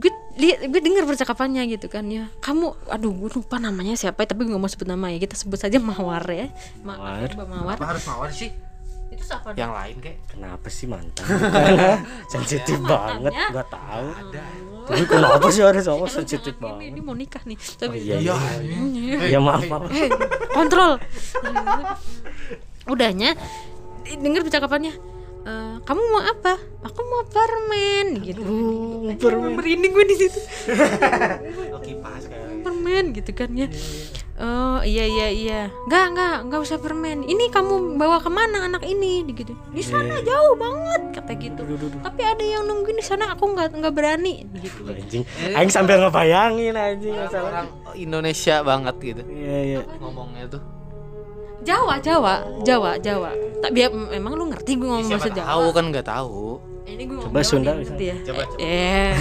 gue 0.00 0.08
lihat 0.34 0.64
gue 0.64 0.80
dengar 0.80 1.04
percakapannya 1.04 1.68
gitu 1.68 1.86
kan 1.86 2.08
ya 2.08 2.32
kamu 2.40 2.72
aduh 2.88 3.12
gue 3.12 3.30
lupa 3.30 3.60
namanya 3.60 3.92
siapa 3.92 4.24
tapi 4.24 4.42
gue 4.42 4.50
gak 4.50 4.58
mau 4.58 4.66
sebut 4.66 4.88
nama 4.88 5.12
ya 5.12 5.20
kita 5.20 5.36
sebut 5.36 5.60
saja 5.60 5.76
mawar 5.76 6.24
ya 6.24 6.48
Ma 6.80 6.96
Mawar. 6.96 7.28
Mbak 7.28 7.46
mawar 7.46 7.76
Apa 7.76 7.84
harus 7.92 8.04
mawar 8.06 8.30
sih? 8.30 8.48
itu 9.10 9.20
siapa 9.20 9.52
Yang 9.52 9.72
lain 9.74 9.96
kayak 9.98 10.18
Kenapa 10.24 10.66
sih 10.66 10.86
mantan? 10.86 11.26
Sensitif 12.32 12.78
banget, 12.80 13.28
Mantannya? 13.28 13.46
nggak 13.50 13.68
tahu. 13.68 14.06
Tapi 14.86 15.04
kenapa 15.04 15.46
sih 15.50 15.62
ada 15.62 15.80
sama 15.80 16.06
sensitif 16.06 16.54
ini, 16.54 16.62
banget? 16.62 16.82
ini 16.88 17.00
mau 17.02 17.12
nikah 17.12 17.42
nih 17.42 17.58
Oh 17.58 17.74
tapi 17.76 17.96
iya 18.00 18.16
iya. 18.16 18.34
Iya. 18.62 19.16
Ya 19.28 19.38
maaf 19.38 19.66
maaf. 19.66 19.90
Eh, 19.90 20.08
kontrol. 20.48 20.96
Udahnya 22.86 23.34
denger 24.06 24.42
percakapannya. 24.42 24.94
"Eh, 25.40 25.74
kamu 25.88 26.02
mau 26.12 26.20
apa? 26.20 26.54
Aku 26.84 27.00
mau 27.04 27.24
permen 27.24 28.20
gitu. 28.24 28.40
Uh, 28.40 29.12
permen. 29.16 29.56
Merinding 29.56 29.92
gue 29.92 30.06
di 30.08 30.16
situ. 30.16 30.40
Oke 31.76 31.96
pas 32.00 32.20
kayak. 32.24 32.60
Permen 32.60 33.04
gitu 33.16 33.30
kan 33.32 33.48
ya. 33.56 33.68
Oh 34.40 34.80
iya 34.80 35.04
iya 35.04 35.28
iya. 35.28 35.60
Enggak 35.84 36.04
enggak 36.16 36.36
enggak 36.48 36.60
usah 36.64 36.80
permen. 36.80 37.24
Ini 37.28 37.52
kamu 37.52 38.00
bawa 38.00 38.20
ke 38.24 38.32
mana 38.32 38.64
anak 38.64 38.84
ini? 38.88 39.24
Gitu. 39.28 39.52
Di 39.72 39.84
sana 39.84 40.16
jauh 40.24 40.56
banget 40.56 41.20
kata 41.20 41.32
gitu. 41.36 41.60
Tapi 42.00 42.22
ada 42.24 42.40
yang 42.40 42.64
nungguin 42.64 42.96
di 42.96 43.04
sana. 43.04 43.36
Aku 43.36 43.52
nggak 43.52 43.76
nggak 43.76 43.92
berani. 43.92 44.48
Gitu. 44.56 44.80
Anjing. 44.88 45.24
Aing 45.52 45.68
sambil 45.68 46.00
ngebayangin 46.00 46.72
anjing. 46.72 47.16
Orang 47.16 47.68
Indonesia 47.92 48.64
banget 48.64 48.96
gitu 49.00 49.22
Iya 49.28 49.58
iya. 49.76 49.80
ngomongnya 50.00 50.48
tuh. 50.48 50.79
Jawa 51.62 51.94
Jawa 51.98 52.34
Jawa 52.60 52.90
Jawa. 52.96 53.30
Tak 53.60 53.70
biar 53.70 53.88
emang 54.10 54.32
lu 54.32 54.46
ngerti 54.46 54.74
gue 54.74 54.84
ngomong 54.84 55.06
bahasa 55.06 55.28
Jawa. 55.28 55.48
tahu 55.50 55.66
kan 55.70 55.84
nggak 55.88 56.06
tahu. 56.06 56.42
ini 56.82 57.02
gue 57.04 57.18
Coba 57.20 57.40
Sunda 57.40 57.72
bisa 57.74 57.92
bisa. 57.92 58.02
ya 58.04 58.16
Coba, 58.24 58.42
coba. 58.44 58.58
eh 58.58 59.12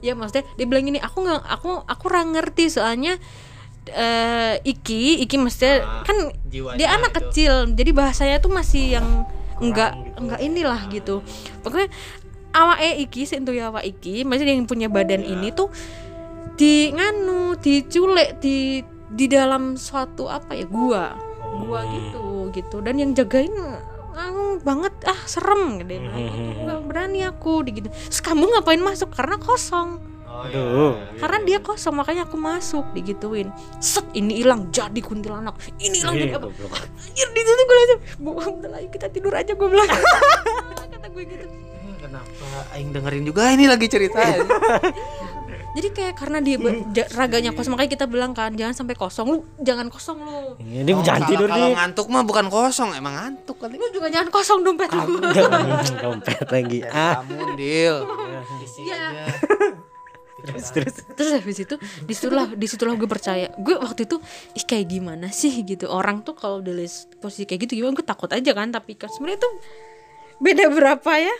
ya 0.06 0.12
maksudnya 0.12 0.44
dia 0.52 0.64
bilang 0.64 0.84
gini 0.84 0.98
aku 0.98 1.18
nggak 1.20 1.40
aku 1.42 1.70
aku 1.82 2.02
kurang 2.02 2.32
ngerti 2.32 2.68
soalnya 2.68 3.16
eh 3.86 4.60
Iki 4.62 5.20
Iki 5.22 5.36
maksudnya 5.36 5.82
Ah, 5.82 6.02
kan 6.02 6.16
dia 6.48 6.88
anak 6.90 7.12
itu. 7.12 7.18
kecil 7.20 7.52
jadi 7.72 7.90
bahasanya 7.90 8.36
tuh 8.38 8.48
masih 8.48 8.96
yang 8.96 9.28
enggak 9.58 9.92
enggak 10.14 10.40
inilah 10.40 10.80
gitu 10.88 11.20
pokoknya 11.60 11.88
awak 12.50 12.78
e 12.80 13.04
Iki 13.04 13.22
sentuh 13.24 13.52
awak 13.58 13.84
Iki 13.84 14.22
maksudnya 14.22 14.52
yang 14.52 14.64
punya 14.64 14.88
badan 14.88 15.20
Iya. 15.20 15.36
ini 15.36 15.48
tuh 15.50 15.68
di 16.54 16.88
nganu 16.90 17.58
diculik 17.58 18.38
di 18.38 18.80
di 19.10 19.26
dalam 19.28 19.76
suatu 19.76 20.30
apa 20.30 20.54
ya 20.56 20.66
gua. 20.68 21.16
Gua 21.64 21.80
gitu 21.90 22.48
gitu. 22.54 22.76
Dan 22.80 23.00
yang 23.00 23.12
jagain 23.12 23.52
nganu 24.14 24.62
banget 24.62 24.94
ah 25.10 25.18
serem 25.26 25.82
gitu 25.82 25.98
nggak 25.98 26.80
berani 26.86 27.26
aku 27.26 27.66
gitu 27.66 27.90
kamu 28.22 28.46
ngapain 28.46 28.78
masuk? 28.78 29.10
Karena 29.10 29.36
kosong. 29.42 29.98
Oh, 30.34 30.42
Aduh. 30.42 30.98
karena 31.22 31.38
dia 31.46 31.58
kosong 31.62 31.94
makanya 31.94 32.26
aku 32.26 32.34
masuk 32.34 32.90
digituin. 32.90 33.54
Set 33.78 34.02
ini 34.18 34.42
hilang 34.42 34.66
jadi 34.74 34.98
kuntilanak. 34.98 35.54
Ini 35.78 35.94
hilang 35.94 36.18
jadi 36.18 36.34
Iya, 36.34 36.42
apa 36.42 36.50
anjir 36.50 37.28
di 37.30 37.40
situ 37.46 37.62
gue 37.62 37.76
langsung 37.78 38.58
lah 38.66 38.80
yuk 38.82 38.90
kita 38.90 39.06
tidur 39.14 39.30
aja 39.30 39.54
gue 39.54 39.68
bilang. 39.70 39.86
Kata 40.94 41.06
gue 41.06 41.22
gitu. 41.22 41.46
Kenapa? 42.02 42.46
Aing 42.74 42.90
dengerin 42.90 43.24
juga 43.30 43.54
ini 43.54 43.70
lagi 43.70 43.86
cerita. 43.86 44.18
jadi 45.74 45.88
kayak 45.90 46.14
karena 46.14 46.38
dia 46.38 46.56
ja- 46.90 47.10
raganya 47.12 47.50
kosong 47.50 47.74
makanya 47.74 47.92
kita 47.92 48.06
bilang 48.06 48.30
kan 48.30 48.50
jangan 48.50 48.72
sampai 48.72 48.94
kosong 48.94 49.26
lu 49.28 49.38
jangan 49.58 49.86
kosong 49.86 50.18
lu 50.18 50.54
Ini 50.56 50.90
jangan 51.00 51.26
tidur 51.26 51.46
Kalau 51.46 51.66
nih. 51.66 51.74
ngantuk 51.74 52.06
mah 52.08 52.22
bukan 52.22 52.46
kosong, 52.46 52.90
emang 52.92 53.12
ngantuk 53.12 53.56
kali. 53.56 53.74
lu 53.74 53.86
juga 53.90 54.06
jangan 54.08 54.30
kosong 54.30 54.62
dompet 54.62 54.88
lu 54.88 55.18
Dompet 56.04 56.46
lagi. 56.48 56.78
Ah. 56.84 57.20
Kamu 57.20 57.54
deal. 57.54 58.06
Iya. 58.76 59.26
Terus 60.36 60.66
terus. 60.70 60.94
terus 61.10 61.30
habis 61.32 61.56
itu 61.58 61.74
di 62.04 62.12
situlah 62.12 62.46
di 62.46 62.66
situlah 62.66 62.92
gue 62.92 63.08
percaya 63.08 63.48
gue 63.56 63.74
waktu 63.74 64.04
itu 64.04 64.20
ih 64.52 64.62
kayak 64.62 64.86
gimana 64.86 65.32
sih 65.32 65.64
gitu 65.64 65.88
orang 65.88 66.20
tuh 66.20 66.36
kalau 66.36 66.60
udah 66.60 66.74
lis- 66.76 67.08
posisi 67.16 67.42
kayak 67.42 67.64
gitu 67.64 67.80
gimana 67.80 67.96
gue 67.96 68.04
takut 68.04 68.28
aja 68.28 68.52
kan 68.52 68.68
tapi 68.68 68.92
kan 68.92 69.08
sebenarnya 69.08 69.40
tuh 69.40 69.52
beda 70.42 70.70
berapa 70.70 71.12
ya? 71.18 71.34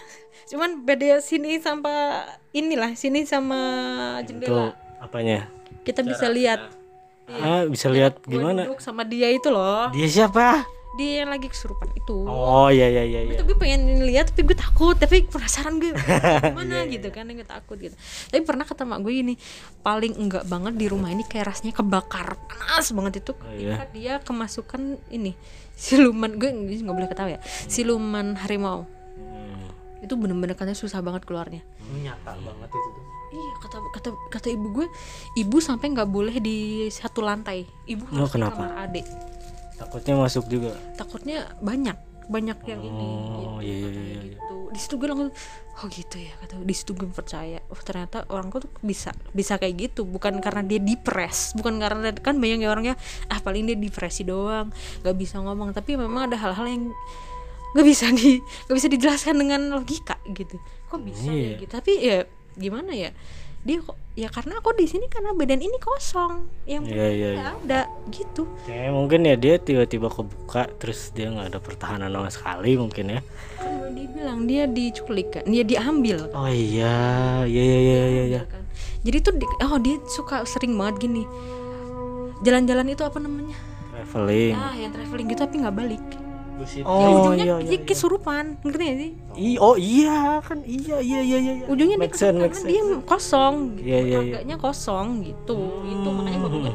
Cuman 0.50 0.84
beda 0.84 1.18
sini 1.24 1.58
sama 1.58 2.24
inilah 2.52 2.92
sini 2.94 3.24
sama 3.24 3.60
Itu 4.22 4.34
jendela 4.34 4.76
apanya? 5.00 5.48
kita 5.84 6.00
bisa 6.00 6.28
lihat. 6.32 6.60
Ah, 7.24 7.64
bisa 7.64 7.88
lihat 7.88 8.20
gue 8.20 8.36
gimana? 8.36 8.68
duduk 8.68 8.84
sama 8.84 9.00
dia 9.04 9.32
itu 9.32 9.48
loh. 9.48 9.88
Dia 9.92 10.08
siapa? 10.08 10.64
dia 10.94 11.26
yang 11.26 11.30
lagi 11.34 11.50
kesurupan 11.50 11.90
itu. 11.98 12.22
Oh 12.26 12.70
iya 12.70 12.86
iya 12.86 13.02
iya 13.02 13.20
iya. 13.26 13.34
itu 13.34 13.42
gue 13.42 13.58
pengen 13.58 14.06
lihat 14.06 14.30
tapi 14.30 14.46
gue 14.46 14.54
takut 14.54 14.94
tapi 14.94 15.26
penasaran 15.26 15.82
gue 15.82 15.90
gimana 16.54 16.86
gitu 16.86 17.10
kan 17.10 17.26
gue 17.26 17.46
takut 17.46 17.76
gitu. 17.82 17.94
Tapi 18.30 18.42
pernah 18.46 18.62
kata 18.62 18.86
mak 18.86 19.02
gue 19.02 19.10
ini 19.10 19.34
paling 19.82 20.14
enggak 20.14 20.46
banget 20.46 20.78
di 20.78 20.86
rumah 20.86 21.10
ini 21.10 21.26
kayak 21.26 21.50
rasanya 21.50 21.74
kebakar. 21.74 22.38
Panas 22.46 22.94
banget 22.94 23.26
itu. 23.26 23.32
Iya. 23.42 23.74
ketika 23.74 23.86
dia 23.90 24.14
kemasukan 24.22 25.02
ini 25.10 25.34
siluman 25.74 26.30
gue 26.32 26.50
nggak 26.50 26.90
boleh 26.90 27.06
ketawa 27.06 27.30
ya 27.30 27.40
siluman 27.64 28.34
harimau 28.36 28.86
Hmm. 29.14 29.70
itu 30.00 30.14
bener-bener 30.14 30.52
katanya 30.52 30.74
susah 30.74 30.98
banget 30.98 31.22
keluarnya 31.22 31.62
Nyata 31.96 32.34
banget 32.34 32.66
itu 32.68 32.88
tuh. 32.90 33.04
iya 33.30 33.52
kata 33.60 33.76
kata 33.92 34.08
kata 34.28 34.48
ibu 34.50 34.66
gue 34.72 34.86
ibu 35.36 35.56
sampai 35.58 35.86
nggak 35.88 36.06
boleh 36.08 36.34
di 36.36 36.56
satu 36.88 37.20
lantai 37.20 37.62
ibu 37.84 38.02
Oh, 38.08 38.18
harus 38.20 38.28
di 38.28 38.34
kenapa? 38.34 38.58
kamar 38.60 38.84
adik 38.84 39.06
Takutnya 39.74 40.14
masuk 40.16 40.46
juga. 40.46 40.70
takutnya 40.94 41.38
banyak 41.58 41.94
banyak 42.26 42.58
yang 42.64 42.80
ini 42.80 43.10
Oh, 43.44 43.58
iya, 43.58 43.74
iya, 43.74 43.88
iya, 43.88 44.02
iya. 44.10 44.20
gitu. 44.32 44.56
Di 44.70 44.78
situ 44.78 44.94
gue 44.96 45.06
langsung 45.06 45.30
oh 45.74 45.86
gitu 45.86 46.16
ya 46.18 46.32
kata 46.38 46.62
di 46.62 46.74
situ 46.74 46.94
gue 46.94 47.06
percaya 47.06 47.58
oh 47.66 47.78
ternyata 47.78 48.26
orang 48.28 48.50
tuh 48.50 48.66
bisa 48.80 49.10
bisa 49.30 49.56
kayak 49.56 49.74
gitu. 49.90 50.02
Bukan 50.02 50.38
karena 50.38 50.62
dia 50.62 50.78
depres 50.78 51.54
bukan 51.54 51.78
karena 51.78 52.10
kan 52.14 52.36
banyak 52.36 52.62
ya 52.62 52.70
orangnya 52.70 52.94
ah 53.26 53.38
paling 53.38 53.64
dia 53.64 53.76
depresi 53.76 54.22
doang 54.22 54.70
nggak 55.02 55.16
bisa 55.16 55.38
ngomong. 55.38 55.70
Tapi 55.70 55.94
memang 55.94 56.26
ada 56.26 56.36
hal-hal 56.36 56.66
yang 56.66 56.90
nggak 57.74 57.86
bisa 57.86 58.06
di 58.10 58.38
nggak 58.38 58.76
bisa 58.76 58.88
dijelaskan 58.88 59.34
dengan 59.38 59.60
logika 59.70 60.18
gitu. 60.26 60.58
Kok 60.88 61.00
bisa 61.02 61.26
Iya. 61.26 61.42
ya? 61.42 61.58
Gitu 61.58 61.70
tapi 61.70 61.92
ya 61.98 62.18
gimana 62.54 62.94
ya 62.94 63.10
dia 63.64 63.80
kok 63.80 63.96
ya 64.12 64.28
karena 64.28 64.60
aku 64.60 64.70
di 64.72 64.84
sini 64.84 65.08
karena 65.08 65.32
badan 65.32 65.56
ini 65.58 65.74
kosong 65.76 66.44
yang 66.64 66.84
Iya, 66.84 67.06
iya, 67.10 67.28
nggak 67.32 67.48
ada 67.64 67.80
gitu 68.08 68.44
Ya 68.68 68.88
mungkin 68.88 69.24
ya 69.24 69.34
dia 69.34 69.56
tiba-tiba 69.56 70.06
kebuka 70.06 70.68
terus 70.76 71.08
dia 71.10 71.28
nggak 71.28 71.48
ada 71.48 71.58
pertahanan 71.58 72.08
sama 72.08 72.28
sekali 72.28 72.76
mungkin 72.76 73.04
ya. 73.10 73.20
kan 73.56 73.72
gue 73.74 73.90
dibilang 73.96 74.44
dia 74.44 74.64
diculik 74.66 75.28
kan 75.32 75.44
dia 75.44 75.64
diambil 75.64 76.28
Oh 76.30 76.44
iya, 76.44 76.94
iya 77.44 77.62
iya 77.64 77.74
iya 77.74 78.04
iya. 78.06 78.24
iya. 78.30 78.42
kan 78.44 78.62
jadi 79.00 79.18
tuh 79.20 79.34
di- 79.34 79.58
oh 79.62 79.78
dia 79.78 79.96
suka 80.06 80.44
sering 80.44 80.76
banget 80.76 81.02
gini 81.02 81.24
jalan-jalan 82.40 82.86
itu 82.86 83.00
apa 83.00 83.18
namanya 83.18 83.56
Traveling. 83.90 84.52
ah 84.52 84.74
yang 84.74 84.92
traveling 84.92 85.26
gitu 85.26 85.40
tapi 85.40 85.56
nggak 85.58 85.72
balik 85.74 86.04
ya 86.04 86.20
Oh 86.82 87.26
ujungnya 87.26 87.44
iya 87.44 87.56
dia 87.60 87.70
iya. 87.74 87.82
kesurupan 87.82 88.44
ngerti 88.62 88.82
gak 88.84 88.96
sih? 88.96 89.10
I- 89.34 89.58
oh 89.58 89.74
iya 89.74 90.38
kan 90.38 90.62
iya 90.62 90.96
iya 90.98 91.20
iya 91.20 91.38
iya. 91.38 91.52
iya. 91.60 91.64
ujungnya 91.66 91.96
dia 91.96 92.04
Make 92.06 92.14
sense, 92.14 92.38
kesurupan 92.38 92.50
karena 92.54 92.68
dia 92.70 92.82
kosong 93.04 93.54
gitu 93.74 93.84
Iya, 93.84 93.98
iya, 93.98 94.00
iya. 94.00 94.18
raganya 94.38 94.56
kosong 94.56 95.06
gitu. 95.20 95.58
Itu 95.82 96.08
makanya 96.08 96.38
bapak 96.40 96.58
gue. 96.60 96.72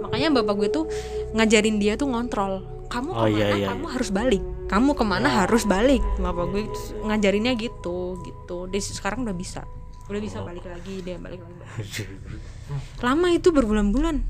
Makanya 0.00 0.28
bapak 0.32 0.54
gue 0.56 0.68
tuh 0.70 0.84
ngajarin 1.32 1.76
dia 1.78 1.92
tuh 1.94 2.06
ngontrol. 2.06 2.52
Kamu 2.86 3.10
Oh, 3.10 3.24
ke 3.24 3.26
mana? 3.26 3.34
iya, 3.34 3.46
iya, 3.56 3.66
kamu 3.70 3.86
harus 3.90 4.10
balik. 4.10 4.42
Kamu 4.64 4.90
ke 4.92 5.04
mana? 5.04 5.28
Harus 5.42 5.64
balik. 5.64 6.02
Bapak 6.16 6.44
gue 6.48 6.62
ngajarinnya 7.02 7.52
gitu 7.54 7.98
gitu. 8.20 8.56
Dia 8.66 8.80
sekarang 8.80 9.24
udah 9.24 9.34
bisa. 9.34 9.64
Udah 10.04 10.20
bisa 10.20 10.38
Oh. 10.38 10.46
balik 10.46 10.62
lagi 10.62 11.00
dia 11.00 11.16
balik 11.16 11.40
lagi. 11.40 12.04
Lama 13.04 13.28
itu 13.30 13.48
berbulan-bulan. 13.50 14.20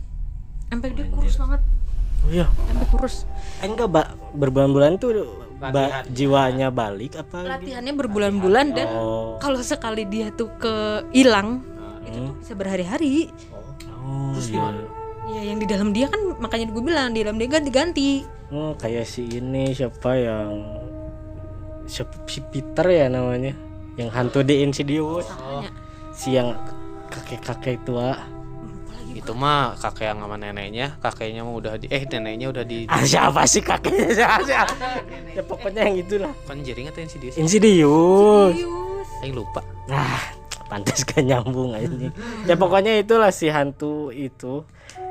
Sampai 0.67 0.91
dia 0.91 1.07
kurus 1.07 1.35
banget. 1.35 1.61
Oh 1.61 1.84
iya. 2.27 2.47
sampai 2.49 2.87
kurus 2.89 3.17
Eh, 3.57 3.67
enggak, 3.67 3.87
Mbak. 3.87 4.07
Berbulan-bulan 4.35 4.91
tuh 4.97 5.11
ba- 5.57 6.05
jiwanya 6.07 6.69
balik 6.69 7.17
apa? 7.17 7.57
latihannya 7.57 7.95
berbulan-bulan 7.95 8.67
dan 8.73 8.89
Oh. 8.91 9.39
kalau 9.39 9.57
sekali 9.59 10.05
dia 10.05 10.29
tuh 10.31 10.53
ke 10.55 10.75
hilang 11.11 11.65
itu 12.03 12.13
Hmm. 12.13 12.27
tuh 12.27 12.35
bisa 12.39 12.53
berhari-hari 12.53 13.33
Oh, 13.97 14.37
iya. 14.37 14.69
ya 15.27 15.43
yang 15.47 15.57
di 15.57 15.65
dalam 15.65 15.91
dia 15.91 16.07
kan 16.07 16.21
makanya 16.37 16.69
gue 16.69 16.83
bilang 16.83 17.11
di 17.11 17.21
dalam 17.21 17.37
dia 17.37 17.49
ganti-ganti 17.49 18.29
Oh, 18.49 18.77
kayak 18.77 19.05
si 19.05 19.25
ini 19.31 19.73
siapa 19.73 20.13
yang 20.13 20.53
siapa 21.85 22.13
si 22.25 22.41
Peter 22.43 22.85
ya 22.87 23.09
namanya 23.09 23.57
yang 23.95 24.11
hantu 24.11 24.41
di 24.41 24.61
Insidious 24.61 25.25
Makanya. 25.27 25.71
si 26.11 26.29
yang 26.33 26.53
kakek-kakek 27.09 27.81
tua 27.83 28.21
itu 29.15 29.33
mah 29.33 29.79
kakek 29.79 30.11
yang 30.11 30.19
sama 30.27 30.37
neneknya 30.37 30.99
kakeknya 30.99 31.47
mah 31.47 31.55
udah 31.55 31.73
di 31.79 31.87
eh 31.89 32.03
neneknya 32.03 32.51
udah 32.51 32.65
di 32.67 32.85
ah, 32.91 33.07
siapa 33.07 33.47
sih 33.47 33.63
kakeknya? 33.63 34.11
Siapa, 34.19 34.43
siapa? 34.43 34.75
ya 35.33 35.43
pokoknya 35.47 35.81
yang 35.87 35.97
itulah. 36.03 36.33
Kan 36.45 36.67
jaring 36.67 36.91
atau 36.91 37.01
Insidious. 37.03 37.35
Insidious. 37.39 38.55
Aing 39.23 39.35
lupa. 39.35 39.63
Nah 39.87 40.45
pantas 40.69 41.05
gak 41.05 41.23
nyambung 41.23 41.77
aja 41.77 42.09
ya 42.49 42.55
pokoknya 42.57 42.99
itulah 42.99 43.31
si 43.31 43.53
hantu 43.53 44.09
itu 44.11 44.65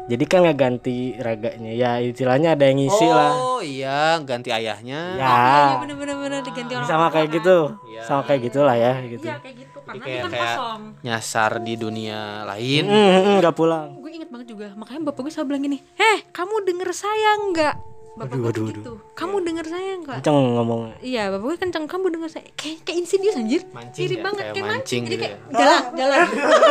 jadi 0.04 0.24
kan 0.28 0.40
nggak 0.44 0.58
ganti 0.60 1.16
raganya. 1.16 1.72
Ya 1.72 1.92
istilahnya 2.04 2.60
ada 2.60 2.68
yang 2.68 2.78
ngisi 2.80 3.08
lah. 3.08 3.32
Oh 3.34 3.62
iya 3.64 4.20
ganti 4.20 4.52
ayahnya. 4.52 5.02
Ya. 5.16 5.32
Iya 5.32 5.76
bener-bener 5.80 6.16
bener 6.20 6.40
diganti 6.44 6.74
orang 6.76 6.90
sama 6.90 7.08
kayak 7.08 7.30
gitu. 7.32 7.58
Iya. 7.88 8.02
sama 8.04 8.22
kayak 8.28 8.42
gitulah 8.52 8.76
ya 8.76 8.94
gitu. 9.06 9.26
Iya 9.28 9.36
kayak 9.40 9.56
gitu. 9.64 9.78
Karena 9.84 10.04
kayak 10.04 10.16
dia 10.16 10.24
kan 10.24 10.32
kayak 10.32 10.56
kosong. 10.56 10.82
nyasar 11.04 11.52
di 11.64 11.74
dunia 11.80 12.44
lain. 12.44 12.84
Hmm, 12.88 13.40
nggak 13.40 13.56
pulang. 13.56 13.88
Gue 14.00 14.12
inget 14.12 14.30
banget 14.34 14.48
juga 14.52 14.68
makanya 14.76 15.12
bapak 15.12 15.22
gue 15.24 15.32
selalu 15.32 15.48
bilang 15.54 15.64
gini 15.70 15.78
heh 15.96 16.20
kamu 16.36 16.56
denger 16.68 16.90
saya 16.92 17.32
nggak 17.52 17.93
bapak 18.14 18.36
gue 18.36 18.52
tuh 18.52 18.66
gitu 18.70 18.94
kamu 19.14 19.42
denger 19.42 19.66
saya 19.66 19.92
nggak 19.98 20.18
kenceng 20.22 20.38
ngomongnya 20.54 20.94
Iya, 21.02 21.24
bapak 21.30 21.46
gue 21.46 21.58
kenceng 21.60 21.86
kamu 21.86 22.06
denger 22.12 22.30
saya 22.32 22.46
kayak 22.54 22.78
kayak 22.84 22.98
insidious 23.00 23.34
anjir. 23.34 23.62
Mancing 23.68 24.02
Mirip 24.04 24.16
ya, 24.16 24.24
banget 24.24 24.44
kayak 24.44 24.54
kayak 24.54 24.70
mancing 24.70 25.02
Jadi 25.02 25.10
gitu 25.10 25.24
kayak 25.24 25.38
jalan, 25.50 25.82
jalan 26.00 26.26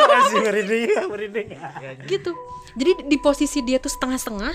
masih 0.09 0.39
merinding 0.41 0.87
merinding 1.13 1.49
gitu. 2.07 2.31
Jadi 2.73 2.91
di 3.05 3.17
posisi 3.19 3.59
dia 3.61 3.77
tuh 3.77 3.91
setengah-setengah. 3.91 4.55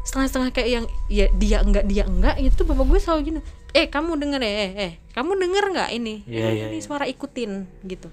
Setengah-setengah 0.00 0.50
kayak 0.50 0.70
yang 0.70 0.84
ya 1.08 1.26
dia 1.30 1.58
enggak 1.60 1.84
dia 1.84 2.04
enggak 2.04 2.36
itu 2.36 2.62
bapak 2.62 2.84
gue 2.86 2.98
selalu 2.98 3.20
gini. 3.22 3.40
Eh, 3.70 3.86
kamu 3.86 4.18
denger 4.18 4.40
ya, 4.40 4.50
eh, 4.50 4.72
eh, 4.74 4.92
kamu 5.10 5.38
denger 5.38 5.64
nggak 5.70 5.90
ini? 5.94 6.26
Iya, 6.26 6.42
ini, 6.42 6.58
iya, 6.58 6.66
ini 6.68 6.78
suara 6.80 7.06
ikutin 7.06 7.50
gitu. 7.86 8.08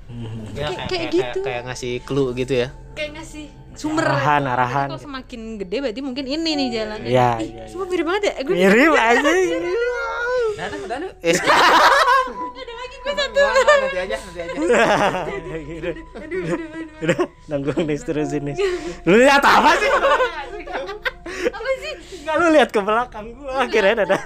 Ya, 0.53 0.69
Kayak- 0.69 0.87
kayak 0.87 1.05
gitu. 1.09 1.39
kayak 1.41 1.61
ngasih 1.65 1.93
clue 2.03 2.29
gitu 2.33 2.53
ya 2.55 2.69
Kayak 2.93 3.17
ngasih 3.17 3.45
sumber 3.78 4.05
Arahan, 4.09 4.41
Jadi 4.41 4.53
arahan. 4.53 4.88
Kalau 4.89 5.01
semakin 5.01 5.41
gede 5.61 5.78
berarti 5.86 6.01
mungkin 6.01 6.25
ini 6.25 6.49
nih 6.57 6.67
jalannya. 6.73 7.09
Iya, 7.09 7.30
Ih, 7.39 7.49
iya, 7.53 7.63
Semua 7.69 7.86
mirip 7.86 8.05
banget 8.05 8.23
ya. 8.25 8.34
Gue 8.41 8.53
mirip 8.57 8.93
aja 9.13 9.32
Danu. 10.57 11.07
Eh, 11.21 11.37
ada 12.57 12.73
lagi 12.73 12.95
gue 12.97 13.13
satu. 13.13 13.41
nanti 13.45 13.97
aja, 14.01 14.15
nanti 14.17 14.39
aja. 14.41 14.53
udah, 15.77 15.93
udah 17.05 17.17
nanggung 17.45 17.85
nih 17.85 17.97
terusin 18.01 18.41
nih 18.49 18.55
lu 19.05 19.21
lihat 19.21 19.45
apa 19.45 19.71
sih? 19.77 19.89
Apa 21.47 21.69
sih? 21.79 21.93
nggak 22.25 22.35
lu 22.41 22.47
lihat 22.51 22.69
ke 22.73 22.79
belakang 22.81 23.37
gua. 23.37 23.63
Akhirnya 23.63 24.03
ada 24.03 24.17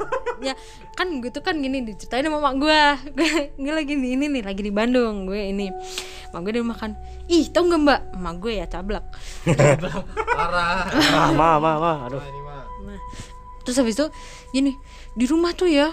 ya 0.41 0.57
kan 0.97 1.21
gue 1.21 1.29
tuh 1.29 1.43
kan 1.45 1.53
gini 1.59 1.86
diceritain 1.86 2.25
sama 2.25 2.41
mak 2.41 2.55
gue 2.57 2.79
gue 3.61 3.71
lagi 3.73 3.93
di 3.93 4.17
ini 4.17 4.25
nih 4.32 4.41
lagi 4.41 4.63
di 4.63 4.71
Bandung 4.71 5.27
gue 5.27 5.51
ini. 5.51 5.67
Mak 6.32 6.39
gue 6.47 6.51
dia 6.55 6.63
makan 6.63 6.95
ih 7.27 7.45
tau 7.51 7.67
nggak 7.67 7.82
mbak? 7.84 8.01
Mak 8.15 8.34
gue 8.39 8.53
ya 8.63 8.65
cablak. 8.71 9.03
Parah. 10.39 10.88
ah 10.95 11.29
ma 11.36 11.59
ma 11.59 11.71
ma 11.77 11.91
aduh. 12.07 12.23
Nah, 12.88 12.97
terus 13.67 13.75
habis 13.77 13.99
itu 13.99 14.07
gini 14.55 14.79
di 15.13 15.25
rumah 15.27 15.51
tuh 15.51 15.67
ya 15.67 15.91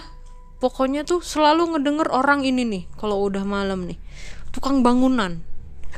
pokoknya 0.59 1.07
tuh 1.07 1.23
selalu 1.23 1.75
ngedenger 1.75 2.11
orang 2.11 2.43
ini 2.43 2.63
nih 2.63 2.83
kalau 2.95 3.19
udah 3.23 3.43
malam 3.43 3.87
nih. 3.87 3.97
Tukang 4.51 4.83
bangunan. 4.83 5.39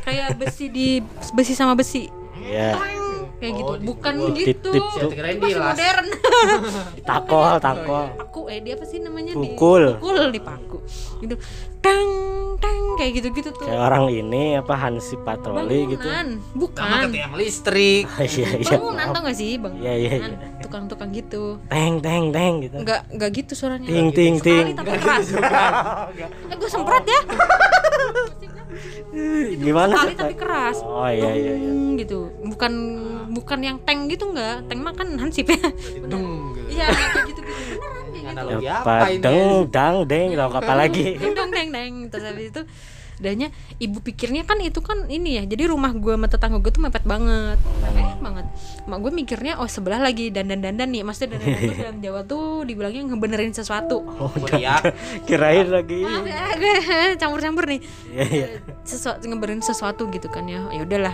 Kayak 0.02 0.40
besi 0.40 0.72
di 0.72 0.88
besi 1.34 1.54
sama 1.54 1.76
besi. 1.76 2.10
Ya 2.42 2.78
kayak 3.42 3.54
gitu. 3.58 3.74
Bukan 3.82 4.14
Tit- 4.32 4.38
gitu. 4.38 4.70
Tit- 4.70 4.92
Saya 4.94 5.10
kirain 5.10 5.38
masih 5.42 5.58
modern. 5.58 6.08
Takol 7.10 7.54
takol. 7.58 8.06
Paku 8.14 8.42
eh 8.54 8.62
dia 8.62 8.78
apa 8.78 8.86
sih 8.86 9.02
namanya? 9.02 9.34
Pukul. 9.34 9.84
di 9.84 9.94
pukul 9.98 10.18
di 10.30 10.40
paku. 10.40 10.78
Gitu 11.26 11.36
tang 11.82 12.10
tang 12.62 12.82
kayak 12.96 13.12
gitu 13.18 13.28
gitu 13.34 13.50
tuh. 13.52 13.66
Kayak 13.66 13.82
orang 13.90 14.06
ini 14.14 14.56
apa 14.56 14.74
Hansi 14.78 15.18
patroli 15.18 15.98
gitu. 15.98 16.06
Bangunan 16.06 16.28
Sama 16.38 16.56
bukan 16.56 16.86
ke 17.02 17.08
tiang 17.18 17.34
listrik. 17.34 18.06
iya 18.22 18.50
iya. 18.62 18.70
Bangunan 18.78 19.06
tau 19.10 19.22
gak 19.26 19.38
sih? 19.38 19.52
Bang 19.58 19.74
Iya, 19.82 19.94
iya, 19.98 20.14
iya. 20.22 20.38
tukang-tukang 20.62 21.10
gitu. 21.10 21.58
Teng 21.66 21.98
teng 22.00 22.30
teng 22.30 22.54
gitu. 22.62 22.78
Nggak 22.86 23.02
nggak 23.18 23.30
gitu 23.34 23.52
suaranya. 23.58 23.90
Ting 23.90 24.10
ting 24.14 24.36
ting. 24.38 24.62
Sekali 24.62 24.74
tapi 24.78 24.92
keras. 25.02 25.28
Eh 26.48 26.56
gue 26.56 26.70
semprot 26.70 27.06
ya. 27.06 27.22
Gimana? 29.60 29.94
Sekali 29.98 30.14
tapi 30.16 30.36
keras. 30.38 30.78
Oh 30.82 31.10
iya 31.10 31.34
iya 31.34 31.54
iya. 31.58 31.72
Gitu. 32.00 32.32
Bukan 32.46 32.74
bukan 33.34 33.60
yang 33.60 33.78
tank 33.82 34.08
gitu 34.08 34.32
nggak? 34.32 34.70
Tank 34.70 34.80
mah 34.80 34.94
kan 34.96 35.08
hansip 35.20 35.50
ya. 35.50 35.60
Dung. 36.08 36.56
gitu. 36.56 36.78
iya 36.78 36.88
kayak 36.88 37.28
Analogi 38.32 38.68
apa 38.68 38.92
apa 38.92 39.06
ini? 39.12 39.22
deng 39.24 39.50
dang 39.68 39.96
deng 40.08 40.28
tau 40.36 40.50
apa 40.52 40.74
lagi? 40.74 41.20
Dong 41.38 41.52
deng 41.52 41.70
deng 41.70 41.94
terus 42.08 42.26
habis 42.26 42.48
itu 42.52 42.62
danya 43.22 43.54
ibu 43.78 44.02
pikirnya 44.02 44.50
kan 44.50 44.58
itu 44.66 44.82
kan 44.82 45.06
ini 45.06 45.38
ya 45.38 45.44
jadi 45.46 45.70
rumah 45.70 45.94
gue 45.94 46.18
sama 46.18 46.26
tetangga 46.26 46.58
gue 46.58 46.74
tuh 46.74 46.82
mepet 46.82 47.06
banget. 47.06 47.62
Mepet 47.62 48.18
banget. 48.18 48.46
Mak 48.90 48.98
gue 48.98 49.12
mikirnya 49.14 49.54
oh 49.62 49.70
sebelah 49.70 50.02
lagi 50.02 50.34
dandan 50.34 50.58
dandan 50.66 50.90
nih. 50.90 51.06
Maksudnya 51.06 51.38
dandan 51.38 51.54
dandan 51.54 51.70
tuh 51.70 51.78
dalam 51.78 51.98
Jawa 52.02 52.22
tuh 52.26 52.46
dibilangnya 52.66 53.14
ngebenerin 53.14 53.54
sesuatu. 53.54 54.02
Oh 54.18 54.34
Teriak. 54.34 54.98
kirain 55.30 55.70
lagi. 55.70 56.02
Maaf 56.02 56.26
ya 56.26 56.44
gue 56.58 56.76
campur-campur 57.22 57.70
nih. 57.70 57.80
Iya 58.10 58.26
iya. 58.26 58.48
Sesuatu 58.82 59.22
ngebenerin 59.30 59.62
sesuatu 59.62 60.10
gitu 60.10 60.26
kan 60.26 60.50
ya. 60.50 60.66
Ya 60.74 60.82
udahlah 60.82 61.14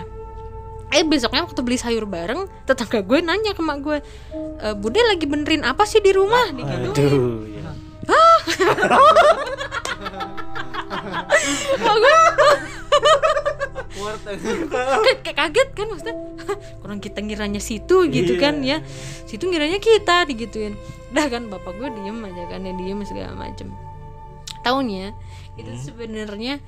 eh 0.88 1.04
besoknya 1.04 1.44
waktu 1.44 1.60
beli 1.60 1.76
sayur 1.76 2.08
bareng 2.08 2.48
tetangga 2.64 3.04
gue 3.04 3.18
nanya 3.20 3.52
ke 3.52 3.60
mak 3.60 3.84
gue 3.84 3.98
e, 4.60 4.66
bude 4.72 5.00
lagi 5.04 5.28
benerin 5.28 5.60
apa 5.64 5.84
sih 5.84 6.00
di 6.00 6.16
rumah? 6.16 6.48
Di 6.48 6.64
gitu 6.64 6.88
aduh 6.96 7.44
ya. 7.44 7.68
mak 11.84 11.96
gue 12.00 12.14
kayak, 15.24 15.36
kaget 15.36 15.68
kan 15.74 15.86
maksudnya 15.90 16.16
kurang 16.80 17.00
kita 17.00 17.18
ngiranya 17.20 17.60
situ 17.60 18.08
gitu 18.08 18.36
Iya. 18.36 18.42
kan 18.42 18.54
ya. 18.64 18.78
Situ 19.28 19.44
ngiranya 19.48 19.78
kita 19.80 20.24
digituin. 20.28 20.76
Dah 21.12 21.26
kan 21.28 21.48
bapak 21.48 21.76
gue 21.76 21.88
diem 22.00 22.18
aja 22.24 22.42
kan 22.48 22.64
ya 22.64 22.72
diem 22.76 23.00
segala 23.04 23.32
macem. 23.36 23.72
Tahunnya 24.64 25.12
itu 25.58 25.72
sebenarnya 25.90 26.60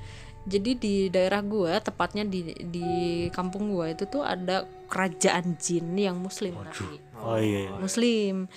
jadi 0.45 0.71
di 0.73 0.95
daerah 1.13 1.45
gua 1.45 1.77
tepatnya 1.77 2.25
di 2.25 2.53
di 2.65 2.89
kampung 3.29 3.69
gua 3.73 3.93
itu 3.93 4.09
tuh 4.09 4.25
ada 4.25 4.65
kerajaan 4.89 5.55
jin 5.61 5.93
yang 5.93 6.17
muslim 6.17 6.57
tapi 6.57 6.97
oh 7.21 7.37
iya 7.37 7.69
iya. 7.69 7.77
muslim. 7.77 8.49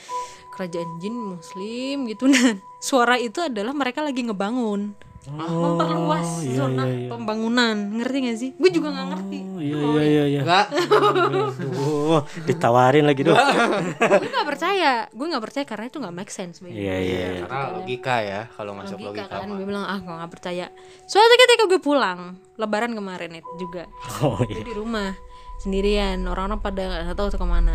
Kerajaan 0.54 0.90
jin 1.02 1.14
muslim 1.14 1.96
gitu. 2.08 2.30
Dan 2.30 2.62
suara 2.88 3.18
itu 3.18 3.42
adalah 3.42 3.74
mereka 3.74 4.00
lagi 4.00 4.22
ngebangun 4.24 4.94
memperluas 5.26 6.28
zona 6.46 6.84
pembangunan 7.08 7.72
ngerti 7.96 8.18
gak 8.20 8.36
sih 8.36 8.50
gue 8.52 8.70
juga 8.70 8.88
nggak 8.90 9.08
ngerti 9.08 9.38
Oh, 9.54 9.60
iya 9.62 9.78
iya 9.80 10.02
iya 10.04 10.24
iya. 10.28 10.40
Enggak. 10.44 10.66
Aduh, 10.76 12.20
ditawarin 12.44 13.06
lagi 13.06 13.22
dong. 13.22 13.38
gue 13.38 14.28
nggak 14.28 14.44
percaya 14.46 15.08
gue 15.08 15.26
nggak 15.26 15.40
percaya 15.42 15.64
karena 15.64 15.84
itu 15.86 15.96
nggak 15.96 16.12
make 16.12 16.28
sense 16.28 16.60
Iya 16.60 16.74
iya. 16.74 16.94
iya. 17.00 17.26
Karena 17.46 17.60
logika 17.72 18.16
ya 18.20 18.40
kalau 18.50 18.72
masuk 18.74 18.98
logika 18.98 19.24
logika. 19.24 19.40
kan 19.40 19.48
gue 19.48 19.64
bilang 19.64 19.84
ah 19.84 19.96
gue 19.96 20.12
nggak 20.12 20.28
percaya 20.30 20.66
suatu 21.04 21.34
ketika 21.38 21.64
gue 21.66 21.80
pulang 21.80 22.20
lebaran 22.54 22.92
kemarin 22.92 23.30
itu 23.34 23.50
juga 23.56 23.88
Oh 24.20 24.36
gue 24.36 24.52
iya. 24.52 24.62
di 24.62 24.74
rumah 24.74 25.16
sendirian 25.56 26.20
orang-orang 26.24 26.60
pada 26.60 26.82
nggak 27.06 27.16
tahu 27.16 27.28
tuh 27.30 27.40
ke 27.40 27.48
mana 27.48 27.74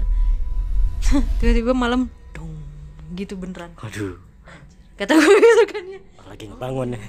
tiba-tiba 1.40 1.74
malam 1.74 2.06
dong 2.30 2.54
gitu 3.16 3.34
beneran 3.34 3.74
Aduh, 3.82 4.20
kata 5.00 5.16
gue 5.16 5.36
gitu 5.40 5.64
kan 5.74 5.84
ya 5.88 6.00
lagi 6.30 6.46
ngebangun. 6.46 6.94
Ya. 6.94 7.02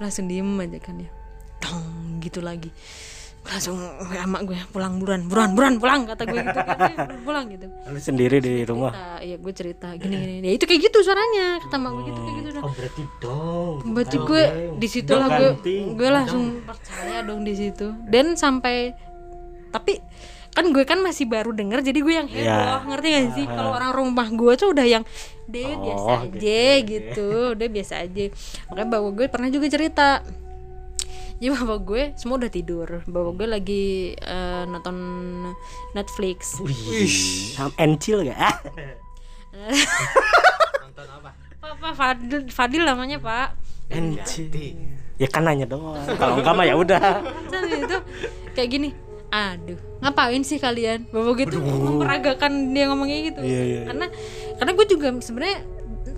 langsung 0.00 0.24
diem 0.24 0.48
aja 0.56 0.78
kan 0.80 0.96
ya. 0.96 1.10
Dong 1.60 2.24
gitu 2.24 2.40
lagi. 2.40 2.72
Langsung 3.40 3.76
sama 4.12 4.40
gue 4.44 4.56
pulang 4.68 4.96
buruan 4.96 5.28
buruan 5.28 5.52
buruan 5.52 5.74
pulang 5.76 6.00
kata 6.08 6.24
gue 6.24 6.40
gitu 6.40 6.60
kan 6.60 6.76
ya, 6.88 6.96
pulang 7.20 7.44
gitu. 7.52 7.68
Lu 7.68 8.00
sendiri 8.00 8.40
di 8.40 8.64
rumah. 8.64 8.92
cerita 8.92 9.20
ya 9.20 9.36
gue 9.36 9.52
cerita 9.52 9.88
gini 9.96 10.16
gini 10.16 10.48
ya 10.48 10.52
itu 10.56 10.64
kayak 10.64 10.80
gitu 10.88 10.98
suaranya. 11.04 11.60
Kata 11.60 11.76
mak 11.76 11.90
gue 11.92 12.04
gitu 12.08 12.20
kayak 12.20 12.36
gitu 12.40 12.50
dah 12.50 12.62
Oh 12.64 12.72
berarti 12.72 13.02
dong. 13.20 13.76
berarti 13.92 14.16
gue 14.16 14.42
di 14.80 14.88
situ 14.88 15.12
lah 15.12 15.28
gue 15.28 15.50
gue 15.92 16.08
langsung 16.08 16.44
percaya 16.64 17.20
dong 17.20 17.44
di 17.44 17.52
situ. 17.52 17.92
Dan 18.08 18.40
sampai 18.40 18.96
tapi 19.68 20.00
kan 20.50 20.66
gue 20.68 20.82
kan 20.82 20.98
masih 20.98 21.24
baru 21.24 21.50
denger 21.50 21.78
jadi 21.80 21.98
gue 21.98 22.14
yang 22.16 22.26
heboh 22.26 22.42
Iya. 22.76 22.84
ngerti 22.84 23.08
gak 23.08 23.26
sih 23.32 23.44
kalau 23.46 23.70
orang 23.70 23.90
rumah 23.92 24.26
gue 24.26 24.52
tuh 24.54 24.68
udah 24.70 24.82
yang 24.84 25.04
deh 25.46 25.70
biasa 25.72 26.06
Oh, 26.06 26.18
aja 26.20 26.62
gitu 26.80 27.28
udah 27.52 27.68
biasa 27.68 27.94
aja 28.00 28.24
makanya 28.66 28.88
bawa 28.88 29.08
gue 29.12 29.26
pernah 29.26 29.48
juga 29.48 29.66
cerita 29.66 30.08
jadi 31.36 31.54
bapak 31.54 31.78
gue 31.80 32.02
semua 32.14 32.36
udah 32.36 32.50
tidur 32.50 32.88
bapak 33.02 33.32
gue 33.32 33.46
lagi 33.48 33.84
eh, 34.12 34.62
nonton 34.64 34.96
Netflix 35.90 36.58
Wih, 36.60 37.08
sam 37.50 37.70
encil 37.76 38.22
gak? 38.22 38.36
Ah. 38.36 38.54
Nonton 40.82 41.06
apa? 41.10 41.30
Papa 41.56 41.88
Fadil 41.92 42.48
Fadil 42.48 42.82
namanya 42.82 43.18
pak 43.18 43.48
Encil. 43.88 44.46
Ya 45.18 45.26
kan 45.26 45.42
nanya 45.42 45.66
doang. 45.66 45.98
Kalau 46.14 46.38
enggak 46.38 46.54
mah 46.54 46.62
ya 46.62 46.78
udah. 46.78 47.26
Kan 47.50 47.62
itu 47.66 47.98
kayak 48.54 48.70
gini 48.70 48.88
aduh. 49.30 49.78
Ngapain 50.02 50.42
sih 50.42 50.58
kalian? 50.58 51.06
Bapak 51.08 51.46
gitu. 51.46 51.62
Memperagakan 51.62 52.74
dia 52.74 52.90
ngomongnya 52.90 53.18
gitu. 53.30 53.40
Iya, 53.40 53.62
iya. 53.62 53.80
karena 53.86 54.06
karena 54.58 54.70
gue 54.74 54.86
juga 54.86 55.08
sebenarnya 55.18 55.58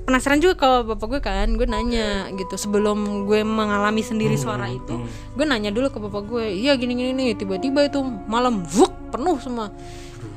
penasaran 0.02 0.42
juga 0.42 0.54
kalau 0.58 0.78
bapak 0.82 1.06
gue 1.06 1.20
kan 1.22 1.48
gue 1.52 1.68
nanya 1.68 2.32
gitu. 2.32 2.54
Sebelum 2.56 3.28
gue 3.28 3.44
mengalami 3.44 4.00
sendiri 4.00 4.34
suara 4.34 4.66
itu 4.66 4.96
gue 5.36 5.44
nanya 5.44 5.70
dulu 5.70 5.92
ke 5.92 5.98
bapak 6.00 6.22
gue 6.26 6.44
iya 6.50 6.74
gini 6.74 6.96
gini 6.96 7.10
nih 7.12 7.36
tiba-tiba 7.36 7.86
itu 7.86 8.00
malam 8.26 8.64
vuk 8.64 8.90
penuh 9.12 9.36
semua. 9.38 9.70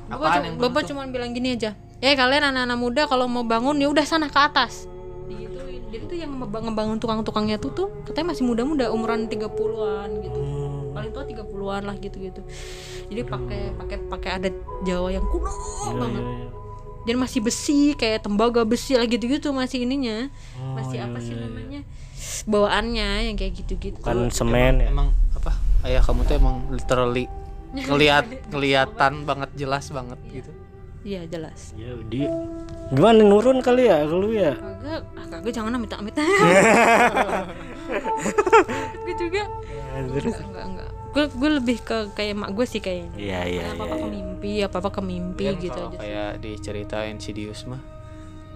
Bapak, 0.06 0.38
Apaan 0.38 0.62
bapak 0.62 0.82
cuma 0.86 1.10
bilang 1.10 1.34
gini 1.34 1.58
aja 1.58 1.74
eh 1.98 2.14
kalian 2.14 2.54
anak-anak 2.54 2.78
muda 2.78 3.02
kalau 3.10 3.26
mau 3.26 3.42
bangun 3.42 3.80
ya 3.80 3.90
udah 3.90 4.06
sana 4.06 4.28
ke 4.30 4.38
atas. 4.38 4.86
Digituin. 5.26 5.82
Jadi 5.90 6.04
tuh 6.06 6.18
yang 6.20 6.38
ngeba- 6.38 6.62
ngebangun 6.62 7.00
tukang-tukangnya 7.02 7.58
tuh 7.58 7.72
tuh 7.74 7.88
katanya 8.06 8.36
masih 8.36 8.44
muda-muda 8.46 8.92
umuran 8.94 9.26
30-an 9.26 10.10
gitu 10.22 10.40
paling 10.96 11.12
tua 11.12 11.24
30-an 11.28 11.84
lah 11.84 11.96
gitu-gitu. 12.00 12.42
Jadi 13.12 13.22
pakai 13.28 13.62
pakai 13.76 13.98
pakai 14.08 14.30
adat 14.40 14.56
Jawa 14.82 15.12
yang 15.12 15.26
kuno 15.28 15.52
banget. 16.00 16.24
dan 17.06 17.22
masih 17.22 17.38
besi 17.38 17.94
kayak 17.94 18.26
tembaga 18.26 18.66
besi 18.66 18.98
lah 18.98 19.06
gitu-gitu 19.06 19.52
masih 19.52 19.84
ininya. 19.86 20.32
Masih 20.74 21.04
apa 21.04 21.20
sih 21.22 21.36
namanya? 21.36 21.84
Bawaannya 22.48 23.30
yang 23.30 23.36
kayak 23.36 23.62
gitu-gitu. 23.62 24.00
Kan 24.02 24.32
semen 24.34 24.82
ya. 24.82 24.90
Emang 24.90 25.14
apa? 25.38 25.54
Ayah 25.86 26.02
kamu 26.02 26.26
tuh 26.26 26.36
emang 26.40 26.66
literally 26.74 27.30
ngelihat 27.92 28.26
kelihatan 28.50 29.28
banget 29.28 29.50
jelas 29.54 29.92
banget 29.92 30.18
gitu. 30.32 30.52
iya 31.06 31.22
jelas. 31.30 31.78
Ya 31.78 31.94
dia 32.10 32.26
gimana 32.90 33.22
nurun 33.22 33.62
kali 33.62 33.86
ya 33.86 34.10
kalau 34.10 34.26
ya? 34.34 34.58
kagak 34.58 35.02
ah 35.14 35.26
kagak 35.30 35.54
jangan 35.54 35.78
amit 35.78 35.94
amit 35.94 36.18
gue 39.06 39.16
juga. 39.18 39.44
Enggak 39.96 40.44
enggak 40.44 40.66
enggak. 40.66 40.90
Gue 41.16 41.24
gue 41.32 41.50
lebih 41.62 41.78
ke 41.82 41.98
kayak 42.12 42.36
mak 42.36 42.50
gue 42.52 42.66
sih 42.68 42.82
kayaknya. 42.84 43.12
Iya 43.16 43.40
iya 43.48 43.64
apa 43.72 43.84
apa 43.88 43.96
iya. 43.96 44.04
ke 44.04 44.08
mimpi 44.12 44.54
apa 44.64 44.76
apa 44.84 44.90
ke 44.92 45.02
mimpi 45.02 45.46
Kan 45.48 45.56
gitu 45.62 45.82
kalau 45.82 45.94
aja 45.96 46.02
kayak 46.02 46.32
diceritain 46.44 47.18
Sidious 47.22 47.64
mah 47.70 47.82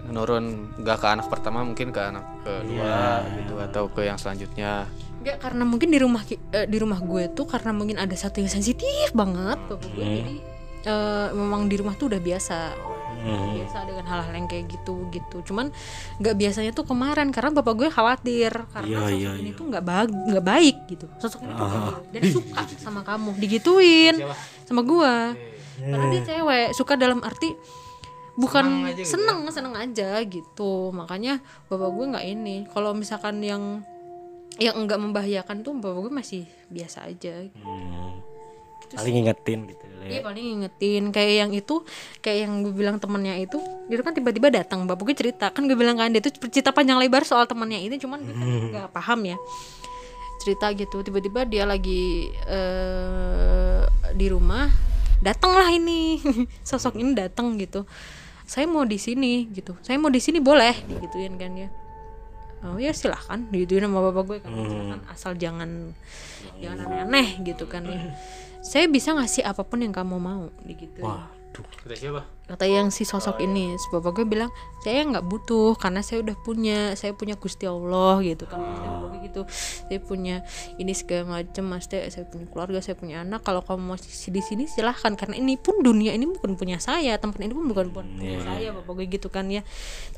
nurun 0.00 0.72
gak 0.80 1.04
ke 1.04 1.06
anak 1.12 1.28
pertama 1.28 1.60
mungkin 1.60 1.92
ke 1.92 2.00
anak 2.00 2.24
kedua 2.40 3.20
gitu 3.36 3.54
atau 3.60 3.84
ke 3.92 4.08
yang 4.08 4.16
selanjutnya. 4.16 4.88
Enggak 5.20 5.36
karena 5.40 5.64
mungkin 5.68 5.88
di 5.92 5.98
rumah 6.00 6.22
eh, 6.28 6.66
di 6.66 6.76
rumah 6.80 7.00
gue 7.00 7.32
tuh 7.32 7.44
karena 7.44 7.76
mungkin 7.76 8.00
ada 8.00 8.16
satu 8.16 8.40
yang 8.40 8.48
sensitif 8.48 9.12
banget 9.12 9.60
bapak 9.68 9.88
gue 9.92 10.04
jadi 10.04 10.36
eh, 10.88 11.28
memang 11.36 11.68
di 11.68 11.76
rumah 11.76 11.94
tuh 11.96 12.08
udah 12.08 12.20
biasa 12.20 12.56
Hmm. 13.20 13.52
biasa 13.52 13.84
dengan 13.84 14.04
hal-hal 14.08 14.32
yang 14.32 14.48
kayak 14.48 14.64
gitu 14.72 14.94
gitu. 15.12 15.36
Cuman 15.44 15.68
nggak 16.18 16.34
biasanya 16.40 16.72
tuh 16.72 16.88
kemarin 16.88 17.28
karena 17.28 17.50
bapak 17.52 17.74
gue 17.76 17.88
khawatir. 17.92 18.52
Karena 18.72 18.88
Iya, 18.88 18.98
sosok 19.04 19.20
iya, 19.20 19.30
ini 19.36 19.50
tuh 19.52 19.64
nggak 19.68 19.84
baik 19.84 20.10
nggak 20.10 20.44
baik 20.44 20.76
gitu. 20.88 21.06
Sosok 21.20 21.40
ini 21.44 21.52
tuh 21.52 21.66
baik. 21.68 21.94
dan 22.12 22.22
suka 22.32 22.60
sama 22.88 23.00
kamu. 23.04 23.30
Digituin 23.36 24.16
sama 24.64 24.80
gue 24.82 25.14
karena 25.80 26.06
dia 26.12 26.22
cewek. 26.24 26.68
Suka 26.72 26.96
dalam 26.96 27.20
arti 27.20 27.52
bukan 28.40 28.88
seneng 29.04 29.44
seneng 29.52 29.74
aja 29.76 30.20
gitu. 30.24 30.88
Makanya 30.96 31.44
bapak 31.68 31.88
gue 31.92 32.04
nggak 32.16 32.26
ini. 32.26 32.56
Kalau 32.72 32.96
misalkan 32.96 33.44
yang 33.44 33.84
yang 34.60 34.76
enggak 34.76 35.00
membahayakan 35.00 35.64
tuh 35.64 35.72
bapak 35.76 36.08
gue 36.08 36.12
masih 36.12 36.42
biasa 36.68 37.08
aja. 37.08 37.48
Hmm. 37.64 38.29
Paling 38.90 39.14
ngingetin 39.20 39.58
gitu 39.70 39.84
ya. 39.84 40.08
Iya 40.10 40.20
paling 40.26 40.44
ngingetin. 40.44 41.02
Kayak 41.14 41.34
yang 41.46 41.50
itu 41.54 41.74
kayak 42.24 42.38
yang 42.46 42.52
gue 42.66 42.74
bilang 42.74 42.96
temennya 42.98 43.38
itu 43.38 43.58
itu 43.86 44.02
kan 44.02 44.12
tiba-tiba 44.16 44.48
datang 44.50 44.88
bapak 44.88 45.12
gue 45.12 45.16
cerita. 45.16 45.52
Kan 45.54 45.70
gue 45.70 45.78
bilang 45.78 46.00
kan 46.00 46.10
dia 46.10 46.24
tuh 46.24 46.32
cerita 46.50 46.74
panjang 46.74 46.98
lebar 46.98 47.22
soal 47.22 47.46
temannya 47.46 47.78
ini 47.78 48.00
cuman 48.00 48.18
gue 48.24 48.34
kan 48.34 48.48
nggak 48.74 48.90
paham 48.90 49.20
ya. 49.28 49.36
Cerita 50.40 50.72
gitu 50.72 51.04
tiba-tiba 51.04 51.44
dia 51.44 51.68
lagi 51.68 52.32
eh 52.48 53.84
di 54.16 54.26
rumah 54.26 54.66
datanglah 55.22 55.70
ini. 55.70 56.18
Sosok 56.68 56.98
ini 56.98 57.14
datang 57.14 57.54
gitu. 57.60 57.86
Saya 58.48 58.66
mau 58.66 58.82
di 58.82 58.98
sini 58.98 59.46
gitu. 59.54 59.78
Saya 59.84 60.00
mau 60.02 60.10
di 60.10 60.18
sini 60.18 60.42
boleh 60.42 60.74
digituin 60.90 61.38
kan 61.38 61.54
ya 61.54 61.70
oh 62.60 62.76
ya 62.76 62.92
silahkan 62.92 63.48
digituin 63.48 63.88
sama 63.88 64.12
bapak 64.12 64.22
gue 64.28 64.38
kan. 64.44 64.52
Silahkan 64.52 65.00
asal 65.08 65.32
jangan 65.40 65.96
jangan 66.60 66.78
aneh-aneh 66.88 67.40
gitu 67.40 67.64
kan 67.64 67.88
ya 67.88 67.96
saya 68.60 68.86
bisa 68.86 69.16
ngasih 69.16 69.44
apa 69.44 69.64
pun 69.64 69.80
yang 69.80 69.92
kamu 69.92 70.16
mau 70.20 70.48
gitu. 70.64 71.00
Waduh. 71.04 71.66
Kata 71.82 71.94
siapa? 71.96 72.22
kata 72.50 72.66
yang 72.66 72.90
si 72.90 73.06
sosok 73.06 73.38
ini. 73.46 73.78
Si 73.78 73.86
bapak 73.94 74.10
gue 74.20 74.26
bilang 74.26 74.50
saya 74.82 75.06
nggak 75.06 75.22
butuh 75.22 75.78
karena 75.78 76.02
saya 76.02 76.26
udah 76.26 76.34
punya 76.42 76.98
saya 76.98 77.14
punya 77.14 77.38
gusti 77.38 77.70
allah 77.70 78.18
gitu 78.26 78.50
kan. 78.50 78.58
Gue 79.06 79.30
gitu. 79.30 79.46
Saya 79.86 80.02
punya 80.02 80.42
ini 80.82 80.90
segala 80.90 81.38
macam 81.38 81.70
maksudnya 81.70 82.10
saya 82.10 82.26
punya 82.26 82.50
keluarga 82.50 82.82
saya 82.82 82.98
punya 82.98 83.22
anak. 83.22 83.46
Kalau 83.46 83.62
kamu 83.62 83.94
masih 83.94 84.34
di 84.34 84.42
sini 84.42 84.66
silahkan. 84.66 85.14
Karena 85.14 85.38
ini 85.38 85.54
pun 85.54 85.78
dunia 85.78 86.10
ini 86.10 86.26
bukan 86.26 86.58
punya 86.58 86.82
saya. 86.82 87.14
Tempat 87.22 87.38
ini 87.38 87.54
pun 87.54 87.70
bukan 87.70 87.86
punya 87.94 88.42
saya 88.42 88.74
bapak 88.74 88.92
gue 88.98 89.06
gitu 89.06 89.30
kan 89.30 89.46
ya. 89.46 89.62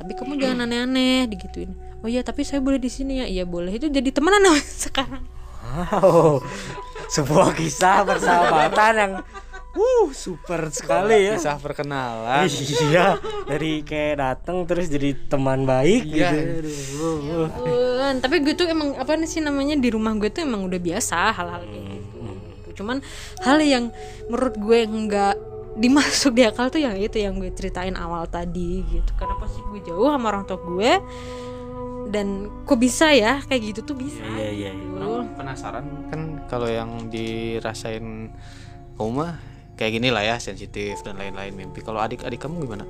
Tapi 0.01 0.17
kamu 0.17 0.41
jangan 0.41 0.65
aneh-aneh 0.65 1.29
digituin. 1.29 1.77
Oh 2.01 2.09
iya 2.09 2.25
tapi 2.25 2.49
saya 2.49 2.65
boleh 2.65 2.81
di 2.81 2.89
sini 2.89 3.21
ya. 3.21 3.27
Iya 3.29 3.45
boleh. 3.45 3.77
Itu 3.77 3.93
jadi 3.93 4.09
temenan 4.09 4.57
sekarang. 4.89 5.29
Wow. 5.63 6.41
Sebuah 7.13 7.53
kisah 7.53 8.03
persahabatan 8.03 8.93
yang 8.97 9.13
uh 9.73 10.09
super 10.13 10.69
sekali 10.69 11.29
ya. 11.29 11.37
Kisah 11.37 11.57
perkenalan. 11.57 12.49
Iya, 12.49 13.21
dari 13.45 13.85
kayak 13.85 14.17
datang 14.17 14.65
terus 14.65 14.89
jadi 14.89 15.17
teman 15.29 15.65
baik 15.65 16.09
Iya. 16.09 16.31
gitu. 16.33 16.39
Aduh. 17.41 17.47
ampun 18.13 18.15
tapi 18.21 18.45
gue 18.45 18.53
tuh 18.53 18.69
emang 18.69 18.93
apa 18.97 19.17
sih 19.25 19.41
namanya 19.41 19.77
di 19.77 19.89
rumah 19.89 20.13
gue 20.17 20.29
tuh 20.29 20.45
emang 20.45 20.69
udah 20.69 20.77
biasa 20.77 21.33
hal-hal 21.33 21.63
kayak 21.65 21.85
gitu 21.89 22.83
cuman 22.83 23.05
hal 23.45 23.59
yang 23.61 23.85
menurut 24.29 24.57
gue 24.57 24.79
nggak 24.85 25.35
dimasuk 25.73 26.37
di 26.37 26.45
akal 26.45 26.69
tuh 26.69 26.81
yang 26.81 26.97
itu 26.97 27.17
yang 27.17 27.41
gue 27.41 27.49
ceritain 27.53 27.97
awal 27.97 28.29
tadi 28.29 28.85
gitu 28.85 29.11
karena 29.17 29.37
pasti 29.41 29.61
gue 29.65 29.81
jauh 29.89 30.09
sama 30.09 30.29
orang 30.29 30.45
tua 30.45 30.61
gue 30.61 30.93
dan 32.13 32.53
kok 32.63 32.77
bisa 32.77 33.09
ya 33.11 33.41
kayak 33.49 33.73
gitu 33.73 33.81
tuh 33.83 33.97
bisa 33.97 34.21
Iya 34.21 34.51
iya. 34.53 34.71
iya. 34.71 35.01
Orang 35.01 35.33
penasaran 35.33 35.89
kan 36.13 36.45
kalau 36.47 36.69
yang 36.69 37.09
dirasain 37.09 38.29
kamu 38.95 39.11
mah 39.11 39.41
kayak 39.75 39.97
gini 39.97 40.13
lah 40.13 40.21
ya 40.23 40.37
sensitif 40.37 41.01
dan 41.01 41.17
lain-lain 41.17 41.57
mimpi. 41.57 41.81
Kalau 41.81 41.99
adik-adik 41.99 42.39
kamu 42.39 42.69
gimana? 42.69 42.85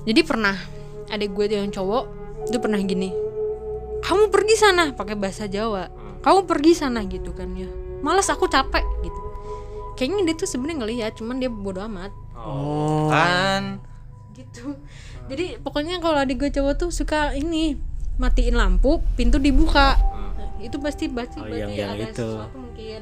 jadi 0.00 0.24
pernah 0.24 0.56
adik 1.08 1.36
gue 1.36 1.44
yang 1.52 1.68
cowok 1.68 2.04
itu 2.48 2.56
pernah 2.56 2.80
gini 2.80 3.12
kamu 4.00 4.32
pergi 4.32 4.56
sana 4.56 4.96
pakai 4.96 5.12
bahasa 5.12 5.44
Jawa 5.44 5.92
kamu 6.24 6.48
pergi 6.48 6.72
sana 6.72 7.04
gitu 7.04 7.36
kan 7.36 7.52
ya 7.52 7.68
malas 8.00 8.32
aku 8.32 8.48
capek 8.48 8.80
gitu 9.04 9.20
kayaknya 10.00 10.32
dia 10.32 10.40
tuh 10.40 10.48
sebenarnya 10.48 10.78
ngelihat 10.80 11.12
cuman 11.20 11.36
dia 11.36 11.52
bodoh 11.52 11.84
amat 11.84 12.12
Oh. 12.40 13.12
Kan 13.12 13.84
gitu 14.32 14.72
jadi 15.30 15.46
pokoknya 15.56 15.98
kalau 15.98 16.18
adik 16.18 16.36
gue 16.36 16.50
cowok 16.50 16.74
tuh 16.76 16.90
suka 16.90 17.32
ini 17.32 17.78
matiin 18.16 18.52
lampu 18.52 18.98
pintu 19.14 19.38
dibuka. 19.38 19.94
Nah, 19.96 20.58
itu 20.58 20.76
pasti 20.76 21.06
pasti 21.08 21.38
Oh, 21.38 21.46
berarti 21.46 21.72
yang- 21.72 21.72
yang 21.72 21.90
ada 21.94 22.04
itu. 22.04 22.26
sesuatu 22.26 22.56
mungkin. 22.58 23.00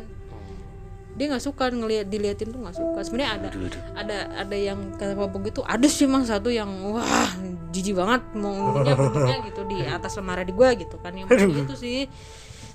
Dia 1.10 1.26
nggak 1.26 1.42
suka 1.42 1.64
ngelihat 1.68 2.06
diliatin 2.06 2.48
tuh 2.48 2.60
nggak 2.60 2.76
suka. 2.76 2.98
Sebenarnya 3.02 3.30
ada 3.34 3.48
Aduh, 3.50 3.66
aduh. 3.66 3.82
ada 3.96 4.16
ada 4.38 4.56
yang 4.56 4.78
kata 4.94 5.16
bapak 5.16 5.40
gitu 5.48 5.60
ada 5.62 5.82
sih 5.84 6.06
emang 6.06 6.22
satu 6.22 6.46
yang 6.46 6.70
wah 6.86 7.02
jijik 7.68 7.96
banget 7.96 8.22
maunya 8.32 8.94
bentuknya 8.94 9.38
gitu 9.42 9.60
di 9.66 9.82
atas 9.82 10.14
lemari 10.14 10.44
di 10.44 10.54
gua 10.54 10.70
gitu 10.72 10.94
kan. 10.96 11.10
Yang 11.10 11.26
begitu 11.28 11.60
itu 11.64 11.74
sih. 11.74 12.00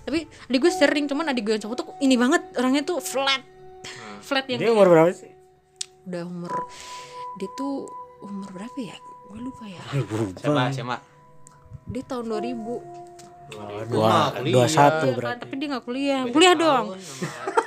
Tapi 0.04 0.20
adik 0.28 0.60
gue 0.60 0.72
sering 0.74 1.08
cuman 1.08 1.32
adik 1.32 1.42
gue 1.42 1.54
yang 1.54 1.64
cowok 1.64 1.76
tuh 1.78 1.88
ini 1.98 2.20
banget 2.20 2.44
orangnya 2.54 2.84
tuh 2.84 3.00
flat. 3.00 3.40
Flat 4.20 4.44
yang 4.46 4.60
Dia 4.60 4.72
umur 4.72 4.88
berapa 4.90 5.08
sih? 5.10 5.32
udah 6.04 6.24
umur 6.24 6.52
dia 7.34 7.48
tuh 7.54 7.88
umur 8.20 8.52
berapa 8.52 8.76
ya 8.78 8.92
gue 9.34 9.42
lupa 9.42 9.66
ya. 9.66 9.82
Siapa? 10.38 10.70
Siapa? 10.70 10.96
dia 11.84 12.04
tahun 12.08 12.32
2000 12.32 13.04
Dua, 13.92 14.32
dua 14.40 14.66
satu 14.72 15.14
berarti. 15.14 15.44
tapi 15.46 15.54
dia 15.60 15.68
nggak 15.76 15.84
kuliah. 15.84 16.24
Kuliah 16.32 16.56
dong. 16.56 16.96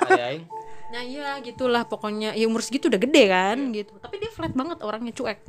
nah 0.91 1.03
iya 1.05 1.37
gitulah 1.43 1.85
pokoknya. 1.85 2.33
Ya 2.33 2.43
umur 2.49 2.65
segitu 2.65 2.89
udah 2.89 2.99
gede 2.99 3.23
kan 3.29 3.57
gitu. 3.71 3.93
Tapi 4.01 4.15
dia 4.19 4.31
flat 4.33 4.51
banget 4.57 4.81
orangnya 4.83 5.13
cuek. 5.13 5.39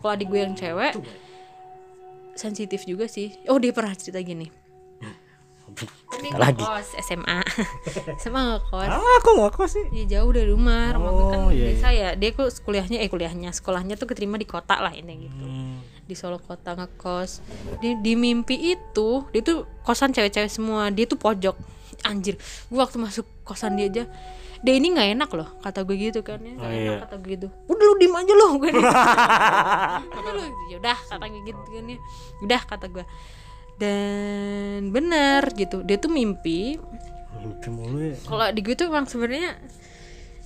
Kalau 0.00 0.12
adik 0.14 0.26
gue 0.30 0.40
yang 0.40 0.54
cewek 0.56 0.94
sensitif 2.34 2.86
juga 2.88 3.06
sih. 3.10 3.34
Oh 3.46 3.58
dia 3.60 3.70
pernah 3.74 3.92
cerita 3.94 4.18
gini 4.22 4.67
Kan 6.08 6.18
dia 6.18 6.32
Lagi. 6.34 6.58
ngekos 6.58 6.88
SMA 6.98 7.38
SMA 8.16 8.40
ngekos 8.50 8.88
Ah, 8.88 9.14
aku 9.18 9.28
nggak 9.32 9.50
kok 9.52 9.68
sih. 9.68 9.84
Ya 9.92 10.18
jauh 10.18 10.30
dari 10.30 10.48
rumah, 10.48 10.90
rumah 10.92 11.12
kan 11.28 11.38
Oh, 11.40 11.50
iya, 11.50 11.70
desa 11.70 11.88
ya. 11.90 12.08
Dia 12.12 12.30
kok 12.30 12.48
kuliahnya 12.60 12.98
eh 12.98 13.06
kuliahnya, 13.06 13.50
sekolahnya 13.50 13.94
tuh 13.94 14.06
keterima 14.06 14.34
di 14.34 14.44
kota 14.44 14.76
lah 14.76 14.90
ini 14.90 15.24
gitu. 15.24 15.44
Hmm. 15.44 15.78
Di 16.02 16.12
Solo 16.12 16.38
kota 16.38 16.72
ngekos. 16.72 17.44
Di, 17.78 17.94
di 17.96 18.12
mimpi 18.12 18.72
itu, 18.72 19.08
dia 19.28 19.40
tuh 19.40 19.68
kosan 19.80 20.10
cewek-cewek 20.10 20.48
semua. 20.48 20.88
Dia 20.88 21.04
tuh 21.04 21.16
pojok. 21.16 21.54
Anjir, 22.00 22.38
gua 22.66 22.84
waktu 22.84 22.96
masuk 22.96 23.26
kosan 23.42 23.74
dia 23.74 23.86
aja 23.86 24.04
dia 24.58 24.74
ini 24.74 24.90
nggak 24.90 25.14
enak 25.14 25.30
loh 25.32 25.46
kata 25.62 25.86
gue 25.86 25.94
gitu 25.96 26.18
kan 26.20 26.42
ya 26.42 26.50
nggak 26.50 26.66
Oh, 26.66 26.74
enak 26.74 26.82
iya. 26.90 26.98
kata 26.98 27.14
gue 27.16 27.30
gitu 27.30 27.46
udah 27.46 27.78
lu 27.80 27.94
diem 27.94 28.10
aja 28.12 28.32
lo 28.34 28.46
gue 28.58 28.70
udah 28.74 30.32
lu 30.34 30.42
yaudah 30.68 30.98
kata 30.98 31.24
gue 31.24 31.40
gitu 31.46 31.62
kan 31.70 31.84
ya 31.86 31.98
udah 32.42 32.60
kata 32.66 32.86
gue 32.90 33.04
dan 33.78 34.90
bener 34.90 35.46
gitu 35.54 35.86
dia 35.86 35.96
tuh 35.96 36.10
mimpi. 36.10 36.76
Mimpi 37.38 37.68
mulu 37.70 37.98
ya. 38.02 38.18
kalau 38.26 38.50
di 38.50 38.60
gue 38.66 38.74
tuh 38.74 38.90
emang 38.90 39.06
sebenarnya 39.06 39.54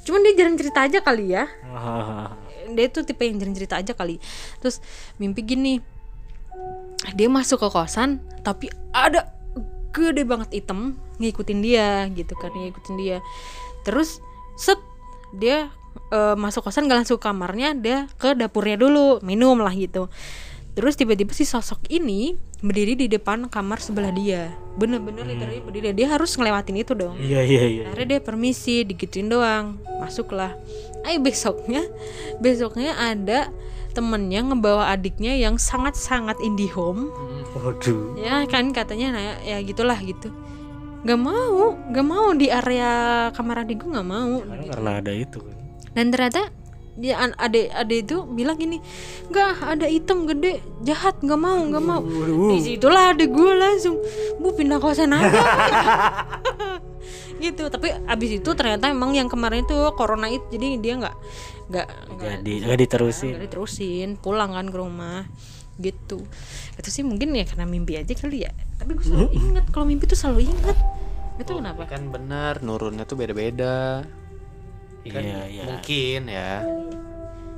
cuman 0.04 0.20
dia 0.28 0.34
jarang 0.36 0.56
cerita 0.60 0.84
aja 0.84 0.98
kali 1.00 1.32
ya. 1.32 1.48
Ah, 1.72 2.36
dia 2.76 2.86
tuh 2.92 3.02
tipe 3.02 3.24
yang 3.24 3.40
jarang 3.40 3.56
cerita 3.56 3.80
aja 3.80 3.92
kali. 3.96 4.20
Terus 4.60 4.84
mimpi 5.16 5.40
gini 5.42 5.80
dia 7.16 7.26
masuk 7.26 7.58
ke 7.58 7.68
kosan 7.72 8.22
tapi 8.44 8.68
ada 8.92 9.32
gede 9.90 10.22
banget 10.22 10.62
item 10.62 10.96
ngikutin 11.18 11.58
dia 11.64 12.06
gitu 12.12 12.36
kan 12.36 12.52
ngikutin 12.52 12.94
dia. 13.00 13.18
Terus 13.88 14.20
set 14.60 14.78
dia 15.32 15.72
eh, 16.12 16.36
masuk 16.36 16.68
kosan 16.68 16.84
gak 16.92 17.04
langsung 17.04 17.16
ke 17.16 17.24
kamarnya 17.24 17.72
dia 17.72 17.98
ke 18.20 18.36
dapurnya 18.36 18.76
dulu 18.76 19.24
minum 19.24 19.56
lah 19.56 19.72
gitu 19.72 20.12
terus 20.72 20.96
tiba-tiba 20.96 21.36
si 21.36 21.44
sosok 21.44 21.84
ini 21.92 22.36
berdiri 22.62 22.94
di 22.94 23.06
depan 23.10 23.50
kamar 23.50 23.82
sebelah 23.82 24.14
dia. 24.14 24.54
Bener-bener 24.78 25.26
literally 25.26 25.60
berdiri 25.60 25.90
dia. 25.92 26.14
Harus 26.14 26.38
ngelewatin 26.38 26.78
itu 26.78 26.94
dong. 26.94 27.18
Iya 27.18 27.42
iya 27.42 27.62
iya. 27.66 27.82
akhirnya 27.90 28.16
dia 28.16 28.20
permisi 28.22 28.86
digituin 28.86 29.28
doang. 29.28 29.82
Masuklah. 29.98 30.54
Ayo 31.02 31.18
besoknya 31.18 31.82
besoknya 32.38 32.94
ada 32.96 33.50
temennya 33.92 34.40
ngebawa 34.48 34.94
adiknya 34.94 35.36
yang 35.36 35.58
sangat 35.60 35.98
sangat 35.98 36.38
indie 36.40 36.70
home. 36.70 37.12
Waduh. 37.52 38.16
ya 38.16 38.48
kan 38.48 38.72
katanya 38.72 39.12
nah 39.12 39.22
ya 39.44 39.60
gitulah 39.60 39.98
gitu. 40.00 40.32
Nggak 41.02 41.20
mau 41.20 41.76
nggak 41.90 42.06
mau 42.06 42.30
di 42.32 42.48
area 42.48 43.28
kamar 43.34 43.66
adik 43.66 43.84
gue 43.84 43.90
nggak 43.90 44.08
mau. 44.08 44.40
Karena, 44.40 44.64
karena 44.70 44.90
ada 45.02 45.12
itu 45.12 45.38
kan. 45.42 45.56
dan 45.92 46.08
ternyata 46.08 46.48
dia 46.93 47.16
ade 47.16 47.72
ade 47.72 48.05
itu 48.05 48.20
bilang 48.28 48.61
gini 48.61 48.76
nggak 49.32 49.64
ada 49.64 49.88
item 49.88 50.28
gede 50.28 50.61
jahat 50.84 51.16
nggak 51.24 51.40
mau 51.40 51.57
nggak 51.64 51.84
mau. 51.84 52.05
Di 52.53 52.59
situlah 52.61 53.16
adik 53.16 53.32
gue 53.32 53.53
langsung 53.57 53.97
bu 54.36 54.53
pindah 54.53 54.76
kosan 54.76 55.16
aja. 55.16 55.40
Gitu 57.43 57.66
tapi 57.72 57.90
abis 58.07 58.38
itu 58.38 58.51
ternyata 58.55 58.86
emang 58.86 59.16
yang 59.18 59.26
kemarin 59.26 59.66
itu 59.66 59.74
corona 59.99 60.30
itu 60.30 60.47
jadi 60.53 60.78
dia 60.78 60.95
nggak 61.01 61.16
nggak 61.72 61.88
nggak 62.14 62.32
Jadi 62.38 62.53
nggak 62.62 62.78
diterusin. 62.86 63.30
nggak 63.34 63.45
diterusin 63.51 64.09
pulang 64.20 64.55
kan 64.55 64.68
ke 64.70 64.76
rumah 64.78 65.26
gitu. 65.80 66.22
Itu 66.78 66.88
sih 66.93 67.03
mungkin 67.03 67.34
ya 67.34 67.43
karena 67.49 67.66
mimpi 67.66 67.99
aja 67.99 68.12
kali 68.14 68.47
ya. 68.47 68.53
Tapi 68.78 68.95
gue 68.95 69.05
selalu 69.09 69.28
ingat 69.34 69.64
kalau 69.74 69.88
mimpi 69.88 70.05
tuh 70.07 70.14
selalu 70.14 70.47
ingat. 70.53 70.76
Itu 71.40 71.59
kenapa? 71.59 71.88
Kan 71.88 72.12
benar, 72.12 72.61
nurunnya 72.62 73.09
tuh 73.09 73.18
beda-beda. 73.18 74.05
Kan 75.05 75.20
Iya 75.20 75.38
iya. 75.46 75.62
Mungkin 75.64 76.20
ya. 76.26 76.50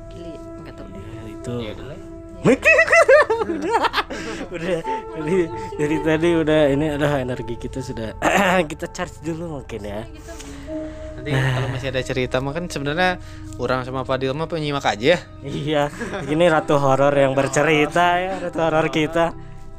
Gili, 0.09 0.33
nggak 0.63 0.75
tahu 0.75 0.87
deh 0.89 1.03
Ya, 1.05 1.23
itu. 1.29 1.53
Ya 1.61 1.73
udah 1.75 1.99
udah 4.55 4.79
dari 5.15 5.37
dari 5.75 5.97
tadi 5.99 6.29
udah 6.35 6.61
ini 6.69 6.85
adalah 6.91 7.19
energi 7.19 7.55
kita 7.57 7.79
sudah 7.81 8.15
kita 8.71 8.87
charge 8.91 9.19
dulu 9.23 9.59
mungkin 9.59 9.81
ya. 9.83 10.01
Nanti 11.15 11.29
kalau 11.31 11.67
masih 11.71 11.89
ada 11.89 12.01
cerita 12.01 12.37
mah 12.39 12.53
kan 12.53 12.65
sebenarnya 12.67 13.17
orang 13.57 13.83
sama 13.83 14.03
Fadil 14.03 14.33
mah 14.33 14.45
penyimak 14.45 14.83
aja 14.83 15.17
ya. 15.17 15.19
Iya, 15.41 15.83
ini 16.27 16.45
ratu 16.47 16.77
horor 16.77 17.13
yang 17.13 17.33
bercerita 17.33 18.19
ya, 18.19 18.33
ratu 18.39 18.59
horor 18.59 18.87
kita. 18.89 19.31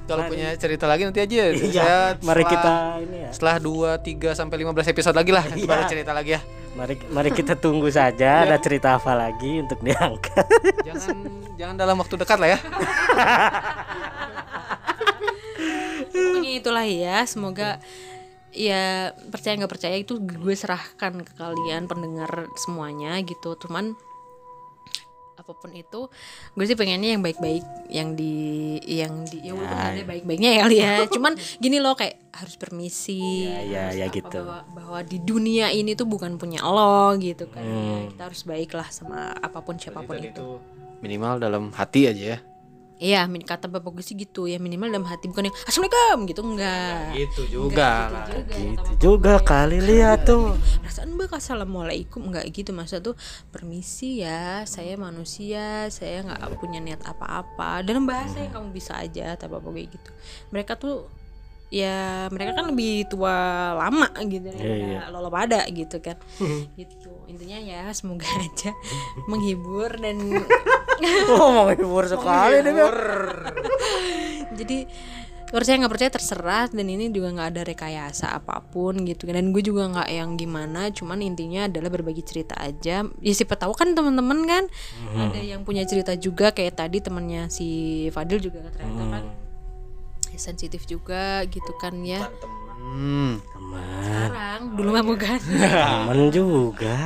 Kalau 0.05 0.21
punya 0.25 0.53
cerita 0.55 0.85
lagi 0.85 1.01
nanti 1.01 1.19
aja. 1.19 1.49
Saya 1.51 1.65
Iya, 1.65 1.91
mari 2.19 2.39
setelah- 2.39 2.51
kita 2.51 2.71
ini 2.99 3.17
ya. 3.19 3.29
setelah 3.31 3.55
2 3.57 3.89
3 3.99 4.29
sampai 4.33 4.55
15 4.59 4.87
episode 4.87 5.13
lagi 5.13 5.29
lah 5.29 5.43
nanti 5.43 5.59
Iya. 5.59 5.67
baru 5.67 5.81
cerita 5.87 6.11
lagi 6.13 6.29
ya. 6.31 6.39
Mari 6.75 6.99
mari 7.07 7.29
kita 7.31 7.55
tunggu 7.55 7.87
saja 7.87 8.43
ada 8.43 8.59
cerita 8.59 8.99
apa 8.99 9.15
lagi 9.15 9.63
untuk 9.63 9.79
diangkat. 9.79 10.43
Jangan 10.83 11.17
jangan 11.55 11.75
dalam 11.79 11.95
waktu 12.03 12.15
dekat 12.19 12.37
lah 12.37 12.49
ya. 12.51 12.59
pokoknya 16.15 16.51
itulah 16.59 16.85
ya 16.87 17.23
semoga 17.27 17.79
ya 18.55 19.11
percaya 19.31 19.59
nggak 19.59 19.71
percaya 19.71 19.95
itu 19.99 20.15
gue 20.19 20.55
serahkan 20.55 21.27
ke 21.27 21.33
kalian 21.35 21.91
pendengar 21.91 22.47
semuanya 22.55 23.19
gitu 23.23 23.59
cuman 23.59 23.95
apa 25.45 25.53
pun 25.53 25.69
itu 25.77 26.09
gue 26.57 26.65
sih 26.65 26.73
pengennya 26.73 27.13
yang 27.13 27.21
baik-baik 27.21 27.61
yang 27.93 28.17
di 28.17 28.33
yang 28.81 29.29
di 29.29 29.45
ya 29.45 29.53
walaupun 29.53 29.77
ada 29.77 30.01
baik-baiknya 30.09 30.49
ya 30.49 30.59
kali 30.65 30.77
ya. 30.81 30.93
Cuman 31.13 31.37
gini 31.61 31.77
loh 31.77 31.93
kayak 31.93 32.17
harus 32.33 32.57
permisi 32.57 33.45
Ya, 33.45 33.61
ya, 33.61 33.83
ya 33.93 34.05
apa, 34.09 34.17
gitu. 34.17 34.39
bahwa, 34.41 34.65
bahwa 34.73 34.99
di 35.05 35.21
dunia 35.21 35.69
ini 35.69 35.93
tuh 35.93 36.09
bukan 36.09 36.41
punya 36.41 36.65
lo 36.65 37.13
gitu 37.21 37.45
kan. 37.53 37.61
Ya, 37.61 38.09
kita 38.09 38.21
harus 38.25 38.41
baik 38.41 38.73
lah 38.73 38.89
sama 38.89 39.37
apa 39.37 39.61
pun 39.61 39.77
siapa 39.77 40.01
pun 40.01 40.17
itu. 40.17 40.33
itu 40.33 40.49
minimal 41.05 41.37
dalam 41.37 41.69
hati 41.77 42.09
aja 42.09 42.25
ya. 42.33 42.39
Iya, 42.95 43.27
min- 43.27 43.43
kata 43.43 43.67
bapak 43.67 43.91
gue 43.91 44.03
sih 44.03 44.15
gitu 44.15 44.47
ya 44.47 44.55
minimal 44.55 44.87
dalam 44.87 45.03
hati 45.03 45.27
bukan 45.27 45.51
yang 45.51 45.55
assalamualaikum 45.63 46.19
gitu 46.25 46.41
enggak. 46.41 46.99
Gitu 47.11 47.41
juga 47.51 47.91
lah. 48.07 48.27
gitu 48.47 48.91
juga 48.97 49.33
kali 49.39 49.83
lihat 49.83 50.23
tuh. 50.23 50.55
Perasaan 50.79 51.11
mbak 51.11 51.35
assalamualaikum 51.35 52.23
enggak 52.23 52.47
gitu 52.49 52.71
masa 52.71 52.97
tuh 52.97 53.19
permisi 53.49 54.23
ya 54.23 54.63
saya 54.63 54.95
manusia 54.95 55.91
saya 55.91 56.23
nggak 56.23 56.55
punya 56.55 56.79
niat 56.79 57.03
apa-apa 57.03 57.83
dalam 57.83 58.07
bahasa 58.07 58.39
yang 58.39 58.55
kamu 58.55 58.71
bisa 58.71 58.95
aja 58.95 59.35
kata 59.35 59.51
bapak 59.51 59.69
gue 59.69 59.83
gitu. 59.91 60.09
Mereka 60.55 60.79
tuh 60.79 61.03
ya 61.67 62.29
mereka 62.29 62.55
kan 62.55 62.71
lebih 62.71 63.09
tua 63.09 63.33
lama 63.75 64.07
gitu 64.23 64.47
Iya, 64.53 65.01
ya 65.01 65.11
lo 65.11 65.27
pada 65.27 65.65
gitu 65.67 65.97
kan 65.97 66.13
gitu 66.77 67.09
intinya 67.25 67.57
ya 67.57 67.89
semoga 67.89 68.29
aja 68.37 68.69
menghibur 69.25 69.89
dan 69.97 70.15
Oh, 71.35 71.49
mau 71.51 71.67
hibur 71.71 72.05
sekali. 72.07 72.63
Bel. 72.63 72.89
jadi 74.59 74.87
percaya 75.45 75.77
nggak 75.77 75.93
percaya 75.93 76.11
terserah 76.11 76.65
dan 76.73 76.87
ini 76.89 77.07
juga 77.13 77.31
nggak 77.31 77.49
ada 77.53 77.61
rekayasa 77.67 78.31
apa 78.31 78.63
pun 78.63 79.03
gitu. 79.03 79.27
Dan 79.27 79.51
gue 79.51 79.63
juga 79.63 79.87
nggak 79.91 80.09
yang 80.09 80.35
gimana 80.39 80.89
cuman 80.91 81.19
intinya 81.21 81.67
adalah 81.67 81.91
berbagi 81.91 82.23
cerita 82.23 82.55
aja. 82.57 83.03
Ya 83.21 83.33
siapa 83.35 83.55
tahu 83.59 83.75
kan 83.75 83.93
teman-teman 83.93 84.43
kan? 84.47 84.63
Ada 85.15 85.39
yang 85.43 85.61
punya 85.67 85.83
cerita 85.83 86.15
juga 86.15 86.51
kayak 86.55 86.79
tadi 86.79 87.03
temennya 87.03 87.51
si 87.51 87.67
Fadil 88.15 88.39
juga 88.39 88.63
ternyata 88.71 89.03
kan? 89.19 89.23
Ya, 90.31 90.39
sensitif 90.39 90.83
juga 90.83 91.47
gitu 91.47 91.71
kan 91.79 91.95
ya 92.03 92.27
Hmm. 92.85 93.41
Teman, 93.41 94.01
sekarang 94.05 94.61
dulu 94.77 94.89
mah 94.93 95.05
bukan. 95.05 95.39
Teman 96.05 96.19
juga. 96.29 96.97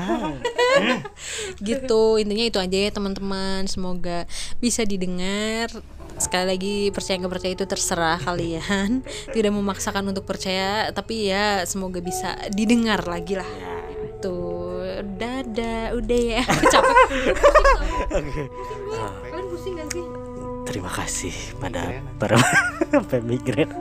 gitu 1.68 2.20
intinya 2.20 2.46
itu 2.46 2.60
aja 2.60 2.78
ya 2.78 2.92
teman-teman. 2.92 3.64
Semoga 3.66 4.28
bisa 4.60 4.84
didengar. 4.84 5.72
Sekali 6.20 6.46
lagi 6.52 6.76
percaya 6.92 7.16
nggak 7.16 7.32
percaya 7.32 7.54
itu 7.56 7.66
terserah 7.66 8.20
kalian. 8.20 9.08
Tidak 9.36 9.52
memaksakan 9.56 10.12
untuk 10.12 10.28
percaya 10.28 10.92
tapi 10.92 11.32
ya 11.32 11.64
semoga 11.64 12.04
bisa 12.04 12.36
didengar 12.52 13.08
lagi 13.08 13.40
lah. 13.40 13.50
Itu 14.20 14.36
dadah 15.16 15.96
udah 15.96 16.20
ya. 16.20 16.44
Capek. 16.44 17.00
Pusing 18.12 18.84
tau. 18.92 19.12
pusing 19.32 19.48
pusing 19.48 19.74
gak 19.80 19.88
sih 19.96 20.19
terima 20.70 20.94
kasih 20.94 21.34
pada 21.58 21.98
para 22.22 22.38
pemigran 23.12 23.74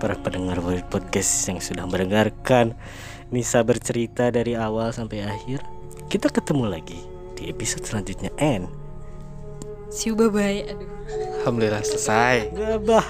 para 0.00 0.16
pendengar 0.16 0.64
podcast 0.88 1.52
yang 1.52 1.60
sudah 1.60 1.84
mendengarkan 1.84 2.72
Nisa 3.28 3.60
bercerita 3.62 4.32
dari 4.32 4.56
awal 4.56 4.90
sampai 4.90 5.28
akhir 5.28 5.60
kita 6.08 6.32
ketemu 6.32 6.64
lagi 6.66 6.98
di 7.36 7.52
episode 7.52 7.84
selanjutnya 7.84 8.32
and 8.40 8.80
See 9.90 10.06
you 10.06 10.14
bye 10.14 10.30
bye. 10.30 10.70
Aduh. 10.70 10.86
Alhamdulillah 11.42 11.82
selesai. 11.82 12.54
bye 12.54 12.78
bye 12.78 13.02